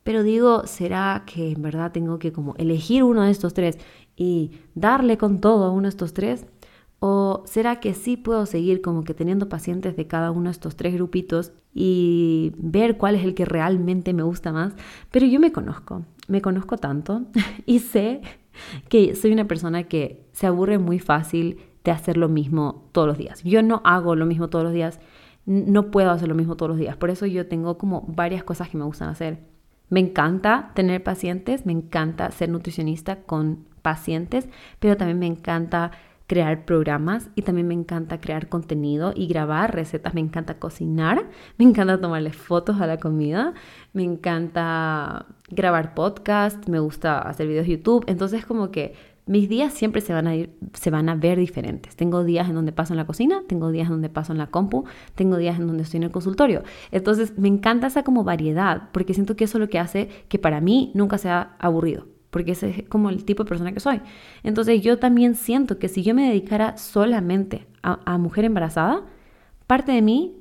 Pero 0.04 0.22
digo, 0.22 0.66
¿será 0.66 1.24
que 1.26 1.52
en 1.52 1.62
verdad 1.62 1.90
tengo 1.90 2.18
que 2.18 2.32
como 2.32 2.54
elegir 2.56 3.02
uno 3.02 3.22
de 3.22 3.30
estos 3.30 3.54
tres 3.54 3.78
y 4.16 4.52
darle 4.74 5.18
con 5.18 5.40
todo 5.40 5.64
a 5.64 5.70
uno 5.70 5.84
de 5.84 5.88
estos 5.88 6.12
tres? 6.12 6.46
¿O 7.00 7.42
será 7.46 7.80
que 7.80 7.94
sí 7.94 8.16
puedo 8.16 8.46
seguir 8.46 8.80
como 8.80 9.02
que 9.02 9.14
teniendo 9.14 9.48
pacientes 9.48 9.96
de 9.96 10.06
cada 10.06 10.30
uno 10.30 10.44
de 10.44 10.52
estos 10.52 10.76
tres 10.76 10.94
grupitos 10.94 11.52
y 11.74 12.52
ver 12.56 12.96
cuál 12.96 13.14
es 13.14 13.24
el 13.24 13.34
que 13.34 13.46
realmente 13.46 14.12
me 14.12 14.22
gusta 14.22 14.52
más? 14.52 14.74
Pero 15.10 15.26
yo 15.26 15.40
me 15.40 15.52
conozco, 15.52 16.04
me 16.28 16.40
conozco 16.40 16.76
tanto 16.76 17.22
y 17.66 17.80
sé 17.80 18.20
que 18.88 19.14
soy 19.16 19.32
una 19.32 19.46
persona 19.46 19.84
que 19.84 20.26
se 20.32 20.46
aburre 20.46 20.78
muy 20.78 20.98
fácil 20.98 21.58
de 21.82 21.90
hacer 21.90 22.16
lo 22.16 22.28
mismo 22.28 22.88
todos 22.92 23.08
los 23.08 23.18
días. 23.18 23.42
Yo 23.42 23.62
no 23.62 23.80
hago 23.84 24.16
lo 24.16 24.26
mismo 24.26 24.48
todos 24.48 24.64
los 24.64 24.72
días, 24.72 25.00
no 25.46 25.90
puedo 25.90 26.10
hacer 26.10 26.28
lo 26.28 26.34
mismo 26.34 26.56
todos 26.56 26.70
los 26.70 26.78
días. 26.78 26.96
Por 26.96 27.10
eso 27.10 27.26
yo 27.26 27.46
tengo 27.46 27.78
como 27.78 28.04
varias 28.08 28.44
cosas 28.44 28.68
que 28.68 28.78
me 28.78 28.84
gustan 28.84 29.08
hacer. 29.08 29.53
Me 29.88 30.00
encanta 30.00 30.72
tener 30.74 31.02
pacientes, 31.02 31.66
me 31.66 31.72
encanta 31.72 32.30
ser 32.30 32.48
nutricionista 32.48 33.22
con 33.22 33.66
pacientes, 33.82 34.48
pero 34.80 34.96
también 34.96 35.18
me 35.18 35.26
encanta 35.26 35.92
crear 36.26 36.64
programas 36.64 37.28
y 37.34 37.42
también 37.42 37.68
me 37.68 37.74
encanta 37.74 38.20
crear 38.20 38.48
contenido 38.48 39.12
y 39.14 39.26
grabar 39.26 39.74
recetas, 39.74 40.14
me 40.14 40.20
encanta 40.20 40.58
cocinar, 40.58 41.28
me 41.58 41.66
encanta 41.66 42.00
tomarle 42.00 42.32
fotos 42.32 42.80
a 42.80 42.86
la 42.86 42.98
comida, 42.98 43.52
me 43.92 44.04
encanta 44.04 45.26
grabar 45.50 45.94
podcast, 45.94 46.66
me 46.68 46.78
gusta 46.78 47.18
hacer 47.18 47.46
videos 47.46 47.66
de 47.66 47.72
YouTube, 47.72 48.04
entonces 48.06 48.46
como 48.46 48.70
que 48.70 48.94
mis 49.26 49.48
días 49.48 49.72
siempre 49.72 50.00
se 50.00 50.12
van 50.12 50.26
a 50.26 50.36
ir, 50.36 50.50
se 50.74 50.90
van 50.90 51.08
a 51.08 51.14
ver 51.14 51.38
diferentes. 51.38 51.96
Tengo 51.96 52.24
días 52.24 52.48
en 52.48 52.54
donde 52.54 52.72
paso 52.72 52.92
en 52.92 52.98
la 52.98 53.06
cocina, 53.06 53.42
tengo 53.46 53.70
días 53.70 53.86
en 53.86 53.92
donde 53.92 54.10
paso 54.10 54.32
en 54.32 54.38
la 54.38 54.48
compu, 54.48 54.84
tengo 55.14 55.36
días 55.36 55.58
en 55.58 55.66
donde 55.66 55.84
estoy 55.84 55.98
en 55.98 56.04
el 56.04 56.10
consultorio. 56.10 56.62
Entonces 56.90 57.38
me 57.38 57.48
encanta 57.48 57.86
esa 57.86 58.04
como 58.04 58.24
variedad, 58.24 58.90
porque 58.92 59.14
siento 59.14 59.36
que 59.36 59.44
eso 59.44 59.58
es 59.58 59.60
lo 59.60 59.68
que 59.68 59.78
hace 59.78 60.08
que 60.28 60.38
para 60.38 60.60
mí 60.60 60.92
nunca 60.94 61.18
sea 61.18 61.56
aburrido 61.58 62.06
porque 62.34 62.50
ese 62.50 62.68
es 62.70 62.88
como 62.88 63.10
el 63.10 63.24
tipo 63.24 63.44
de 63.44 63.48
persona 63.48 63.70
que 63.70 63.78
soy. 63.78 64.00
Entonces 64.42 64.82
yo 64.82 64.98
también 64.98 65.36
siento 65.36 65.78
que 65.78 65.88
si 65.88 66.02
yo 66.02 66.16
me 66.16 66.26
dedicara 66.26 66.76
solamente 66.76 67.68
a, 67.80 68.18
mujer 68.18 68.44
embarazada, 68.44 69.04
parte 69.68 69.92
de 69.92 70.02
mí 70.02 70.34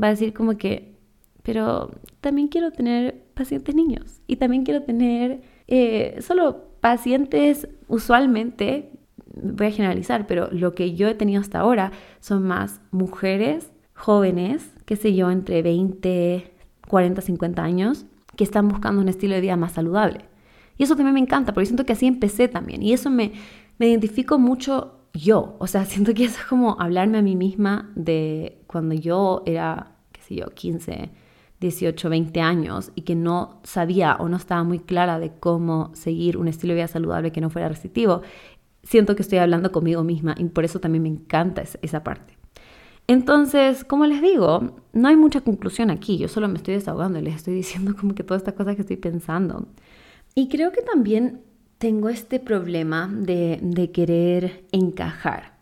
va 0.00 0.08
a 0.08 0.10
decir 0.10 0.34
como 0.34 0.58
que, 0.58 0.94
pero 1.42 1.90
también 2.20 2.48
quiero 2.48 2.70
tener 2.70 3.24
pacientes 3.32 3.74
niños 3.74 4.20
y 4.26 4.36
también 4.36 4.62
quiero 4.62 4.82
tener 4.82 5.40
eh, 5.68 6.18
solo 6.20 6.67
pacientes 6.80 7.68
usualmente, 7.88 8.90
voy 9.34 9.66
a 9.68 9.70
generalizar, 9.70 10.26
pero 10.26 10.48
lo 10.52 10.74
que 10.74 10.94
yo 10.94 11.08
he 11.08 11.14
tenido 11.14 11.40
hasta 11.40 11.60
ahora 11.60 11.92
son 12.20 12.44
más 12.44 12.80
mujeres 12.90 13.70
jóvenes, 13.94 14.72
qué 14.84 14.96
sé 14.96 15.14
yo, 15.14 15.30
entre 15.30 15.62
20, 15.62 16.52
40, 16.88 17.20
50 17.20 17.62
años, 17.62 18.06
que 18.36 18.44
están 18.44 18.68
buscando 18.68 19.02
un 19.02 19.08
estilo 19.08 19.34
de 19.34 19.40
vida 19.40 19.56
más 19.56 19.72
saludable. 19.72 20.24
Y 20.76 20.84
eso 20.84 20.94
también 20.94 21.14
me 21.14 21.20
encanta, 21.20 21.52
porque 21.52 21.66
siento 21.66 21.84
que 21.84 21.92
así 21.92 22.06
empecé 22.06 22.46
también. 22.46 22.82
Y 22.82 22.92
eso 22.92 23.10
me, 23.10 23.32
me 23.78 23.88
identifico 23.88 24.38
mucho 24.38 24.98
yo. 25.12 25.56
O 25.58 25.66
sea, 25.66 25.84
siento 25.86 26.14
que 26.14 26.24
eso 26.24 26.38
es 26.40 26.46
como 26.46 26.80
hablarme 26.80 27.18
a 27.18 27.22
mí 27.22 27.36
misma 27.36 27.90
de 27.96 28.62
cuando 28.66 28.94
yo 28.94 29.42
era, 29.44 29.96
qué 30.12 30.22
sé 30.22 30.36
yo, 30.36 30.46
15, 30.46 31.10
18, 31.60 32.08
20 32.08 32.40
años 32.40 32.92
y 32.94 33.02
que 33.02 33.14
no 33.14 33.60
sabía 33.64 34.16
o 34.20 34.28
no 34.28 34.36
estaba 34.36 34.62
muy 34.62 34.78
clara 34.78 35.18
de 35.18 35.32
cómo 35.32 35.90
seguir 35.94 36.36
un 36.36 36.48
estilo 36.48 36.72
de 36.72 36.80
vida 36.80 36.88
saludable 36.88 37.32
que 37.32 37.40
no 37.40 37.50
fuera 37.50 37.68
restrictivo. 37.68 38.22
Siento 38.82 39.16
que 39.16 39.22
estoy 39.22 39.38
hablando 39.38 39.72
conmigo 39.72 40.04
misma 40.04 40.34
y 40.38 40.44
por 40.44 40.64
eso 40.64 40.80
también 40.80 41.02
me 41.02 41.08
encanta 41.08 41.64
esa 41.82 42.04
parte. 42.04 42.38
Entonces, 43.08 43.84
como 43.84 44.04
les 44.06 44.20
digo, 44.20 44.76
no 44.92 45.08
hay 45.08 45.16
mucha 45.16 45.40
conclusión 45.40 45.90
aquí, 45.90 46.18
yo 46.18 46.28
solo 46.28 46.46
me 46.46 46.56
estoy 46.56 46.74
desahogando 46.74 47.18
y 47.18 47.22
les 47.22 47.36
estoy 47.36 47.54
diciendo 47.62 47.96
como 47.98 48.14
que 48.14 48.22
todas 48.22 48.42
estas 48.42 48.54
cosas 48.54 48.76
que 48.76 48.82
estoy 48.82 48.98
pensando. 48.98 49.66
Y 50.34 50.48
creo 50.48 50.70
que 50.72 50.82
también 50.82 51.42
tengo 51.78 52.08
este 52.08 52.38
problema 52.38 53.08
de, 53.12 53.90
querer 53.94 54.66
encajar, 54.72 55.58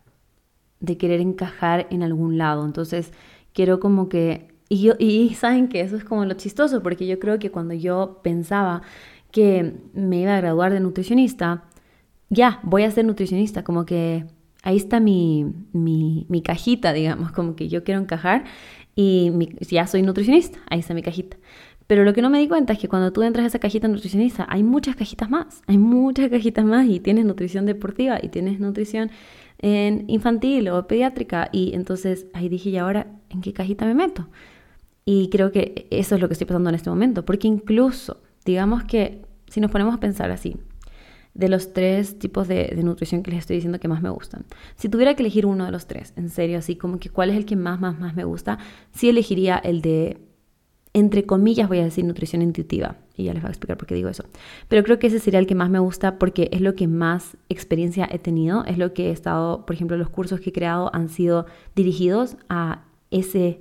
de 0.80 0.98
querer 0.98 1.20
encajar 1.20 1.86
en 1.90 2.02
algún 2.02 2.36
lado. 2.36 2.64
Entonces, 2.66 3.12
quiero 3.52 3.80
como 3.80 4.08
que... 4.08 4.55
Y, 4.68 4.82
yo, 4.82 4.94
y 4.98 5.34
saben 5.34 5.68
que 5.68 5.80
eso 5.80 5.96
es 5.96 6.04
como 6.04 6.24
lo 6.24 6.34
chistoso, 6.34 6.82
porque 6.82 7.06
yo 7.06 7.18
creo 7.18 7.38
que 7.38 7.50
cuando 7.50 7.74
yo 7.74 8.20
pensaba 8.22 8.82
que 9.30 9.74
me 9.92 10.20
iba 10.20 10.34
a 10.34 10.40
graduar 10.40 10.72
de 10.72 10.80
nutricionista, 10.80 11.64
ya, 12.28 12.60
voy 12.62 12.82
a 12.82 12.90
ser 12.90 13.04
nutricionista, 13.04 13.62
como 13.62 13.86
que 13.86 14.26
ahí 14.62 14.76
está 14.76 14.98
mi, 14.98 15.46
mi, 15.72 16.26
mi 16.28 16.42
cajita, 16.42 16.92
digamos, 16.92 17.32
como 17.32 17.54
que 17.54 17.68
yo 17.68 17.84
quiero 17.84 18.00
encajar 18.00 18.44
y 18.96 19.30
ya 19.60 19.86
soy 19.86 20.02
nutricionista, 20.02 20.58
ahí 20.68 20.80
está 20.80 20.94
mi 20.94 21.02
cajita. 21.02 21.36
Pero 21.86 22.02
lo 22.02 22.12
que 22.12 22.22
no 22.22 22.30
me 22.30 22.40
di 22.40 22.48
cuenta 22.48 22.72
es 22.72 22.78
que 22.80 22.88
cuando 22.88 23.12
tú 23.12 23.22
entras 23.22 23.44
a 23.44 23.46
esa 23.46 23.58
cajita 23.60 23.86
nutricionista, 23.86 24.44
hay 24.48 24.64
muchas 24.64 24.96
cajitas 24.96 25.30
más, 25.30 25.62
hay 25.68 25.78
muchas 25.78 26.30
cajitas 26.30 26.64
más 26.64 26.88
y 26.88 26.98
tienes 26.98 27.24
nutrición 27.24 27.64
deportiva 27.64 28.18
y 28.20 28.28
tienes 28.28 28.58
nutrición 28.58 29.10
en 29.58 30.04
infantil 30.08 30.68
o 30.68 30.86
pediátrica 30.88 31.48
y 31.52 31.74
entonces 31.74 32.26
ahí 32.34 32.48
dije, 32.48 32.70
¿y 32.70 32.78
ahora 32.78 33.06
en 33.30 33.40
qué 33.40 33.52
cajita 33.52 33.86
me 33.86 33.94
meto? 33.94 34.28
Y 35.06 35.30
creo 35.30 35.52
que 35.52 35.86
eso 35.90 36.16
es 36.16 36.20
lo 36.20 36.28
que 36.28 36.34
estoy 36.34 36.46
pasando 36.46 36.68
en 36.68 36.74
este 36.74 36.90
momento, 36.90 37.24
porque 37.24 37.48
incluso, 37.48 38.20
digamos 38.44 38.84
que 38.84 39.22
si 39.48 39.60
nos 39.60 39.70
ponemos 39.70 39.94
a 39.94 40.00
pensar 40.00 40.30
así, 40.30 40.56
de 41.32 41.48
los 41.48 41.72
tres 41.72 42.18
tipos 42.18 42.48
de, 42.48 42.76
nutrición 42.82 43.22
que 43.22 43.30
les 43.30 43.40
estoy 43.40 43.56
diciendo 43.56 43.78
que 43.78 43.88
más 43.88 44.02
me 44.02 44.08
gustan. 44.08 44.44
Si 44.74 44.88
tuviera 44.88 45.14
que 45.14 45.22
elegir 45.22 45.46
uno 45.46 45.66
de 45.66 45.70
los 45.70 45.86
tres, 45.86 46.12
en 46.16 46.30
serio, 46.30 46.58
así 46.58 46.76
como 46.76 46.98
que 46.98 47.10
cuál 47.10 47.30
es 47.30 47.36
el 47.36 47.44
que 47.44 47.56
más, 47.56 47.78
más, 47.78 47.98
más 47.98 48.16
me 48.16 48.24
gusta, 48.24 48.58
sí 48.92 49.08
elegiría 49.08 49.58
el 49.58 49.82
de, 49.82 50.18
entre 50.94 51.24
comillas, 51.24 51.68
voy 51.68 51.78
a 51.78 51.84
decir 51.84 52.04
nutrición 52.04 52.40
intuitiva. 52.40 52.96
Y 53.14 53.24
ya 53.24 53.34
les 53.34 53.42
voy 53.42 53.48
a 53.48 53.52
explicar 53.52 53.76
por 53.76 53.86
qué 53.86 53.94
digo 53.94 54.08
eso. 54.08 54.24
Pero 54.68 54.82
creo 54.82 54.98
que 54.98 55.08
ese 55.08 55.18
sería 55.18 55.38
el 55.38 55.46
que 55.46 55.54
más 55.54 55.68
me 55.68 55.78
gusta 55.78 56.18
porque 56.18 56.48
es 56.52 56.62
lo 56.62 56.74
que 56.74 56.88
más 56.88 57.36
experiencia 57.50 58.08
he 58.10 58.18
tenido, 58.18 58.64
es 58.64 58.78
lo 58.78 58.94
que 58.94 59.08
he 59.08 59.10
estado, 59.10 59.66
por 59.66 59.76
ejemplo, 59.76 59.96
los 59.98 60.08
cursos 60.08 60.40
que 60.40 60.50
he 60.50 60.52
creado 60.54 60.90
han 60.94 61.10
sido 61.10 61.46
dirigidos 61.74 62.36
a 62.48 62.84
ese, 63.10 63.60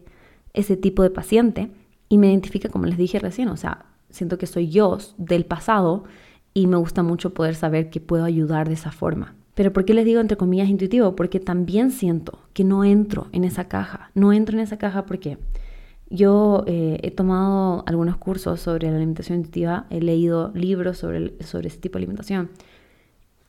ese 0.55 0.77
tipo 0.77 1.03
de 1.03 1.09
paciente 1.09 1.71
y 2.09 2.17
me 2.17 2.27
identifica, 2.27 2.69
como 2.69 2.85
les 2.85 2.97
dije 2.97 3.19
recién, 3.19 3.49
o 3.49 3.57
sea, 3.57 3.85
siento 4.09 4.37
que 4.37 4.47
soy 4.47 4.69
yo 4.69 4.97
del 5.17 5.45
pasado 5.45 6.05
y 6.53 6.67
me 6.67 6.77
gusta 6.77 7.03
mucho 7.03 7.33
poder 7.33 7.55
saber 7.55 7.89
que 7.89 7.99
puedo 7.99 8.23
ayudar 8.23 8.67
de 8.67 8.75
esa 8.75 8.91
forma. 8.91 9.35
Pero 9.53 9.71
¿por 9.71 9.85
qué 9.85 9.93
les 9.93 10.05
digo 10.05 10.21
entre 10.21 10.37
comillas 10.37 10.69
intuitivo? 10.69 11.15
Porque 11.15 11.39
también 11.39 11.91
siento 11.91 12.39
que 12.53 12.63
no 12.63 12.83
entro 12.83 13.27
en 13.31 13.43
esa 13.43 13.67
caja. 13.67 14.11
No 14.13 14.33
entro 14.33 14.57
en 14.57 14.63
esa 14.63 14.77
caja 14.77 15.05
porque 15.05 15.37
yo 16.09 16.63
eh, 16.67 16.99
he 17.03 17.11
tomado 17.11 17.83
algunos 17.87 18.17
cursos 18.17 18.59
sobre 18.59 18.89
la 18.89 18.97
alimentación 18.97 19.39
intuitiva, 19.39 19.85
he 19.89 20.01
leído 20.01 20.51
libros 20.53 20.97
sobre, 20.97 21.41
sobre 21.43 21.67
ese 21.67 21.77
tipo 21.77 21.97
de 21.97 22.03
alimentación 22.03 22.49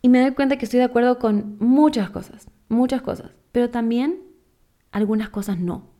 y 0.06 0.08
me 0.08 0.20
doy 0.20 0.34
cuenta 0.34 0.56
que 0.56 0.64
estoy 0.64 0.78
de 0.78 0.84
acuerdo 0.84 1.18
con 1.18 1.56
muchas 1.58 2.10
cosas, 2.10 2.48
muchas 2.68 3.02
cosas, 3.02 3.32
pero 3.50 3.70
también 3.70 4.20
algunas 4.92 5.30
cosas 5.30 5.58
no. 5.58 5.90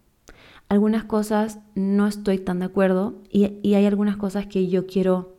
Algunas 0.69 1.05
cosas 1.05 1.61
no 1.75 2.07
estoy 2.07 2.39
tan 2.39 2.59
de 2.59 2.67
acuerdo 2.67 3.23
y, 3.31 3.75
hay 3.75 3.87
algunas 3.87 4.17
cosas 4.17 4.47
que 4.47 4.69
yo 4.69 4.87
quiero 4.87 5.37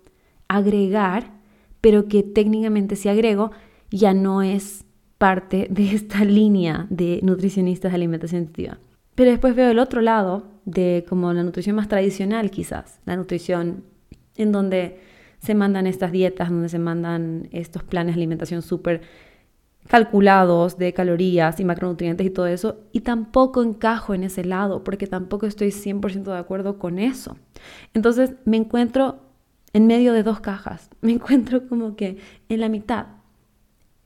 agregar 0.48 1.38
pero 1.82 2.08
que 2.08 2.24
técnicamente 2.24 2.96
si 2.96 3.10
agrego 3.10 3.52
ya 3.92 4.14
no 4.14 4.42
es 4.42 4.86
parte 5.18 5.68
de 5.70 5.94
esta 5.94 6.24
línea 6.26 6.88
de 6.90 7.20
nutricionistas 7.24 7.92
de 7.92 7.96
alimentación 7.96 8.42
intuitiva. 8.42 8.78
Pero 9.16 9.32
después 9.32 9.56
veo 9.56 9.72
el 9.72 9.80
otro 9.80 10.02
lado 10.02 10.48
de 10.66 11.06
como 11.08 11.32
la 11.34 11.44
nutrición 11.44 11.76
más 11.76 11.88
tradicional 11.88 12.52
quizás, 12.52 13.00
la 13.06 13.16
nutrición 13.16 13.84
en 14.36 14.52
donde 14.52 15.00
se 15.40 15.56
mandan 15.56 15.88
estas 15.88 16.12
dietas, 16.12 16.50
donde 16.50 16.70
se 16.70 16.80
mandan 16.80 17.48
estos 17.52 17.84
planes 17.84 18.16
de 18.16 18.20
alimentación 18.20 18.62
súper 18.62 19.02
calculados 19.88 20.78
de 20.78 20.94
calorías 20.94 21.60
y 21.60 21.66
macronutrientes 21.66 22.28
y 22.28 22.30
todo 22.30 22.48
eso, 22.48 22.82
y 22.92 23.02
tampoco 23.02 23.64
encajo 23.64 24.14
en 24.14 24.24
ese 24.24 24.44
lado 24.46 24.84
porque 24.84 25.08
tampoco 25.08 25.46
estoy 25.46 25.70
100% 25.70 26.24
de 26.24 26.38
acuerdo 26.38 26.78
con 26.78 27.00
eso. 27.00 27.38
Entonces 27.94 28.36
me 28.46 28.58
encuentro 28.58 29.22
en 29.74 29.88
medio 29.88 30.14
de 30.14 30.24
dos 30.24 30.40
cajas. 30.40 30.90
Me 31.02 31.12
encuentro 31.12 31.68
como 31.68 31.96
que 31.96 32.18
en 32.50 32.60
la 32.60 32.70
mitad, 32.70 33.08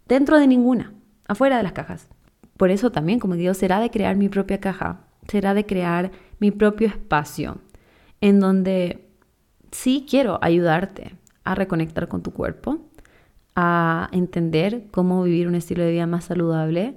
dentro 0.08 0.38
de 0.38 0.48
ninguna, 0.48 0.94
afuera 1.28 1.58
de 1.58 1.64
las 1.64 1.72
cajas. 1.72 2.10
Por 2.58 2.70
eso 2.70 2.92
también, 2.92 3.20
como 3.20 3.36
digo, 3.36 3.54
será 3.54 3.80
de 3.80 3.90
crear 3.90 4.16
mi 4.16 4.30
propia 4.30 4.60
caja, 4.60 5.08
será 5.28 5.54
de 5.54 5.66
crear 5.66 6.12
mi 6.40 6.52
propio 6.52 6.88
espacio, 6.88 7.60
en 8.20 8.40
donde 8.40 9.08
sí 9.72 10.06
quiero 10.08 10.38
ayudarte 10.42 11.16
a 11.44 11.56
reconectar 11.56 12.08
con 12.08 12.22
tu 12.22 12.32
cuerpo, 12.32 12.80
entender 14.12 14.88
cómo 14.92 15.24
vivir 15.24 15.48
un 15.48 15.56
estilo 15.56 15.84
de 15.84 15.92
vida 15.92 16.08
más 16.08 16.26
saludable, 16.26 16.96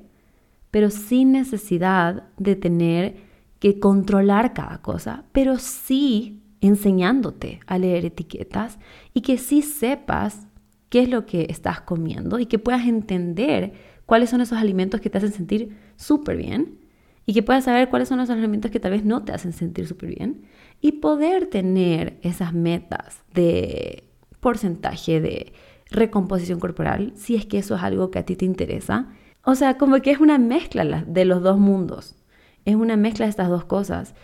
pero 0.71 0.91
sin 0.91 1.33
necesidad 1.33 2.25
de 2.37 2.57
tener 2.57 3.17
que 3.59 3.79
controlar 3.79 4.53
cada 4.53 4.83
cosa, 4.83 5.25
pero 5.33 5.59
sí 5.59 6.43
enseñándote 6.61 7.61
a 7.67 7.79
leer 7.79 8.05
etiquetas 8.05 8.79
y 9.13 9.21
que 9.21 9.39
sí 9.39 9.63
sepas 9.63 10.47
qué 10.89 11.01
es 11.01 11.09
lo 11.09 11.27
que 11.27 11.47
estás 11.51 11.81
comiendo 11.81 12.39
y 12.39 12.47
que 12.47 12.59
puedas 12.59 12.87
entender 12.87 13.73
cuáles 14.07 14.31
son 14.31 14.41
esos 14.41 14.59
alimentos 14.59 15.01
que 15.01 15.11
te 15.11 15.19
hacen 15.19 15.33
sentir 15.33 15.77
súper 15.97 16.37
bien 16.37 16.79
y 17.27 17.35
que 17.35 17.43
puedas 17.43 17.65
saber 17.65 17.89
cuáles 17.89 18.09
son 18.09 18.21
esos 18.21 18.37
alimentos 18.37 18.71
que 18.71 18.81
tal 18.81 18.93
vez 18.93 19.05
no 19.05 19.25
te 19.25 19.33
hacen 19.33 19.53
sentir 19.53 19.87
súper 19.87 20.15
bien 20.15 20.43
y 20.81 20.93
poder 20.93 21.47
tener 21.47 22.19
esas 22.23 22.53
metas 22.53 23.23
de 23.33 24.05
porcentaje 24.41 25.21
de 25.21 25.53
recomposición 25.95 26.61
corporal 26.61 27.13
si 27.17 27.37
es 27.37 27.47
que 27.47 27.59
eso 27.59 27.75
es 27.75 27.83
algo 27.83 28.11
que 28.11 28.19
a 28.19 28.25
ti 28.25 28.37
te 28.37 28.45
interesa. 28.45 29.09
O 29.43 29.55
sea, 29.55 29.79
como 29.79 30.01
que 30.01 30.11
es 30.11 30.21
una 30.21 30.39
mezcla 30.39 31.05
de 31.07 31.25
los 31.25 31.43
dos 31.43 31.59
mundos. 31.59 32.17
Es 32.65 32.77
una 32.77 32.97
mezcla 32.97 33.27
de 33.27 33.31
estas 33.31 33.49
dos 33.49 33.65
cosas. 33.65 34.15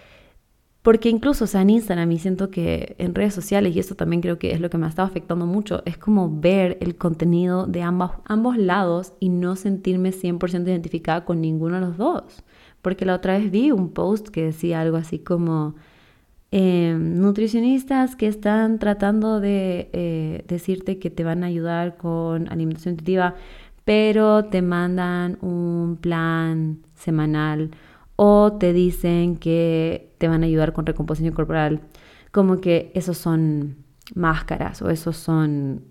Porque 0.82 1.10
incluso, 1.10 1.44
o 1.44 1.46
sea, 1.46 1.60
en 1.60 1.70
Instagram 1.70 2.10
y 2.10 2.18
siento 2.18 2.50
que 2.50 2.94
en 2.98 3.14
redes 3.14 3.34
sociales, 3.34 3.76
y 3.76 3.80
esto 3.80 3.96
también 3.96 4.22
creo 4.22 4.38
que 4.38 4.52
es 4.52 4.60
lo 4.60 4.70
que 4.70 4.78
me 4.78 4.86
ha 4.86 4.88
estado 4.88 5.08
afectando 5.08 5.44
mucho, 5.44 5.82
es 5.84 5.98
como 5.98 6.40
ver 6.40 6.78
el 6.80 6.96
contenido 6.96 7.66
de 7.66 7.82
ambos, 7.82 8.12
ambos 8.24 8.56
lados 8.56 9.12
y 9.20 9.28
no 9.28 9.56
sentirme 9.56 10.10
100% 10.10 10.66
identificada 10.66 11.26
con 11.26 11.42
ninguno 11.42 11.74
de 11.74 11.80
los 11.82 11.98
dos. 11.98 12.44
Porque 12.80 13.04
la 13.04 13.14
otra 13.14 13.36
vez 13.36 13.50
vi 13.50 13.72
un 13.72 13.90
post 13.92 14.28
que 14.28 14.44
decía 14.44 14.80
algo 14.80 14.96
así 14.96 15.18
como, 15.18 15.74
em, 16.50 17.20
nutricionistas 17.20 18.16
que 18.16 18.26
están 18.26 18.78
tratando 18.78 19.40
de 19.40 19.90
eh, 19.92 20.44
decirte 20.48 20.98
que 20.98 21.10
te 21.10 21.24
van 21.24 21.44
a 21.44 21.46
ayudar 21.46 21.96
con 21.96 22.48
alimentación 22.50 22.94
intuitiva, 22.94 23.34
pero 23.84 24.44
te 24.44 24.62
mandan 24.62 25.38
un 25.42 25.98
plan 26.00 26.80
semanal 26.94 27.70
o 28.16 28.52
te 28.58 28.72
dicen 28.72 29.36
que 29.36 30.12
te 30.18 30.28
van 30.28 30.42
a 30.42 30.46
ayudar 30.46 30.72
con 30.72 30.86
recomposición 30.86 31.34
corporal, 31.34 31.80
como 32.32 32.60
que 32.60 32.92
esos 32.94 33.16
son 33.18 33.76
máscaras 34.14 34.82
o 34.82 34.90
esos 34.90 35.16
son 35.16 35.82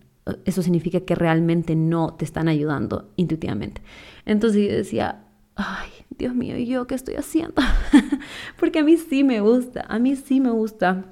eso 0.45 0.61
significa 0.61 1.01
que 1.01 1.15
realmente 1.15 1.75
no 1.75 2.13
te 2.13 2.25
están 2.25 2.47
ayudando 2.47 3.09
intuitivamente. 3.15 3.81
Entonces 4.25 4.69
yo 4.69 4.75
decía, 4.75 5.23
ay, 5.59 5.89
Dios 6.17 6.33
mío, 6.33 6.57
¿y 6.57 6.65
yo 6.65 6.87
qué 6.87 6.95
estoy 6.95 7.15
haciendo? 7.15 7.61
Porque 8.59 8.79
a 8.79 8.83
mí 8.83 8.97
sí 8.97 9.23
me 9.23 9.41
gusta, 9.41 9.85
a 9.87 9.99
mí 9.99 10.15
sí 10.15 10.39
me 10.39 10.51
gusta 10.51 11.05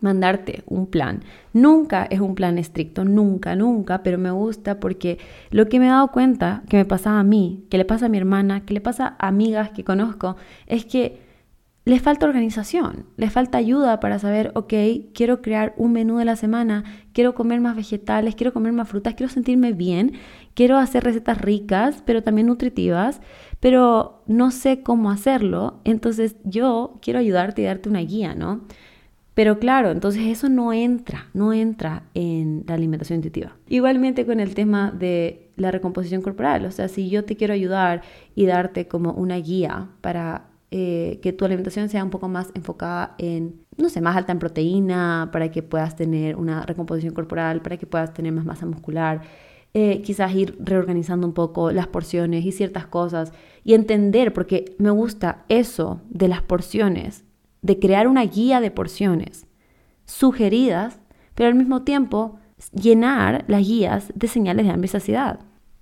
mandarte 0.00 0.64
un 0.66 0.86
plan. 0.86 1.22
Nunca 1.52 2.04
es 2.10 2.20
un 2.20 2.34
plan 2.34 2.58
estricto, 2.58 3.04
nunca, 3.04 3.54
nunca, 3.54 4.02
pero 4.02 4.18
me 4.18 4.30
gusta 4.30 4.80
porque 4.80 5.18
lo 5.50 5.68
que 5.68 5.78
me 5.78 5.86
he 5.86 5.90
dado 5.90 6.08
cuenta 6.08 6.62
que 6.68 6.78
me 6.78 6.84
pasa 6.86 7.18
a 7.18 7.22
mí, 7.22 7.66
que 7.68 7.76
le 7.76 7.84
pasa 7.84 8.06
a 8.06 8.08
mi 8.08 8.18
hermana, 8.18 8.64
que 8.64 8.74
le 8.74 8.80
pasa 8.80 9.14
a 9.18 9.28
amigas 9.28 9.70
que 9.70 9.84
conozco, 9.84 10.36
es 10.66 10.86
que 10.86 11.20
les 11.84 12.02
falta 12.02 12.26
organización, 12.26 13.06
les 13.16 13.32
falta 13.32 13.58
ayuda 13.58 14.00
para 14.00 14.18
saber, 14.18 14.52
ok, 14.54 14.74
quiero 15.14 15.40
crear 15.40 15.74
un 15.76 15.92
menú 15.92 16.18
de 16.18 16.26
la 16.26 16.36
semana, 16.36 16.84
quiero 17.12 17.34
comer 17.34 17.60
más 17.60 17.74
vegetales, 17.74 18.34
quiero 18.34 18.52
comer 18.52 18.72
más 18.72 18.88
frutas, 18.88 19.14
quiero 19.14 19.32
sentirme 19.32 19.72
bien, 19.72 20.12
quiero 20.54 20.76
hacer 20.76 21.04
recetas 21.04 21.40
ricas, 21.40 22.02
pero 22.04 22.22
también 22.22 22.48
nutritivas, 22.48 23.20
pero 23.60 24.22
no 24.26 24.50
sé 24.50 24.82
cómo 24.82 25.10
hacerlo, 25.10 25.80
entonces 25.84 26.36
yo 26.44 26.98
quiero 27.00 27.18
ayudarte 27.18 27.62
y 27.62 27.64
darte 27.64 27.88
una 27.88 28.00
guía, 28.00 28.34
¿no? 28.34 28.60
Pero 29.32 29.58
claro, 29.58 29.90
entonces 29.90 30.26
eso 30.26 30.50
no 30.50 30.74
entra, 30.74 31.28
no 31.32 31.54
entra 31.54 32.02
en 32.12 32.64
la 32.66 32.74
alimentación 32.74 33.18
intuitiva. 33.18 33.56
Igualmente 33.68 34.26
con 34.26 34.38
el 34.38 34.54
tema 34.54 34.90
de 34.90 35.50
la 35.56 35.70
recomposición 35.70 36.20
corporal, 36.20 36.66
o 36.66 36.70
sea, 36.70 36.88
si 36.88 37.08
yo 37.08 37.24
te 37.24 37.36
quiero 37.36 37.54
ayudar 37.54 38.02
y 38.34 38.44
darte 38.44 38.86
como 38.86 39.12
una 39.12 39.36
guía 39.36 39.88
para 40.02 40.49
eh, 40.72 41.18
que 41.20 41.32
tu 41.32 41.44
alimentación 41.44 41.88
sea 41.88 42.04
un 42.04 42.10
poco 42.10 42.28
más 42.28 42.52
enfocada 42.54 43.16
en, 43.18 43.60
no 43.76 43.88
sé, 43.88 44.00
más 44.00 44.16
alta 44.16 44.30
en 44.30 44.38
proteína, 44.38 45.30
para 45.32 45.50
que 45.50 45.64
puedas 45.64 45.96
tener 45.96 46.36
una 46.36 46.64
recomposición 46.64 47.12
corporal, 47.12 47.60
para 47.60 47.76
que 47.76 47.86
puedas 47.86 48.14
tener 48.14 48.32
más 48.32 48.44
masa 48.44 48.66
muscular, 48.66 49.22
eh, 49.74 50.00
quizás 50.02 50.32
ir 50.32 50.56
reorganizando 50.60 51.26
un 51.26 51.32
poco 51.32 51.72
las 51.72 51.88
porciones 51.88 52.44
y 52.44 52.52
ciertas 52.52 52.86
cosas 52.86 53.32
y 53.64 53.74
entender, 53.74 54.32
porque 54.32 54.76
me 54.78 54.90
gusta 54.90 55.44
eso 55.48 56.02
de 56.08 56.28
las 56.28 56.42
porciones, 56.42 57.24
de 57.62 57.80
crear 57.80 58.06
una 58.06 58.24
guía 58.24 58.60
de 58.60 58.70
porciones 58.70 59.46
sugeridas, 60.04 61.00
pero 61.34 61.48
al 61.48 61.56
mismo 61.56 61.82
tiempo 61.82 62.38
llenar 62.72 63.44
las 63.48 63.66
guías 63.66 64.12
de 64.14 64.28
señales 64.28 64.66
de 64.66 64.72
hambre 64.72 64.86
y 64.86 64.88
saciedad. 64.88 65.40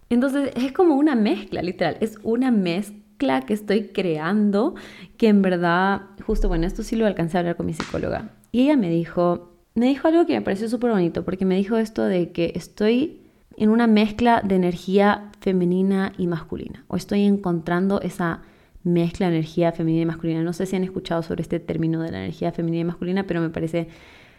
Entonces 0.08 0.50
es 0.56 0.72
como 0.72 0.94
una 0.94 1.14
mezcla, 1.14 1.60
literal, 1.60 1.98
es 2.00 2.18
una 2.22 2.50
mezcla 2.50 3.07
que 3.18 3.52
estoy 3.52 3.88
creando 3.88 4.74
que 5.16 5.28
en 5.28 5.42
verdad, 5.42 6.02
justo 6.24 6.48
bueno, 6.48 6.66
esto 6.66 6.82
sí 6.82 6.96
lo 6.96 7.06
alcancé 7.06 7.36
a 7.36 7.40
hablar 7.40 7.56
con 7.56 7.66
mi 7.66 7.74
psicóloga. 7.74 8.30
Y 8.52 8.62
ella 8.62 8.76
me 8.76 8.88
dijo, 8.88 9.52
me 9.74 9.86
dijo 9.86 10.08
algo 10.08 10.24
que 10.24 10.34
me 10.34 10.42
pareció 10.42 10.68
súper 10.68 10.92
bonito, 10.92 11.24
porque 11.24 11.44
me 11.44 11.56
dijo 11.56 11.76
esto 11.76 12.04
de 12.04 12.32
que 12.32 12.52
estoy 12.54 13.22
en 13.56 13.70
una 13.70 13.88
mezcla 13.88 14.40
de 14.42 14.54
energía 14.54 15.30
femenina 15.40 16.12
y 16.16 16.28
masculina, 16.28 16.84
o 16.86 16.96
estoy 16.96 17.24
encontrando 17.24 18.00
esa 18.00 18.42
mezcla 18.84 19.28
de 19.28 19.36
energía 19.36 19.72
femenina 19.72 20.02
y 20.02 20.06
masculina. 20.06 20.42
No 20.42 20.52
sé 20.52 20.64
si 20.66 20.76
han 20.76 20.84
escuchado 20.84 21.22
sobre 21.22 21.42
este 21.42 21.58
término 21.58 22.00
de 22.00 22.12
la 22.12 22.18
energía 22.18 22.52
femenina 22.52 22.82
y 22.82 22.84
masculina, 22.84 23.26
pero 23.26 23.40
me 23.40 23.50
parece 23.50 23.88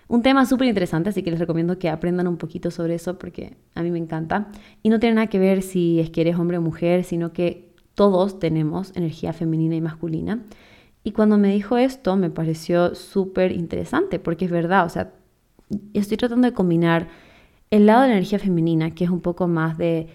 un 0.08 0.24
tema 0.24 0.46
súper 0.46 0.68
interesante, 0.68 1.10
así 1.10 1.22
que 1.22 1.30
les 1.30 1.40
recomiendo 1.40 1.78
que 1.78 1.88
aprendan 1.88 2.28
un 2.28 2.38
poquito 2.38 2.72
sobre 2.72 2.96
eso 2.96 3.20
porque 3.20 3.58
a 3.76 3.84
mí 3.84 3.92
me 3.92 4.00
encanta. 4.00 4.48
Y 4.82 4.90
no 4.90 5.00
tiene 5.00 5.16
nada 5.16 5.28
que 5.28 5.38
ver 5.38 5.62
si 5.62 6.00
es 6.00 6.10
que 6.10 6.22
eres 6.22 6.36
hombre 6.38 6.58
o 6.58 6.62
mujer, 6.62 7.04
sino 7.04 7.32
que 7.32 7.69
todos 8.00 8.40
tenemos 8.40 8.96
energía 8.96 9.34
femenina 9.34 9.76
y 9.76 9.82
masculina. 9.82 10.46
Y 11.04 11.12
cuando 11.12 11.38
me 11.38 11.52
dijo 11.52 11.76
esto 11.76 12.16
me 12.16 12.30
pareció 12.30 12.96
súper 12.96 13.52
interesante 13.52 14.20
porque 14.20 14.46
es 14.46 14.52
verdad, 14.52 14.86
o 14.86 14.90
sea, 14.90 15.12
estoy 15.94 16.16
tratando 16.16 16.48
de 16.48 16.54
combinar 16.54 17.10
el 17.72 17.88
lado 17.88 18.04
de 18.04 18.08
la 18.08 18.14
energía 18.14 18.40
femenina, 18.40 18.96
que 18.96 19.04
es 19.04 19.10
un 19.10 19.20
poco 19.20 19.50
más 19.50 19.78
de 19.78 20.08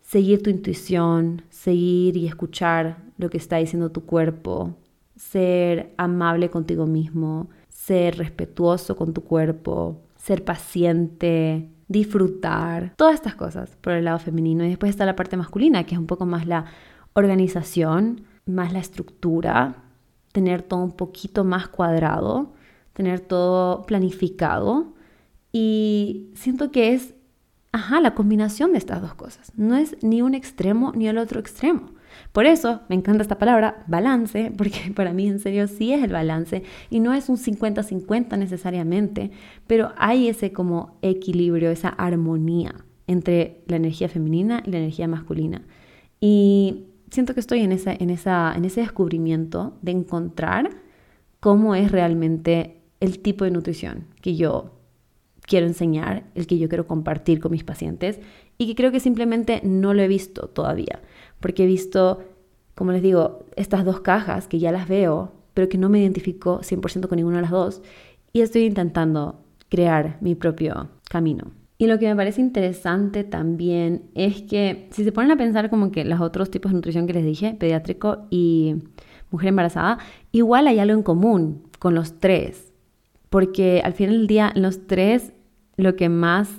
seguir 0.00 0.42
tu 0.42 0.50
intuición, 0.50 1.42
seguir 1.50 2.16
y 2.16 2.26
escuchar 2.26 2.96
lo 3.16 3.30
que 3.30 3.38
está 3.38 3.58
diciendo 3.58 3.92
tu 3.92 4.06
cuerpo, 4.06 4.74
ser 5.14 5.94
amable 5.98 6.50
contigo 6.50 6.84
mismo, 6.84 7.48
ser 7.68 8.18
respetuoso 8.18 8.96
con 8.96 9.14
tu 9.14 9.22
cuerpo, 9.22 10.00
ser 10.16 10.42
paciente, 10.42 11.68
disfrutar, 11.86 12.92
todas 12.96 13.14
estas 13.14 13.36
cosas 13.36 13.76
por 13.80 13.92
el 13.92 14.06
lado 14.06 14.18
femenino. 14.18 14.64
Y 14.64 14.70
después 14.70 14.90
está 14.90 15.06
la 15.06 15.14
parte 15.14 15.36
masculina, 15.36 15.84
que 15.84 15.94
es 15.94 16.00
un 16.00 16.08
poco 16.08 16.26
más 16.26 16.44
la 16.44 16.64
organización, 17.14 18.24
más 18.46 18.72
la 18.72 18.78
estructura, 18.78 19.84
tener 20.32 20.62
todo 20.62 20.82
un 20.82 20.92
poquito 20.92 21.44
más 21.44 21.68
cuadrado, 21.68 22.52
tener 22.92 23.20
todo 23.20 23.84
planificado. 23.86 24.94
Y 25.52 26.30
siento 26.34 26.70
que 26.70 26.94
es, 26.94 27.14
ajá, 27.72 28.00
la 28.00 28.14
combinación 28.14 28.72
de 28.72 28.78
estas 28.78 29.02
dos 29.02 29.14
cosas. 29.14 29.52
No 29.56 29.76
es 29.76 29.96
ni 30.02 30.22
un 30.22 30.34
extremo 30.34 30.92
ni 30.94 31.08
el 31.08 31.18
otro 31.18 31.40
extremo. 31.40 31.90
Por 32.32 32.46
eso 32.46 32.80
me 32.88 32.96
encanta 32.96 33.22
esta 33.22 33.38
palabra, 33.38 33.84
balance, 33.86 34.52
porque 34.56 34.92
para 34.94 35.12
mí 35.12 35.26
en 35.28 35.40
serio 35.40 35.66
sí 35.68 35.92
es 35.92 36.02
el 36.02 36.12
balance 36.12 36.62
y 36.90 37.00
no 37.00 37.14
es 37.14 37.28
un 37.28 37.36
50-50 37.36 38.38
necesariamente, 38.38 39.30
pero 39.66 39.92
hay 39.96 40.28
ese 40.28 40.52
como 40.52 40.98
equilibrio, 41.02 41.70
esa 41.70 41.88
armonía 41.88 42.74
entre 43.06 43.62
la 43.66 43.76
energía 43.76 44.08
femenina 44.08 44.62
y 44.64 44.70
la 44.70 44.78
energía 44.78 45.08
masculina. 45.08 45.62
Y 46.20 46.89
siento 47.10 47.34
que 47.34 47.40
estoy 47.40 47.60
en, 47.60 47.72
ese 47.72 48.80
descubrimiento 48.80 49.76
de 49.82 49.92
encontrar 49.92 50.70
cómo 51.40 51.74
es 51.74 51.90
realmente 51.90 52.80
el 53.00 53.20
tipo 53.20 53.44
de 53.44 53.50
nutrición 53.50 54.06
que 54.20 54.36
yo 54.36 54.72
quiero 55.42 55.66
enseñar, 55.66 56.24
el 56.34 56.46
que 56.46 56.58
yo 56.58 56.68
quiero 56.68 56.86
compartir 56.86 57.40
con 57.40 57.52
mis 57.52 57.64
pacientes 57.64 58.20
y 58.58 58.66
que 58.66 58.74
creo 58.74 58.92
que 58.92 59.00
simplemente 59.00 59.60
no 59.64 59.94
lo 59.94 60.02
he 60.02 60.08
visto 60.08 60.48
todavía, 60.48 61.00
porque 61.40 61.64
he 61.64 61.66
visto, 61.66 62.20
como 62.74 62.92
les 62.92 63.02
digo, 63.02 63.44
estas 63.56 63.84
dos 63.84 64.00
cajas 64.00 64.46
que 64.46 64.58
ya 64.58 64.70
las 64.70 64.88
veo, 64.88 65.32
pero 65.54 65.68
que 65.68 65.78
no 65.78 65.88
me 65.88 66.00
identifico 66.00 66.60
100% 66.60 67.08
con 67.08 67.16
ninguna 67.16 67.36
de 67.36 67.42
las 67.42 67.50
dos 67.50 67.82
y 68.32 68.42
estoy 68.42 68.64
intentando 68.64 69.40
crear 69.68 70.18
mi 70.20 70.34
propio 70.34 70.90
camino. 71.08 71.59
Y 71.80 71.86
lo 71.86 71.98
que 71.98 72.06
me 72.06 72.14
parece 72.14 72.42
interesante 72.42 73.24
también 73.24 74.02
es 74.14 74.42
que 74.42 74.86
si 74.90 75.02
se 75.02 75.12
ponen 75.12 75.30
a 75.30 75.38
pensar 75.38 75.70
como 75.70 75.90
que 75.90 76.04
los 76.04 76.20
otros 76.20 76.50
tipos 76.50 76.72
de 76.72 76.76
nutrición 76.76 77.06
que 77.06 77.14
les 77.14 77.24
dije, 77.24 77.56
pediátrico 77.58 78.26
y 78.28 78.74
mujer 79.30 79.48
embarazada, 79.48 79.96
igual 80.30 80.66
hay 80.66 80.78
algo 80.78 80.92
en 80.92 81.02
común 81.02 81.62
con 81.78 81.94
los 81.94 82.18
tres. 82.18 82.74
Porque 83.30 83.80
al 83.82 83.94
final 83.94 84.18
del 84.18 84.26
día, 84.26 84.52
los 84.56 84.86
tres, 84.88 85.32
lo 85.78 85.96
que 85.96 86.10
más 86.10 86.50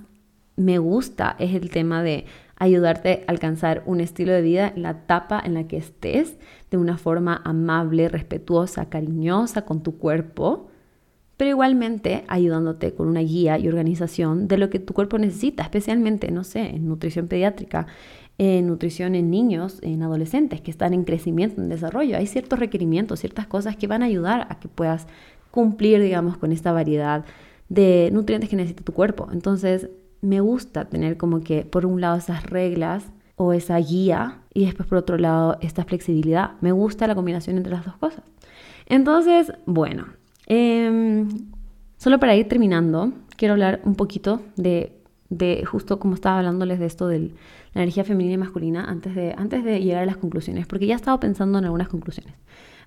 me 0.55 0.79
gusta 0.79 1.35
es 1.37 1.53
el 1.53 1.69
tema 1.69 2.01
de 2.01 2.25
ayudarte 2.55 3.23
a 3.27 3.31
alcanzar 3.31 3.83
un 3.85 4.01
estilo 4.01 4.33
de 4.33 4.41
vida 4.41 4.73
en 4.75 4.81
la 4.81 4.89
etapa 4.89 5.39
en 5.45 5.53
la 5.53 5.67
que 5.67 5.77
estés, 5.77 6.39
de 6.71 6.77
una 6.77 6.97
forma 6.97 7.43
amable, 7.45 8.09
respetuosa, 8.09 8.89
cariñosa 8.89 9.65
con 9.65 9.83
tu 9.83 9.99
cuerpo 9.99 10.70
pero 11.41 11.49
igualmente 11.49 12.23
ayudándote 12.27 12.93
con 12.93 13.07
una 13.07 13.21
guía 13.21 13.57
y 13.57 13.67
organización 13.67 14.47
de 14.47 14.59
lo 14.59 14.69
que 14.69 14.77
tu 14.77 14.93
cuerpo 14.93 15.17
necesita, 15.17 15.63
especialmente, 15.63 16.29
no 16.29 16.43
sé, 16.43 16.75
en 16.75 16.87
nutrición 16.87 17.27
pediátrica, 17.27 17.87
en 18.37 18.67
nutrición 18.67 19.15
en 19.15 19.31
niños, 19.31 19.79
en 19.81 20.03
adolescentes 20.03 20.61
que 20.61 20.69
están 20.69 20.93
en 20.93 21.03
crecimiento, 21.03 21.59
en 21.59 21.69
desarrollo. 21.69 22.15
Hay 22.15 22.27
ciertos 22.27 22.59
requerimientos, 22.59 23.21
ciertas 23.21 23.47
cosas 23.47 23.75
que 23.75 23.87
van 23.87 24.03
a 24.03 24.05
ayudar 24.05 24.45
a 24.51 24.59
que 24.59 24.67
puedas 24.67 25.07
cumplir, 25.49 25.99
digamos, 25.99 26.37
con 26.37 26.51
esta 26.51 26.73
variedad 26.73 27.25
de 27.69 28.11
nutrientes 28.13 28.47
que 28.47 28.55
necesita 28.55 28.83
tu 28.83 28.93
cuerpo. 28.93 29.27
Entonces, 29.31 29.89
me 30.21 30.41
gusta 30.41 30.89
tener 30.89 31.17
como 31.17 31.41
que, 31.41 31.65
por 31.65 31.87
un 31.87 32.01
lado, 32.01 32.19
esas 32.19 32.45
reglas 32.45 33.11
o 33.35 33.53
esa 33.53 33.77
guía 33.77 34.41
y 34.53 34.65
después, 34.65 34.87
por 34.87 34.99
otro 34.99 35.17
lado, 35.17 35.57
esta 35.61 35.85
flexibilidad. 35.85 36.51
Me 36.61 36.71
gusta 36.71 37.07
la 37.07 37.15
combinación 37.15 37.57
entre 37.57 37.73
las 37.73 37.83
dos 37.83 37.97
cosas. 37.97 38.23
Entonces, 38.85 39.51
bueno, 39.65 40.20
Em, 40.47 41.27
solo 41.97 42.19
para 42.19 42.35
ir 42.35 42.47
terminando, 42.47 43.13
quiero 43.37 43.53
hablar 43.53 43.81
un 43.85 43.95
poquito 43.95 44.41
de, 44.55 44.93
justo 45.65 45.99
como 45.99 46.15
estaba 46.15 46.39
hablándoles 46.39 46.79
de 46.79 46.85
esto 46.85 47.07
de 47.07 47.19
la 47.73 47.81
energía 47.83 48.03
femenina 48.03 48.35
y 48.35 48.37
masculina 48.37 48.85
antes 48.85 49.15
de, 49.15 49.33
antes 49.37 49.63
de 49.63 49.81
llegar 49.81 50.03
a 50.03 50.05
las 50.05 50.17
conclusiones, 50.17 50.67
porque 50.67 50.87
ya 50.87 50.93
he 50.93 50.95
estado 50.95 51.19
pensando 51.19 51.59
en 51.59 51.65
algunas 51.65 51.87
conclusiones. 51.87 52.35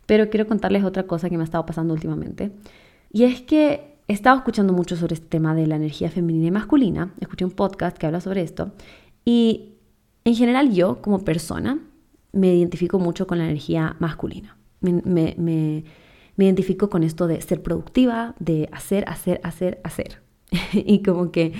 Pero 0.07 0.29
quiero 0.29 0.47
contarles 0.47 0.85
otra 0.85 1.05
cosa 1.05 1.31
que 1.31 1.37
me 1.37 1.43
ha 1.43 1.45
estado 1.45 1.65
pasando 1.65 1.95
últimamente. 1.95 2.53
Y 3.11 3.25
es 3.25 3.41
que 3.41 3.97
he 4.07 4.13
estado 4.13 4.37
escuchando 4.37 4.75
mucho 4.75 4.97
sobre 4.97 5.15
este 5.15 5.27
tema 5.27 5.55
de 5.55 5.67
la 5.67 5.77
energía 5.77 6.11
femenina 6.11 6.49
y 6.49 6.51
masculina. 6.51 7.15
Escuché 7.21 7.47
un 7.47 7.53
podcast 7.53 7.97
que 7.97 8.07
habla 8.07 8.21
sobre 8.21 8.43
esto. 8.43 8.73
Y 9.25 9.77
en 10.25 10.35
general 10.35 10.75
yo, 10.75 11.01
como 11.01 11.25
persona, 11.25 11.79
me 12.33 12.55
identifico 12.55 12.99
mucho 12.99 13.27
con 13.27 13.39
la 13.39 13.45
energía 13.45 13.97
masculina. 13.99 14.59
me, 14.81 15.01
me 15.07 15.35
me 15.39 15.85
identifico 16.43 16.91
con 16.91 17.03
esto 17.03 17.27
de 17.27 17.41
ser 17.41 17.63
productiva, 17.63 18.35
de 18.39 18.69
hacer, 18.73 19.05
hacer, 19.09 19.41
hacer, 19.45 19.81
hacer. 19.85 20.23
y 20.73 21.03
como 21.03 21.31
que 21.31 21.53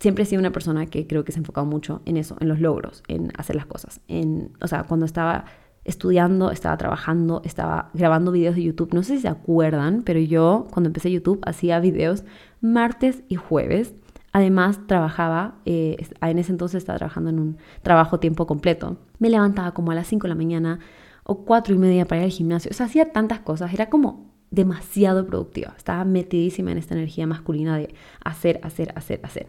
siempre 0.00 0.24
he 0.24 0.26
sido 0.26 0.40
una 0.40 0.52
persona 0.52 0.86
que 0.86 1.06
creo 1.06 1.24
que 1.24 1.32
se 1.32 1.38
ha 1.38 1.42
enfocado 1.42 1.66
mucho 1.66 2.02
en 2.04 2.16
eso, 2.16 2.36
en 2.40 2.48
los 2.48 2.60
logros, 2.60 3.02
en 3.08 3.32
hacer 3.36 3.56
las 3.56 3.66
cosas. 3.66 4.00
En, 4.08 4.50
o 4.60 4.66
sea, 4.66 4.84
cuando 4.84 5.06
estaba 5.06 5.44
estudiando, 5.84 6.50
estaba 6.50 6.76
trabajando, 6.76 7.42
estaba 7.44 7.90
grabando 7.94 8.32
videos 8.32 8.56
de 8.56 8.62
YouTube. 8.64 8.94
No 8.94 9.02
sé 9.02 9.16
si 9.16 9.22
se 9.22 9.28
acuerdan, 9.28 10.02
pero 10.04 10.20
yo 10.20 10.66
cuando 10.70 10.88
empecé 10.88 11.10
YouTube 11.10 11.40
hacía 11.44 11.80
videos 11.80 12.24
martes 12.60 13.22
y 13.28 13.36
jueves. 13.36 13.94
Además, 14.32 14.80
trabajaba, 14.86 15.56
eh, 15.66 15.96
en 16.20 16.38
ese 16.38 16.52
entonces 16.52 16.78
estaba 16.78 16.98
trabajando 16.98 17.30
en 17.30 17.38
un 17.38 17.58
trabajo 17.82 18.18
tiempo 18.18 18.46
completo. 18.46 18.96
Me 19.18 19.28
levantaba 19.28 19.72
como 19.72 19.90
a 19.90 19.94
las 19.94 20.06
5 20.06 20.24
de 20.24 20.28
la 20.30 20.34
mañana, 20.34 20.78
o 21.24 21.44
cuatro 21.44 21.74
y 21.74 21.78
media 21.78 22.06
para 22.06 22.22
ir 22.22 22.24
al 22.24 22.30
gimnasio. 22.30 22.70
O 22.70 22.74
sea, 22.74 22.86
hacía 22.86 23.12
tantas 23.12 23.40
cosas, 23.40 23.72
era 23.72 23.88
como 23.88 24.32
demasiado 24.50 25.26
productiva. 25.26 25.74
Estaba 25.76 26.04
metidísima 26.04 26.72
en 26.72 26.78
esta 26.78 26.94
energía 26.94 27.26
masculina 27.26 27.76
de 27.76 27.94
hacer, 28.24 28.60
hacer, 28.62 28.92
hacer, 28.96 29.20
hacer. 29.24 29.48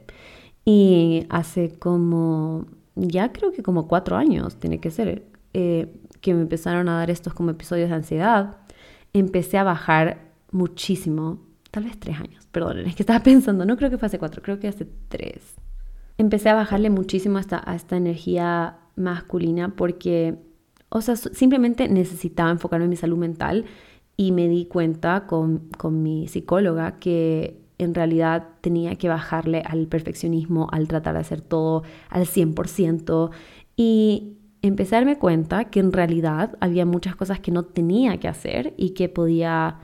Y 0.65 1.25
hace 1.29 1.77
como, 1.77 2.65
ya 2.95 3.31
creo 3.33 3.51
que 3.51 3.63
como 3.63 3.87
cuatro 3.87 4.15
años, 4.15 4.55
tiene 4.57 4.79
que 4.79 4.91
ser, 4.91 5.25
eh, 5.53 5.93
que 6.21 6.33
me 6.33 6.41
empezaron 6.41 6.87
a 6.87 6.97
dar 6.97 7.11
estos 7.11 7.33
como 7.33 7.51
episodios 7.51 7.89
de 7.89 7.95
ansiedad. 7.95 8.57
Empecé 9.11 9.57
a 9.57 9.63
bajar 9.63 10.31
muchísimo, 10.51 11.39
tal 11.69 11.83
vez 11.83 11.99
tres 11.99 12.17
años, 12.19 12.47
perdón, 12.51 12.79
es 12.79 12.95
que 12.95 13.03
estaba 13.03 13.19
pensando, 13.23 13.65
no 13.65 13.75
creo 13.75 13.89
que 13.89 13.97
fue 13.97 14.05
hace 14.05 14.19
cuatro, 14.19 14.41
creo 14.41 14.59
que 14.59 14.69
hace 14.69 14.87
tres. 15.09 15.55
Empecé 16.17 16.49
a 16.49 16.55
bajarle 16.55 16.89
muchísimo 16.89 17.39
hasta 17.39 17.61
a 17.65 17.75
esta 17.75 17.97
energía 17.97 18.77
masculina 18.95 19.75
porque 19.75 20.37
o 20.93 21.01
sea, 21.01 21.15
simplemente 21.15 21.89
necesitaba 21.89 22.51
enfocarme 22.51 22.85
en 22.85 22.91
mi 22.91 22.95
salud 22.95 23.17
mental 23.17 23.65
y 24.15 24.31
me 24.31 24.47
di 24.47 24.65
cuenta 24.65 25.25
con, 25.25 25.69
mi 25.91 26.27
psicóloga 26.27 26.99
que 26.99 27.59
en 27.79 27.95
realidad 27.95 28.49
tenía 28.61 28.95
que 28.95 29.09
bajarle 29.09 29.63
al 29.65 29.87
perfeccionismo, 29.87 30.67
al 30.71 30.87
tratar 30.87 31.15
de 31.15 31.21
hacer 31.21 31.41
todo 31.41 31.81
al 32.09 32.25
100% 32.27 33.31
y 33.75 34.33
empecé 34.61 34.95
a 34.95 34.99
darme 34.99 35.17
cuenta 35.17 35.65
que 35.65 35.79
en 35.79 35.91
realidad 35.91 36.55
había 36.59 36.85
muchas 36.85 37.15
cosas 37.15 37.39
que 37.39 37.51
no 37.51 37.63
tenía 37.63 38.19
que 38.19 38.27
hacer 38.27 38.75
y 38.77 38.91
que 38.91 39.09
podía 39.09 39.79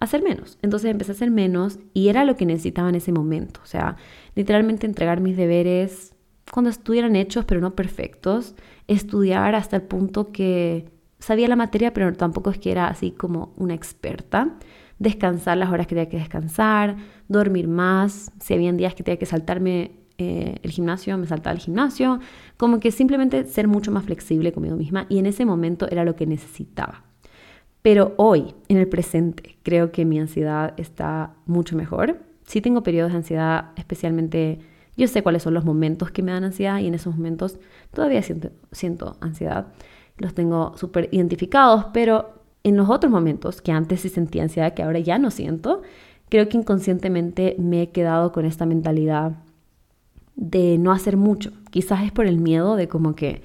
hacer 0.00 0.22
menos. 0.22 0.58
Entonces 0.62 0.90
empecé 0.90 1.12
a 1.12 1.14
hacer 1.14 1.30
menos 1.30 1.78
y 1.92 2.08
era 2.08 2.24
lo 2.24 2.36
que 2.36 2.46
necesitaba 2.46 2.88
en 2.88 2.94
ese 2.94 3.12
momento. 3.12 3.60
O 3.62 3.66
sea, 3.66 3.96
literalmente 4.34 4.86
entregar 4.86 5.20
mis 5.20 5.36
deberes 5.36 6.13
cuando 6.50 6.70
estuvieran 6.70 7.16
hechos 7.16 7.44
pero 7.44 7.60
no 7.60 7.74
perfectos 7.74 8.54
estudiar 8.86 9.54
hasta 9.54 9.76
el 9.76 9.82
punto 9.82 10.30
que 10.32 10.90
sabía 11.18 11.48
la 11.48 11.56
materia, 11.56 11.92
pero 11.92 12.12
tampoco 12.12 12.50
es 12.50 12.58
que 12.58 12.70
era 12.70 12.88
así 12.88 13.10
como 13.10 13.54
una 13.56 13.74
experta. 13.74 14.56
Descansar 14.98 15.56
las 15.56 15.70
horas 15.70 15.86
que 15.86 15.94
tenía 15.94 16.08
que 16.08 16.18
descansar, 16.18 16.96
dormir 17.28 17.66
más. 17.66 18.30
Si 18.40 18.54
habían 18.54 18.76
días 18.76 18.94
que 18.94 19.02
tenía 19.02 19.18
que 19.18 19.26
saltarme 19.26 19.92
eh, 20.18 20.56
el 20.62 20.70
gimnasio, 20.70 21.16
me 21.18 21.26
saltaba 21.26 21.54
el 21.54 21.60
gimnasio. 21.60 22.20
Como 22.56 22.78
que 22.78 22.90
simplemente 22.90 23.44
ser 23.44 23.66
mucho 23.66 23.90
más 23.90 24.04
flexible 24.04 24.52
conmigo 24.52 24.76
misma 24.76 25.06
y 25.08 25.18
en 25.18 25.26
ese 25.26 25.44
momento 25.44 25.88
era 25.90 26.04
lo 26.04 26.14
que 26.14 26.26
necesitaba. 26.26 27.04
Pero 27.82 28.14
hoy, 28.16 28.54
en 28.68 28.78
el 28.78 28.88
presente, 28.88 29.58
creo 29.62 29.92
que 29.92 30.04
mi 30.04 30.18
ansiedad 30.18 30.74
está 30.78 31.34
mucho 31.44 31.76
mejor. 31.76 32.22
Sí 32.46 32.60
tengo 32.60 32.82
periodos 32.82 33.12
de 33.12 33.18
ansiedad, 33.18 33.72
especialmente 33.76 34.60
yo 34.96 35.08
sé 35.08 35.22
cuáles 35.22 35.42
son 35.42 35.54
los 35.54 35.64
momentos 35.64 36.10
que 36.10 36.22
me 36.22 36.32
dan 36.32 36.44
ansiedad 36.44 36.78
y 36.78 36.86
en 36.86 36.94
esos 36.94 37.16
momentos 37.16 37.58
todavía 37.92 38.22
siento, 38.22 39.16
ansiedad. 39.20 39.68
Los 40.16 40.34
tengo 40.34 40.76
súper 40.76 41.08
identificados, 41.10 41.86
pero 41.92 42.42
en 42.62 42.76
los 42.76 42.88
otros 42.88 43.10
momentos 43.10 43.60
que 43.60 43.72
antes 43.72 44.00
sí 44.00 44.08
sentía 44.08 44.44
ansiedad, 44.44 44.74
que 44.74 44.82
ahora 44.82 45.00
ya 45.00 45.18
no 45.18 45.30
siento, 45.30 45.82
creo 46.28 46.48
que 46.48 46.56
inconscientemente 46.56 47.56
me 47.58 47.82
he 47.82 47.90
quedado 47.90 48.32
con 48.32 48.44
esta 48.44 48.66
mentalidad 48.66 49.32
de 50.36 50.78
no 50.78 50.92
hacer 50.92 51.16
mucho. 51.16 51.52
Quizás 51.70 52.04
es 52.04 52.12
por 52.12 52.26
el 52.26 52.38
miedo 52.38 52.76
de 52.76 52.88
como 52.88 53.14
que 53.14 53.42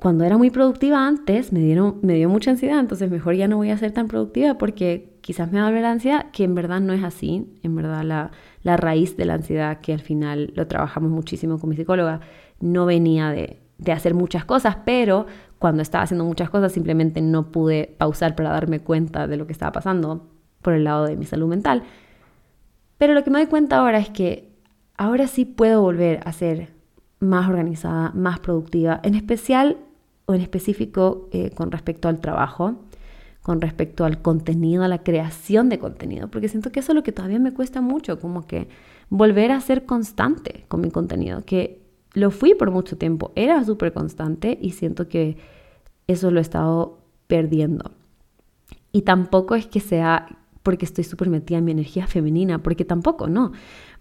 cuando 0.00 0.24
era 0.24 0.38
muy 0.38 0.50
productiva 0.50 1.06
antes 1.06 1.52
me, 1.52 1.60
dieron, 1.60 1.98
me 2.02 2.14
dio 2.14 2.28
mucha 2.28 2.52
ansiedad, 2.52 2.80
entonces 2.80 3.10
mejor 3.10 3.34
ya 3.34 3.48
no 3.48 3.56
voy 3.56 3.70
a 3.70 3.78
ser 3.78 3.92
tan 3.92 4.08
productiva 4.08 4.56
porque 4.56 5.09
quizás 5.20 5.50
me 5.50 5.60
va 5.60 5.66
a 5.68 5.90
ansiedad, 5.90 6.30
que 6.32 6.44
en 6.44 6.54
verdad 6.54 6.80
no 6.80 6.92
es 6.92 7.02
así. 7.02 7.46
En 7.62 7.74
verdad 7.76 8.02
la, 8.02 8.30
la 8.62 8.76
raíz 8.76 9.16
de 9.16 9.24
la 9.24 9.34
ansiedad, 9.34 9.80
que 9.80 9.92
al 9.92 10.00
final 10.00 10.52
lo 10.54 10.66
trabajamos 10.66 11.10
muchísimo 11.10 11.58
con 11.58 11.70
mi 11.70 11.76
psicóloga, 11.76 12.20
no 12.60 12.86
venía 12.86 13.30
de, 13.30 13.60
de 13.78 13.92
hacer 13.92 14.14
muchas 14.14 14.44
cosas, 14.44 14.78
pero 14.84 15.26
cuando 15.58 15.82
estaba 15.82 16.04
haciendo 16.04 16.24
muchas 16.24 16.50
cosas 16.50 16.72
simplemente 16.72 17.20
no 17.20 17.50
pude 17.52 17.94
pausar 17.98 18.34
para 18.34 18.50
darme 18.50 18.80
cuenta 18.80 19.26
de 19.26 19.36
lo 19.36 19.46
que 19.46 19.52
estaba 19.52 19.72
pasando 19.72 20.26
por 20.62 20.74
el 20.74 20.84
lado 20.84 21.06
de 21.06 21.16
mi 21.16 21.24
salud 21.24 21.48
mental. 21.48 21.82
Pero 22.98 23.14
lo 23.14 23.24
que 23.24 23.30
me 23.30 23.38
doy 23.38 23.48
cuenta 23.48 23.78
ahora 23.78 23.98
es 23.98 24.10
que 24.10 24.50
ahora 24.96 25.26
sí 25.26 25.44
puedo 25.44 25.80
volver 25.80 26.20
a 26.24 26.32
ser 26.32 26.74
más 27.18 27.48
organizada, 27.48 28.12
más 28.14 28.40
productiva, 28.40 29.00
en 29.02 29.14
especial 29.14 29.78
o 30.26 30.34
en 30.34 30.40
específico 30.40 31.28
eh, 31.32 31.50
con 31.50 31.70
respecto 31.70 32.08
al 32.08 32.20
trabajo, 32.20 32.76
con 33.50 33.60
respecto 33.60 34.04
al 34.04 34.22
contenido, 34.22 34.84
a 34.84 34.86
la 34.86 35.02
creación 35.02 35.68
de 35.70 35.80
contenido, 35.80 36.28
porque 36.28 36.48
siento 36.48 36.70
que 36.70 36.78
eso 36.78 36.92
es 36.92 36.94
lo 36.94 37.02
que 37.02 37.10
todavía 37.10 37.40
me 37.40 37.52
cuesta 37.52 37.80
mucho, 37.80 38.20
como 38.20 38.46
que 38.46 38.68
volver 39.08 39.50
a 39.50 39.60
ser 39.60 39.86
constante 39.86 40.66
con 40.68 40.80
mi 40.80 40.92
contenido, 40.92 41.42
que 41.44 41.82
lo 42.12 42.30
fui 42.30 42.54
por 42.54 42.70
mucho 42.70 42.96
tiempo, 42.96 43.32
era 43.34 43.64
súper 43.64 43.92
constante 43.92 44.56
y 44.62 44.70
siento 44.70 45.08
que 45.08 45.36
eso 46.06 46.30
lo 46.30 46.38
he 46.38 46.42
estado 46.42 47.00
perdiendo. 47.26 47.90
Y 48.92 49.02
tampoco 49.02 49.56
es 49.56 49.66
que 49.66 49.80
sea 49.80 50.28
porque 50.62 50.84
estoy 50.84 51.02
súper 51.02 51.28
metida 51.28 51.58
en 51.58 51.64
mi 51.64 51.72
energía 51.72 52.06
femenina, 52.06 52.62
porque 52.62 52.84
tampoco, 52.84 53.26
no, 53.26 53.50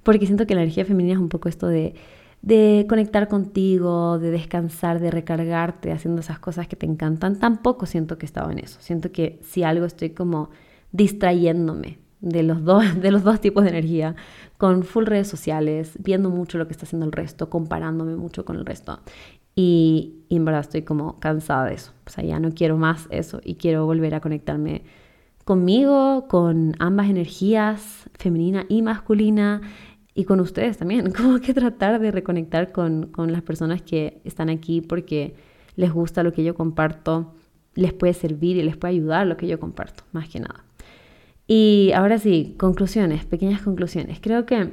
porque 0.03 0.27
siento 0.27 0.45
que 0.45 0.53
la 0.53 0.62
energía 0.62 0.85
femenina 0.85 1.15
es 1.15 1.19
un 1.19 1.29
poco 1.29 1.49
esto 1.49 1.65
de 1.65 1.95
de 2.41 2.86
conectar 2.88 3.28
contigo, 3.28 4.17
de 4.19 4.32
descansar, 4.32 4.99
de 4.99 5.12
recargarte 5.12 5.91
haciendo 5.91 6.21
esas 6.21 6.39
cosas 6.39 6.67
que 6.67 6.75
te 6.75 6.86
encantan, 6.86 7.38
tampoco 7.38 7.86
siento 7.86 8.17
que 8.17 8.25
he 8.25 8.28
estado 8.28 8.52
en 8.52 8.60
eso. 8.60 8.80
Siento 8.82 9.12
que 9.12 9.39
si 9.43 9.63
algo 9.63 9.86
estoy 9.86 10.12
como 10.12 10.49
distrayéndome 10.91 11.99
de 12.21 12.43
los 12.43 12.63
dos, 12.63 12.84
de 13.02 13.12
los 13.12 13.23
dos 13.23 13.41
tipos 13.41 13.63
de 13.63 13.71
energía, 13.71 14.15
con 14.58 14.84
full 14.84 15.06
redes 15.06 15.28
sociales, 15.28 15.93
viendo 15.99 16.30
mucho 16.30 16.58
lo 16.58 16.67
que 16.67 16.73
está 16.73 16.86
haciendo 16.86 17.06
el 17.06 17.12
resto, 17.12 17.49
comparándome 17.49 18.15
mucho 18.15 18.45
con 18.45 18.56
el 18.56 18.65
resto. 18.65 18.99
Y, 19.56 20.23
y 20.30 20.38
en 20.38 20.45
verdad 20.45 20.62
estoy 20.62 20.84
como 20.84 21.19
cansada 21.19 21.65
de 21.65 21.73
eso. 21.73 21.91
O 22.06 22.10
sea, 22.10 22.23
ya 22.23 22.39
no 22.39 22.52
quiero 22.52 22.78
más 22.78 23.08
eso 23.10 23.41
y 23.43 23.56
quiero 23.56 23.86
volver 23.86 24.15
a 24.15 24.21
conectarme 24.21 24.84
conmigo, 25.49 26.28
con 26.28 26.75
ambas 26.78 27.10
energías, 27.10 28.08
femenina 28.13 28.65
y 28.69 28.84
masculina, 28.84 29.62
y 30.13 30.26
con 30.26 30.39
ustedes 30.39 30.78
también, 30.78 31.12
como 31.17 31.39
que 31.39 31.54
tratar 31.54 32.00
de 32.00 32.12
reconectar 32.12 32.72
con, 32.72 33.08
con 33.08 33.32
las 33.32 33.41
personas 33.41 33.82
que 33.82 34.22
están 34.24 34.50
aquí 34.50 34.82
porque 34.82 35.36
les 35.76 35.91
gusta 35.91 36.24
lo 36.24 36.34
que 36.34 36.43
yo 36.43 36.56
comparto, 36.56 37.34
les 37.76 37.93
puede 37.93 38.13
servir 38.13 38.58
y 38.58 38.63
les 38.63 38.76
puede 38.76 38.95
ayudar 38.95 39.28
lo 39.28 39.38
que 39.38 39.48
yo 39.48 39.60
comparto, 39.60 40.04
más 40.12 40.28
que 40.28 40.39
nada. 40.39 40.65
Y 41.48 41.91
ahora 41.95 42.19
sí, 42.19 42.56
conclusiones, 42.60 43.26
pequeñas 43.26 43.62
conclusiones. 43.62 44.19
Creo 44.19 44.45
que 44.45 44.69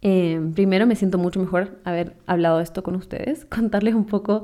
eh, 0.00 0.40
primero 0.54 0.86
me 0.86 0.96
siento 0.96 1.18
mucho 1.18 1.40
mejor 1.40 1.78
haber 1.84 2.16
hablado 2.26 2.60
esto 2.60 2.82
con 2.82 2.94
ustedes, 2.96 3.44
contarles 3.50 3.94
un 3.94 4.06
poco 4.06 4.42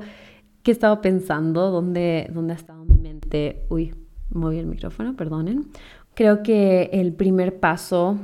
qué 0.63 0.71
he 0.71 0.73
estado 0.73 1.01
pensando, 1.01 1.71
dónde, 1.71 2.29
dónde 2.33 2.53
ha 2.53 2.55
estado 2.55 2.85
mi 2.85 2.97
mente. 2.97 3.65
Uy, 3.69 3.93
moví 4.29 4.57
el 4.57 4.67
micrófono, 4.67 5.15
perdonen. 5.15 5.67
Creo 6.13 6.43
que 6.43 6.89
el 6.93 7.13
primer 7.13 7.59
paso 7.59 8.17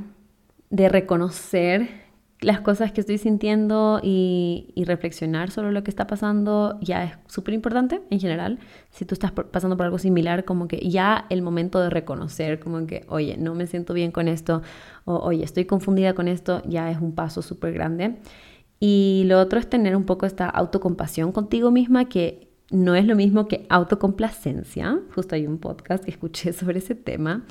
de 0.69 0.87
reconocer 0.87 2.00
las 2.41 2.61
cosas 2.61 2.91
que 2.91 3.01
estoy 3.01 3.19
sintiendo 3.19 3.99
y, 4.03 4.73
reflexionar 4.85 5.51
sobre 5.51 5.71
lo 5.71 5.83
que 5.83 5.91
está 5.91 6.07
pasando 6.07 6.79
ya 6.81 7.03
es 7.03 7.13
súper 7.27 7.53
importante 7.53 8.01
en 8.09 8.19
general. 8.19 8.57
Si 8.89 9.05
tú 9.05 9.13
estás 9.13 9.31
pasando 9.31 9.77
por 9.77 9.85
algo 9.85 9.99
similar, 9.99 10.43
como 10.43 10.67
que 10.67 10.77
ya 10.89 11.27
el 11.29 11.43
momento 11.43 11.79
de 11.79 11.91
reconocer, 11.91 12.59
como 12.59 12.87
que, 12.87 13.05
oye, 13.07 13.37
no 13.37 13.53
me 13.53 13.67
siento 13.67 13.93
bien 13.93 14.11
con 14.11 14.27
esto, 14.27 14.63
o 15.05 15.17
oye, 15.17 15.43
estoy 15.43 15.65
confundida 15.65 16.15
con 16.15 16.27
esto, 16.27 16.63
ya 16.65 16.89
es 16.89 16.99
un 16.99 17.13
paso 17.13 17.43
súper 17.43 17.73
grande. 17.73 18.17
Y 18.79 19.23
lo 19.27 19.39
otro 19.39 19.59
es 19.59 19.69
tener 19.69 19.95
un 19.95 20.05
poco 20.05 20.25
esta 20.25 20.49
autocompasión 20.49 21.31
contigo 21.31 21.69
misma, 21.69 22.09
que 22.09 22.49
no 22.71 22.95
es 22.95 23.05
lo 23.05 23.15
mismo 23.15 23.47
que 23.47 23.67
autocomplacencia. 23.69 24.99
Justo 25.13 25.35
hay 25.35 25.45
un 25.45 25.59
podcast 25.59 26.03
que 26.03 26.11
escuché 26.11 26.53
sobre 26.53 26.79
ese 26.79 26.95
tema 26.95 27.45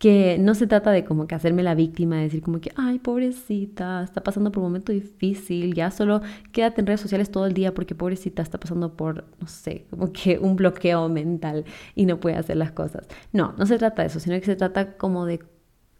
que 0.00 0.38
no 0.40 0.54
se 0.54 0.66
trata 0.66 0.92
de 0.92 1.04
como 1.04 1.26
que 1.26 1.34
hacerme 1.34 1.62
la 1.62 1.74
víctima, 1.74 2.16
de 2.16 2.22
decir 2.22 2.40
como 2.40 2.58
que, 2.58 2.72
ay, 2.74 2.98
pobrecita, 2.98 4.02
está 4.02 4.22
pasando 4.22 4.50
por 4.50 4.62
un 4.62 4.70
momento 4.70 4.92
difícil, 4.92 5.74
ya 5.74 5.90
solo 5.90 6.22
quédate 6.52 6.80
en 6.80 6.86
redes 6.86 7.02
sociales 7.02 7.30
todo 7.30 7.44
el 7.44 7.52
día 7.52 7.74
porque 7.74 7.94
pobrecita 7.94 8.40
está 8.40 8.58
pasando 8.58 8.96
por, 8.96 9.26
no 9.38 9.46
sé, 9.46 9.84
como 9.90 10.10
que 10.10 10.38
un 10.38 10.56
bloqueo 10.56 11.10
mental 11.10 11.66
y 11.94 12.06
no 12.06 12.18
puede 12.18 12.36
hacer 12.36 12.56
las 12.56 12.72
cosas. 12.72 13.06
No, 13.34 13.52
no 13.58 13.66
se 13.66 13.76
trata 13.76 14.00
de 14.00 14.08
eso, 14.08 14.20
sino 14.20 14.40
que 14.40 14.46
se 14.46 14.56
trata 14.56 14.96
como 14.96 15.26
de 15.26 15.40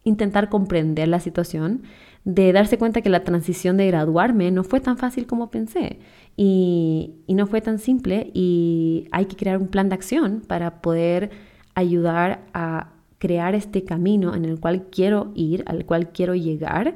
intentar 0.03 0.49
comprender 0.49 1.07
la 1.07 1.19
situación, 1.19 1.83
de 2.25 2.53
darse 2.53 2.79
cuenta 2.79 3.01
que 3.01 3.09
la 3.09 3.23
transición 3.23 3.77
de 3.77 3.85
graduarme 3.85 4.49
no 4.49 4.63
fue 4.63 4.79
tan 4.79 4.97
fácil 4.97 5.27
como 5.27 5.51
pensé 5.51 5.99
y, 6.35 7.17
y 7.27 7.35
no 7.35 7.45
fue 7.45 7.61
tan 7.61 7.77
simple 7.77 8.31
y 8.33 9.07
hay 9.11 9.25
que 9.25 9.35
crear 9.35 9.59
un 9.59 9.67
plan 9.67 9.89
de 9.89 9.95
acción 9.95 10.41
para 10.47 10.81
poder 10.81 11.29
ayudar 11.75 12.47
a 12.55 12.93
crear 13.21 13.53
este 13.53 13.83
camino 13.83 14.33
en 14.33 14.45
el 14.45 14.59
cual 14.59 14.87
quiero 14.89 15.31
ir, 15.35 15.63
al 15.67 15.85
cual 15.85 16.11
quiero 16.11 16.33
llegar, 16.33 16.95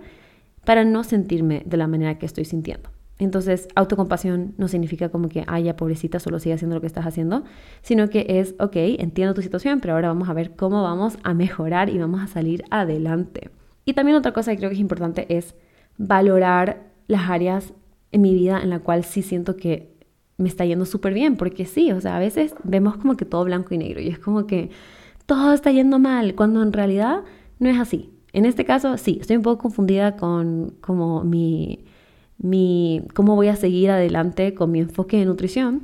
para 0.65 0.83
no 0.83 1.03
sentirme 1.03 1.61
de 1.67 1.77
la 1.77 1.85
manera 1.85 2.17
que 2.17 2.25
estoy 2.25 2.45
sintiendo. 2.45 2.89
Entonces, 3.19 3.67
autocompasión 3.75 4.55
no 4.57 4.67
significa 4.67 5.09
como 5.09 5.29
que, 5.29 5.43
ay, 5.45 5.71
pobrecita, 5.73 6.19
solo 6.19 6.39
sigue 6.39 6.55
haciendo 6.55 6.75
lo 6.75 6.81
que 6.81 6.88
estás 6.88 7.05
haciendo, 7.05 7.43
sino 7.83 8.09
que 8.09 8.25
es, 8.27 8.55
ok, 8.59 8.75
entiendo 8.75 9.35
tu 9.35 9.43
situación, 9.43 9.79
pero 9.81 9.93
ahora 9.93 10.07
vamos 10.07 10.27
a 10.27 10.33
ver 10.33 10.55
cómo 10.55 10.81
vamos 10.81 11.19
a 11.21 11.35
mejorar 11.35 11.89
y 11.89 11.99
vamos 11.99 12.19
a 12.21 12.27
salir 12.27 12.63
adelante. 12.71 13.51
Y 13.85 13.93
también 13.93 14.17
otra 14.17 14.33
cosa 14.33 14.51
que 14.51 14.57
creo 14.57 14.71
que 14.71 14.75
es 14.75 14.81
importante 14.81 15.27
es 15.29 15.53
valorar 15.99 16.88
las 17.07 17.29
áreas 17.29 17.71
en 18.11 18.21
mi 18.23 18.33
vida 18.33 18.59
en 18.63 18.71
la 18.71 18.79
cual 18.79 19.03
sí 19.03 19.21
siento 19.21 19.55
que 19.57 19.93
me 20.38 20.49
está 20.49 20.65
yendo 20.65 20.85
súper 20.85 21.13
bien, 21.13 21.38
porque 21.38 21.65
sí, 21.65 21.91
o 21.91 22.01
sea, 22.01 22.17
a 22.17 22.19
veces 22.19 22.55
vemos 22.63 22.97
como 22.97 23.15
que 23.15 23.25
todo 23.25 23.45
blanco 23.45 23.75
y 23.75 23.77
negro 23.77 24.01
y 24.01 24.07
es 24.07 24.17
como 24.17 24.47
que 24.47 24.71
todo 25.25 25.53
está 25.53 25.71
yendo 25.71 25.99
mal, 25.99 26.35
cuando 26.35 26.61
en 26.61 26.73
realidad 26.73 27.23
no 27.59 27.69
es 27.69 27.79
así. 27.79 28.11
En 28.33 28.45
este 28.45 28.65
caso, 28.65 28.97
sí, 28.97 29.17
estoy 29.21 29.38
un 29.38 29.43
poco 29.43 29.63
confundida 29.63 30.17
con 30.17 30.75
mi, 31.23 31.85
mi, 32.38 33.01
cómo 33.13 33.35
voy 33.35 33.47
a 33.47 33.55
seguir 33.55 33.91
adelante 33.91 34.53
con 34.53 34.71
mi 34.71 34.79
enfoque 34.79 35.17
de 35.17 35.25
nutrición, 35.25 35.83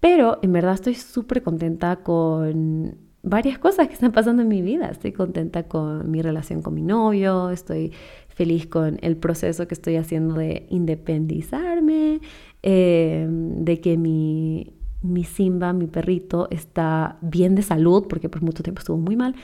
pero 0.00 0.38
en 0.42 0.52
verdad 0.52 0.74
estoy 0.74 0.94
súper 0.94 1.42
contenta 1.42 1.96
con 1.96 2.96
varias 3.22 3.58
cosas 3.58 3.88
que 3.88 3.94
están 3.94 4.12
pasando 4.12 4.42
en 4.42 4.48
mi 4.48 4.62
vida. 4.62 4.88
Estoy 4.88 5.12
contenta 5.12 5.64
con 5.64 6.10
mi 6.10 6.22
relación 6.22 6.62
con 6.62 6.74
mi 6.74 6.82
novio, 6.82 7.50
estoy 7.50 7.92
feliz 8.28 8.66
con 8.66 8.98
el 9.02 9.16
proceso 9.16 9.66
que 9.66 9.74
estoy 9.74 9.96
haciendo 9.96 10.34
de 10.34 10.66
independizarme, 10.70 12.20
eh, 12.62 13.26
de 13.28 13.80
que 13.80 13.96
mi, 13.96 14.72
mi 15.02 15.24
Simba, 15.24 15.72
mi 15.72 15.86
perrito, 15.86 16.48
está 16.50 17.18
bien 17.20 17.54
de 17.54 17.62
salud, 17.62 18.06
porque 18.08 18.28
por 18.28 18.42
mucho 18.42 18.62
tiempo 18.62 18.80
estuvo 18.80 18.96
muy 18.96 19.16
mal, 19.16 19.34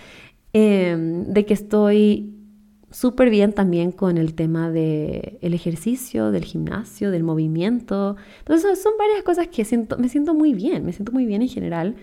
em, 0.53 1.25
de 1.27 1.45
que 1.47 1.55
estoy 1.55 2.35
súper 2.91 3.29
bien 3.29 3.53
también 3.53 3.91
con 3.91 4.19
el 4.19 4.35
tema 4.35 4.71
del 4.71 5.39
el 5.41 5.55
ejercicio, 5.55 6.31
del 6.31 6.45
gimnasio, 6.45 7.11
del 7.11 7.25
movimiento. 7.25 8.17
Entonces 8.39 8.81
son 8.81 8.93
varias 8.99 9.23
cosas 9.25 9.49
que 9.49 9.65
siento, 9.65 9.99
me 9.99 10.09
siento 10.09 10.33
muy 10.35 10.55
bien, 10.55 10.85
me 10.85 10.93
siento 10.93 11.11
muy 11.13 11.27
bien 11.27 11.43
en 11.43 11.49
general 11.49 11.97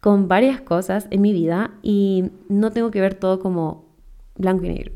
con 0.00 0.28
varias 0.28 0.60
cosas 0.60 1.08
en 1.10 1.22
mi 1.22 1.32
vida 1.32 1.72
y 1.82 2.30
no 2.48 2.70
tengo 2.70 2.90
que 2.92 3.00
ver 3.00 3.14
todo 3.14 3.40
como 3.40 3.86
blanco 4.36 4.64
y 4.64 4.68
negro. 4.68 4.92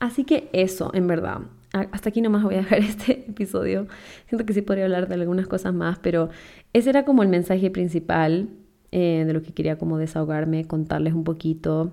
Así 0.00 0.24
que 0.24 0.48
eso, 0.52 0.90
en 0.94 1.06
verdad, 1.06 1.40
hasta 1.72 2.08
aquí 2.08 2.20
nomás 2.20 2.42
voy 2.42 2.54
a 2.54 2.58
dejar 2.58 2.78
este 2.80 3.24
episodio. 3.28 3.86
Siento 4.28 4.46
que 4.46 4.52
sí 4.52 4.62
podría 4.62 4.84
hablar 4.84 5.08
de 5.08 5.14
algunas 5.14 5.46
cosas 5.46 5.74
más, 5.74 5.98
pero 5.98 6.30
ese 6.72 6.90
era 6.90 7.04
como 7.04 7.22
el 7.22 7.28
mensaje 7.28 7.70
principal 7.70 8.48
eh, 8.90 9.24
de 9.26 9.32
lo 9.32 9.42
que 9.42 9.52
quería 9.52 9.76
como 9.76 9.98
desahogarme, 9.98 10.66
contarles 10.66 11.14
un 11.14 11.24
poquito. 11.24 11.92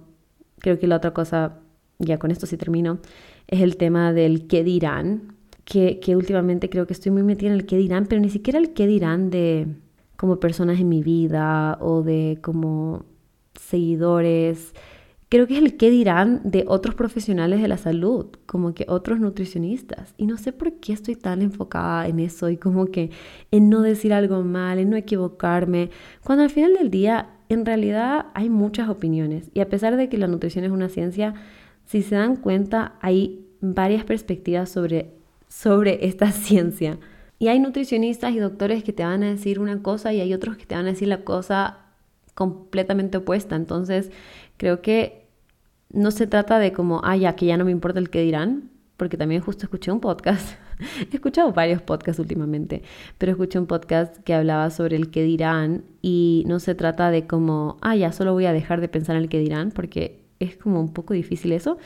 Creo 0.59 0.79
que 0.79 0.87
la 0.87 0.97
otra 0.97 1.11
cosa, 1.11 1.59
ya 1.99 2.17
con 2.17 2.31
esto 2.31 2.45
sí 2.45 2.57
termino, 2.57 2.99
es 3.47 3.61
el 3.61 3.77
tema 3.77 4.13
del 4.13 4.47
qué 4.47 4.63
dirán, 4.63 5.35
que, 5.65 5.99
que 5.99 6.15
últimamente 6.15 6.69
creo 6.69 6.87
que 6.87 6.93
estoy 6.93 7.11
muy 7.11 7.23
metida 7.23 7.49
en 7.49 7.55
el 7.55 7.65
qué 7.65 7.77
dirán, 7.77 8.05
pero 8.05 8.21
ni 8.21 8.29
siquiera 8.29 8.59
el 8.59 8.73
qué 8.73 8.87
dirán 8.87 9.29
de 9.29 9.67
como 10.15 10.39
personas 10.39 10.79
en 10.79 10.87
mi 10.87 11.03
vida 11.03 11.77
o 11.81 12.01
de 12.01 12.37
como 12.41 13.03
seguidores 13.59 14.73
creo 15.29 15.47
que 15.47 15.57
es 15.57 15.63
el 15.63 15.77
qué 15.77 15.89
dirán 15.89 16.41
de 16.43 16.65
otros 16.67 16.95
profesionales 16.95 17.61
de 17.61 17.67
la 17.67 17.77
salud, 17.77 18.27
como 18.45 18.73
que 18.73 18.85
otros 18.87 19.19
nutricionistas. 19.19 20.13
Y 20.17 20.27
no 20.27 20.37
sé 20.37 20.51
por 20.51 20.73
qué 20.73 20.93
estoy 20.93 21.15
tan 21.15 21.41
enfocada 21.41 22.07
en 22.07 22.19
eso 22.19 22.49
y 22.49 22.57
como 22.57 22.87
que 22.87 23.11
en 23.51 23.69
no 23.69 23.81
decir 23.81 24.13
algo 24.13 24.43
mal, 24.43 24.79
en 24.79 24.89
no 24.89 24.97
equivocarme, 24.97 25.89
cuando 26.23 26.43
al 26.43 26.49
final 26.49 26.73
del 26.73 26.91
día 26.91 27.29
en 27.49 27.65
realidad 27.65 28.27
hay 28.33 28.49
muchas 28.49 28.89
opiniones. 28.89 29.49
Y 29.53 29.59
a 29.59 29.69
pesar 29.69 29.95
de 29.97 30.09
que 30.09 30.17
la 30.17 30.27
nutrición 30.27 30.65
es 30.65 30.71
una 30.71 30.89
ciencia, 30.89 31.33
si 31.85 32.01
se 32.01 32.15
dan 32.15 32.35
cuenta 32.35 32.93
hay 33.01 33.45
varias 33.61 34.03
perspectivas 34.03 34.69
sobre, 34.69 35.11
sobre 35.47 36.05
esta 36.07 36.31
ciencia. 36.31 36.97
Y 37.37 37.49
hay 37.49 37.59
nutricionistas 37.59 38.33
y 38.33 38.39
doctores 38.39 38.83
que 38.83 38.93
te 38.93 39.03
van 39.03 39.23
a 39.23 39.29
decir 39.29 39.59
una 39.59 39.81
cosa 39.81 40.13
y 40.13 40.21
hay 40.21 40.33
otros 40.33 40.57
que 40.57 40.65
te 40.65 40.75
van 40.75 40.85
a 40.85 40.91
decir 40.91 41.07
la 41.07 41.23
cosa 41.23 41.79
completamente 42.33 43.17
opuesta. 43.17 43.55
Entonces, 43.55 44.11
creo 44.57 44.81
que 44.81 45.25
no 45.91 46.11
se 46.11 46.27
trata 46.27 46.59
de 46.59 46.73
como, 46.73 47.01
ah, 47.03 47.15
ya, 47.15 47.35
que 47.35 47.45
ya 47.45 47.57
no 47.57 47.65
me 47.65 47.71
importa 47.71 47.99
el 47.99 48.09
que 48.09 48.21
dirán, 48.21 48.69
porque 48.97 49.17
también 49.17 49.41
justo 49.41 49.65
escuché 49.65 49.91
un 49.91 49.99
podcast, 49.99 50.57
he 51.11 51.15
escuchado 51.15 51.51
varios 51.53 51.81
podcasts 51.81 52.19
últimamente, 52.19 52.83
pero 53.17 53.31
escuché 53.31 53.59
un 53.59 53.67
podcast 53.67 54.17
que 54.23 54.33
hablaba 54.33 54.69
sobre 54.69 54.95
el 54.95 55.09
que 55.09 55.23
dirán 55.23 55.83
y 56.01 56.43
no 56.47 56.59
se 56.59 56.75
trata 56.75 57.11
de 57.11 57.27
como, 57.27 57.77
ah, 57.81 57.95
ya, 57.95 58.11
solo 58.11 58.33
voy 58.33 58.45
a 58.45 58.53
dejar 58.53 58.81
de 58.81 58.87
pensar 58.87 59.15
en 59.15 59.23
el 59.23 59.29
que 59.29 59.39
dirán, 59.39 59.71
porque 59.71 60.21
es 60.39 60.57
como 60.57 60.79
un 60.79 60.93
poco 60.93 61.13
difícil 61.13 61.51
eso, 61.51 61.77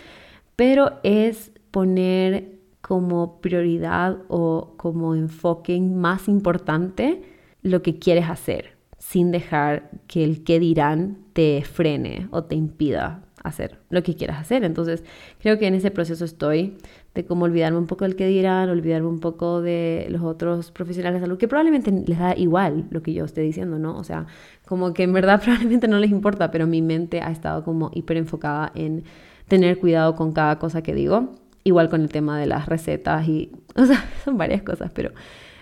pero 0.56 1.00
es 1.04 1.52
poner 1.72 2.60
como 2.82 3.42
prioridad 3.42 4.18
o 4.28 4.74
como 4.78 5.16
enfoque 5.16 5.80
más 5.80 6.28
importante 6.28 7.24
lo 7.62 7.82
que 7.82 8.00
quieres 8.00 8.30
hacer, 8.30 8.79
sin 9.00 9.32
dejar 9.32 9.90
que 10.08 10.24
el 10.24 10.44
que 10.44 10.60
dirán 10.60 11.18
te 11.34 11.64
frene 11.64 12.28
o 12.32 12.44
te 12.44 12.56
impida 12.56 13.24
hacer 13.44 13.80
lo 13.90 14.04
que 14.04 14.16
quieras 14.16 14.40
hacer. 14.40 14.64
Entonces, 14.64 15.04
creo 15.40 15.58
que 15.58 15.68
en 15.68 15.74
ese 15.74 15.92
proceso 15.92 16.26
estoy 16.26 16.78
de 17.16 17.26
cómo 17.26 17.46
olvidarme 17.46 17.78
un 17.78 17.88
poco 17.88 18.06
del 18.06 18.16
que 18.16 18.28
dirán, 18.28 18.70
olvidarme 18.70 19.08
un 19.08 19.20
poco 19.20 19.62
de 19.62 20.08
los 20.10 20.22
otros 20.22 20.72
profesionales 20.72 21.22
de 21.22 21.26
salud, 21.26 21.38
que 21.38 21.48
probablemente 21.48 21.92
les 21.92 22.20
da 22.20 22.36
igual 22.36 22.86
lo 22.92 23.02
que 23.02 23.14
yo 23.14 23.26
esté 23.26 23.42
diciendo, 23.42 23.80
¿no? 23.80 23.98
O 23.98 24.04
sea, 24.04 24.28
como 24.66 24.94
que 24.94 25.04
en 25.04 25.14
verdad 25.14 25.42
probablemente 25.44 25.88
no 25.88 25.98
les 25.98 26.12
importa, 26.12 26.52
pero 26.52 26.68
mi 26.68 26.82
mente 26.82 27.22
ha 27.22 27.32
estado 27.32 27.64
como 27.64 27.92
hiper 27.94 28.18
enfocada 28.18 28.72
en 28.76 29.04
tener 29.48 29.80
cuidado 29.80 30.16
con 30.16 30.32
cada 30.34 30.60
cosa 30.60 30.84
que 30.84 30.94
digo, 30.94 31.36
igual 31.64 31.90
con 31.90 32.02
el 32.02 32.10
tema 32.10 32.40
de 32.40 32.46
las 32.46 32.68
recetas 32.68 33.28
y, 33.28 33.52
o 33.76 33.86
sea, 33.86 34.06
son 34.24 34.38
varias 34.38 34.62
cosas, 34.62 34.92
pero 34.94 35.12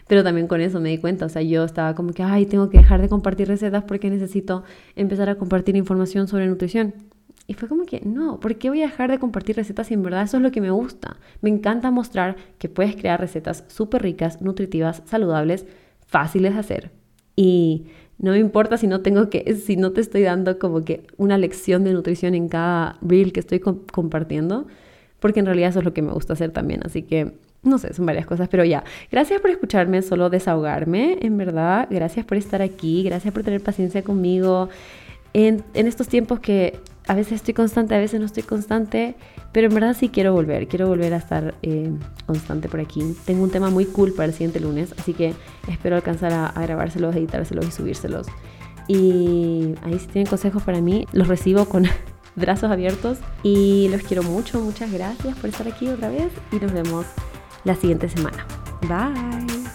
pero 0.07 0.23
también 0.23 0.47
con 0.47 0.61
eso 0.61 0.79
me 0.79 0.89
di 0.89 0.97
cuenta, 0.97 1.25
o 1.25 1.29
sea, 1.29 1.41
yo 1.41 1.63
estaba 1.63 1.95
como 1.95 2.13
que, 2.13 2.23
ay, 2.23 2.45
tengo 2.45 2.69
que 2.69 2.77
dejar 2.77 3.01
de 3.01 3.09
compartir 3.09 3.47
recetas 3.47 3.83
porque 3.83 4.09
necesito 4.09 4.63
empezar 4.95 5.29
a 5.29 5.35
compartir 5.35 5.75
información 5.75 6.27
sobre 6.27 6.47
nutrición. 6.47 6.93
Y 7.47 7.53
fue 7.53 7.69
como 7.69 7.85
que, 7.85 8.01
no, 8.01 8.39
¿por 8.39 8.55
qué 8.57 8.69
voy 8.69 8.81
a 8.81 8.87
dejar 8.87 9.09
de 9.09 9.19
compartir 9.19 9.55
recetas 9.55 9.87
si 9.87 9.93
en 9.93 10.03
verdad 10.03 10.23
eso 10.23 10.37
es 10.37 10.43
lo 10.43 10.51
que 10.51 10.59
me 10.59 10.71
gusta? 10.71 11.17
Me 11.41 11.49
encanta 11.49 11.91
mostrar 11.91 12.35
que 12.57 12.67
puedes 12.67 12.95
crear 12.95 13.19
recetas 13.19 13.63
súper 13.67 14.01
ricas, 14.01 14.41
nutritivas, 14.41 15.01
saludables, 15.05 15.65
fáciles 16.05 16.53
de 16.53 16.59
hacer. 16.59 16.91
Y 17.37 17.85
no 18.17 18.31
me 18.31 18.39
importa 18.39 18.77
si 18.77 18.87
no 18.87 19.01
tengo 19.01 19.29
que, 19.29 19.55
si 19.55 19.77
no 19.77 19.91
te 19.91 20.01
estoy 20.01 20.23
dando 20.23 20.59
como 20.59 20.83
que 20.83 21.05
una 21.17 21.37
lección 21.37 21.83
de 21.83 21.93
nutrición 21.93 22.33
en 22.35 22.49
cada 22.49 22.97
reel 23.01 23.31
que 23.31 23.39
estoy 23.39 23.59
compartiendo, 23.59 24.67
porque 25.19 25.39
en 25.39 25.45
realidad 25.45 25.69
eso 25.69 25.79
es 25.79 25.85
lo 25.85 25.93
que 25.93 26.01
me 26.01 26.11
gusta 26.11 26.33
hacer 26.33 26.51
también. 26.51 26.81
Así 26.83 27.03
que, 27.03 27.33
no 27.63 27.77
sé, 27.77 27.93
son 27.93 28.05
varias 28.05 28.25
cosas, 28.25 28.47
pero 28.49 28.63
ya. 28.63 28.83
Gracias 29.11 29.41
por 29.41 29.49
escucharme, 29.49 30.01
solo 30.01 30.29
desahogarme, 30.29 31.17
en 31.21 31.37
verdad. 31.37 31.87
Gracias 31.89 32.25
por 32.25 32.37
estar 32.37 32.61
aquí, 32.61 33.03
gracias 33.03 33.33
por 33.33 33.43
tener 33.43 33.61
paciencia 33.61 34.03
conmigo. 34.03 34.69
En, 35.33 35.63
estos 35.73 36.07
tiempos 36.07 36.39
que 36.39 36.79
a 37.07 37.13
veces 37.13 37.33
estoy 37.33 37.53
constante, 37.53 37.95
a 37.95 37.99
veces 37.99 38.19
no 38.19 38.25
estoy 38.25 38.43
constante, 38.43 39.15
pero 39.51 39.67
en 39.67 39.73
verdad 39.73 39.95
sí 39.97 40.09
quiero 40.09 40.33
volver, 40.33 40.67
quiero 40.67 40.87
volver 40.87 41.13
a 41.13 41.17
estar 41.17 41.55
eh, 41.61 41.91
constante 42.25 42.69
por 42.69 42.79
aquí. 42.79 43.15
Tengo 43.25 43.43
un 43.43 43.51
tema 43.51 43.69
muy 43.69 43.85
cool 43.85 44.13
para 44.13 44.25
el 44.25 44.33
siguiente 44.33 44.59
lunes, 44.59 44.93
así 44.97 45.13
que 45.13 45.33
espero 45.69 45.95
alcanzar 45.95 46.33
a, 46.33 46.47
a 46.47 46.61
grabárselos, 46.63 47.15
editárselos 47.15 47.67
y 47.67 47.71
subírselos. 47.71 48.27
Y 48.87 49.75
ahí 49.83 49.99
si 49.99 50.07
tienen 50.07 50.29
consejos 50.29 50.63
para 50.63 50.81
mí, 50.81 51.05
los 51.11 51.27
recibo 51.27 51.65
con 51.65 51.85
brazos 52.35 52.71
abiertos 52.71 53.19
y 53.43 53.89
los 53.89 54.01
quiero 54.01 54.23
mucho, 54.23 54.59
muchas 54.61 54.91
gracias 54.91 55.37
por 55.37 55.49
estar 55.49 55.67
aquí 55.67 55.87
otra 55.87 56.09
vez 56.09 56.31
y 56.51 56.55
nos 56.57 56.71
vemos 56.71 57.05
la 57.67 57.75
siguiente 57.75 58.09
semana. 58.09 58.45
Bye. 58.81 59.66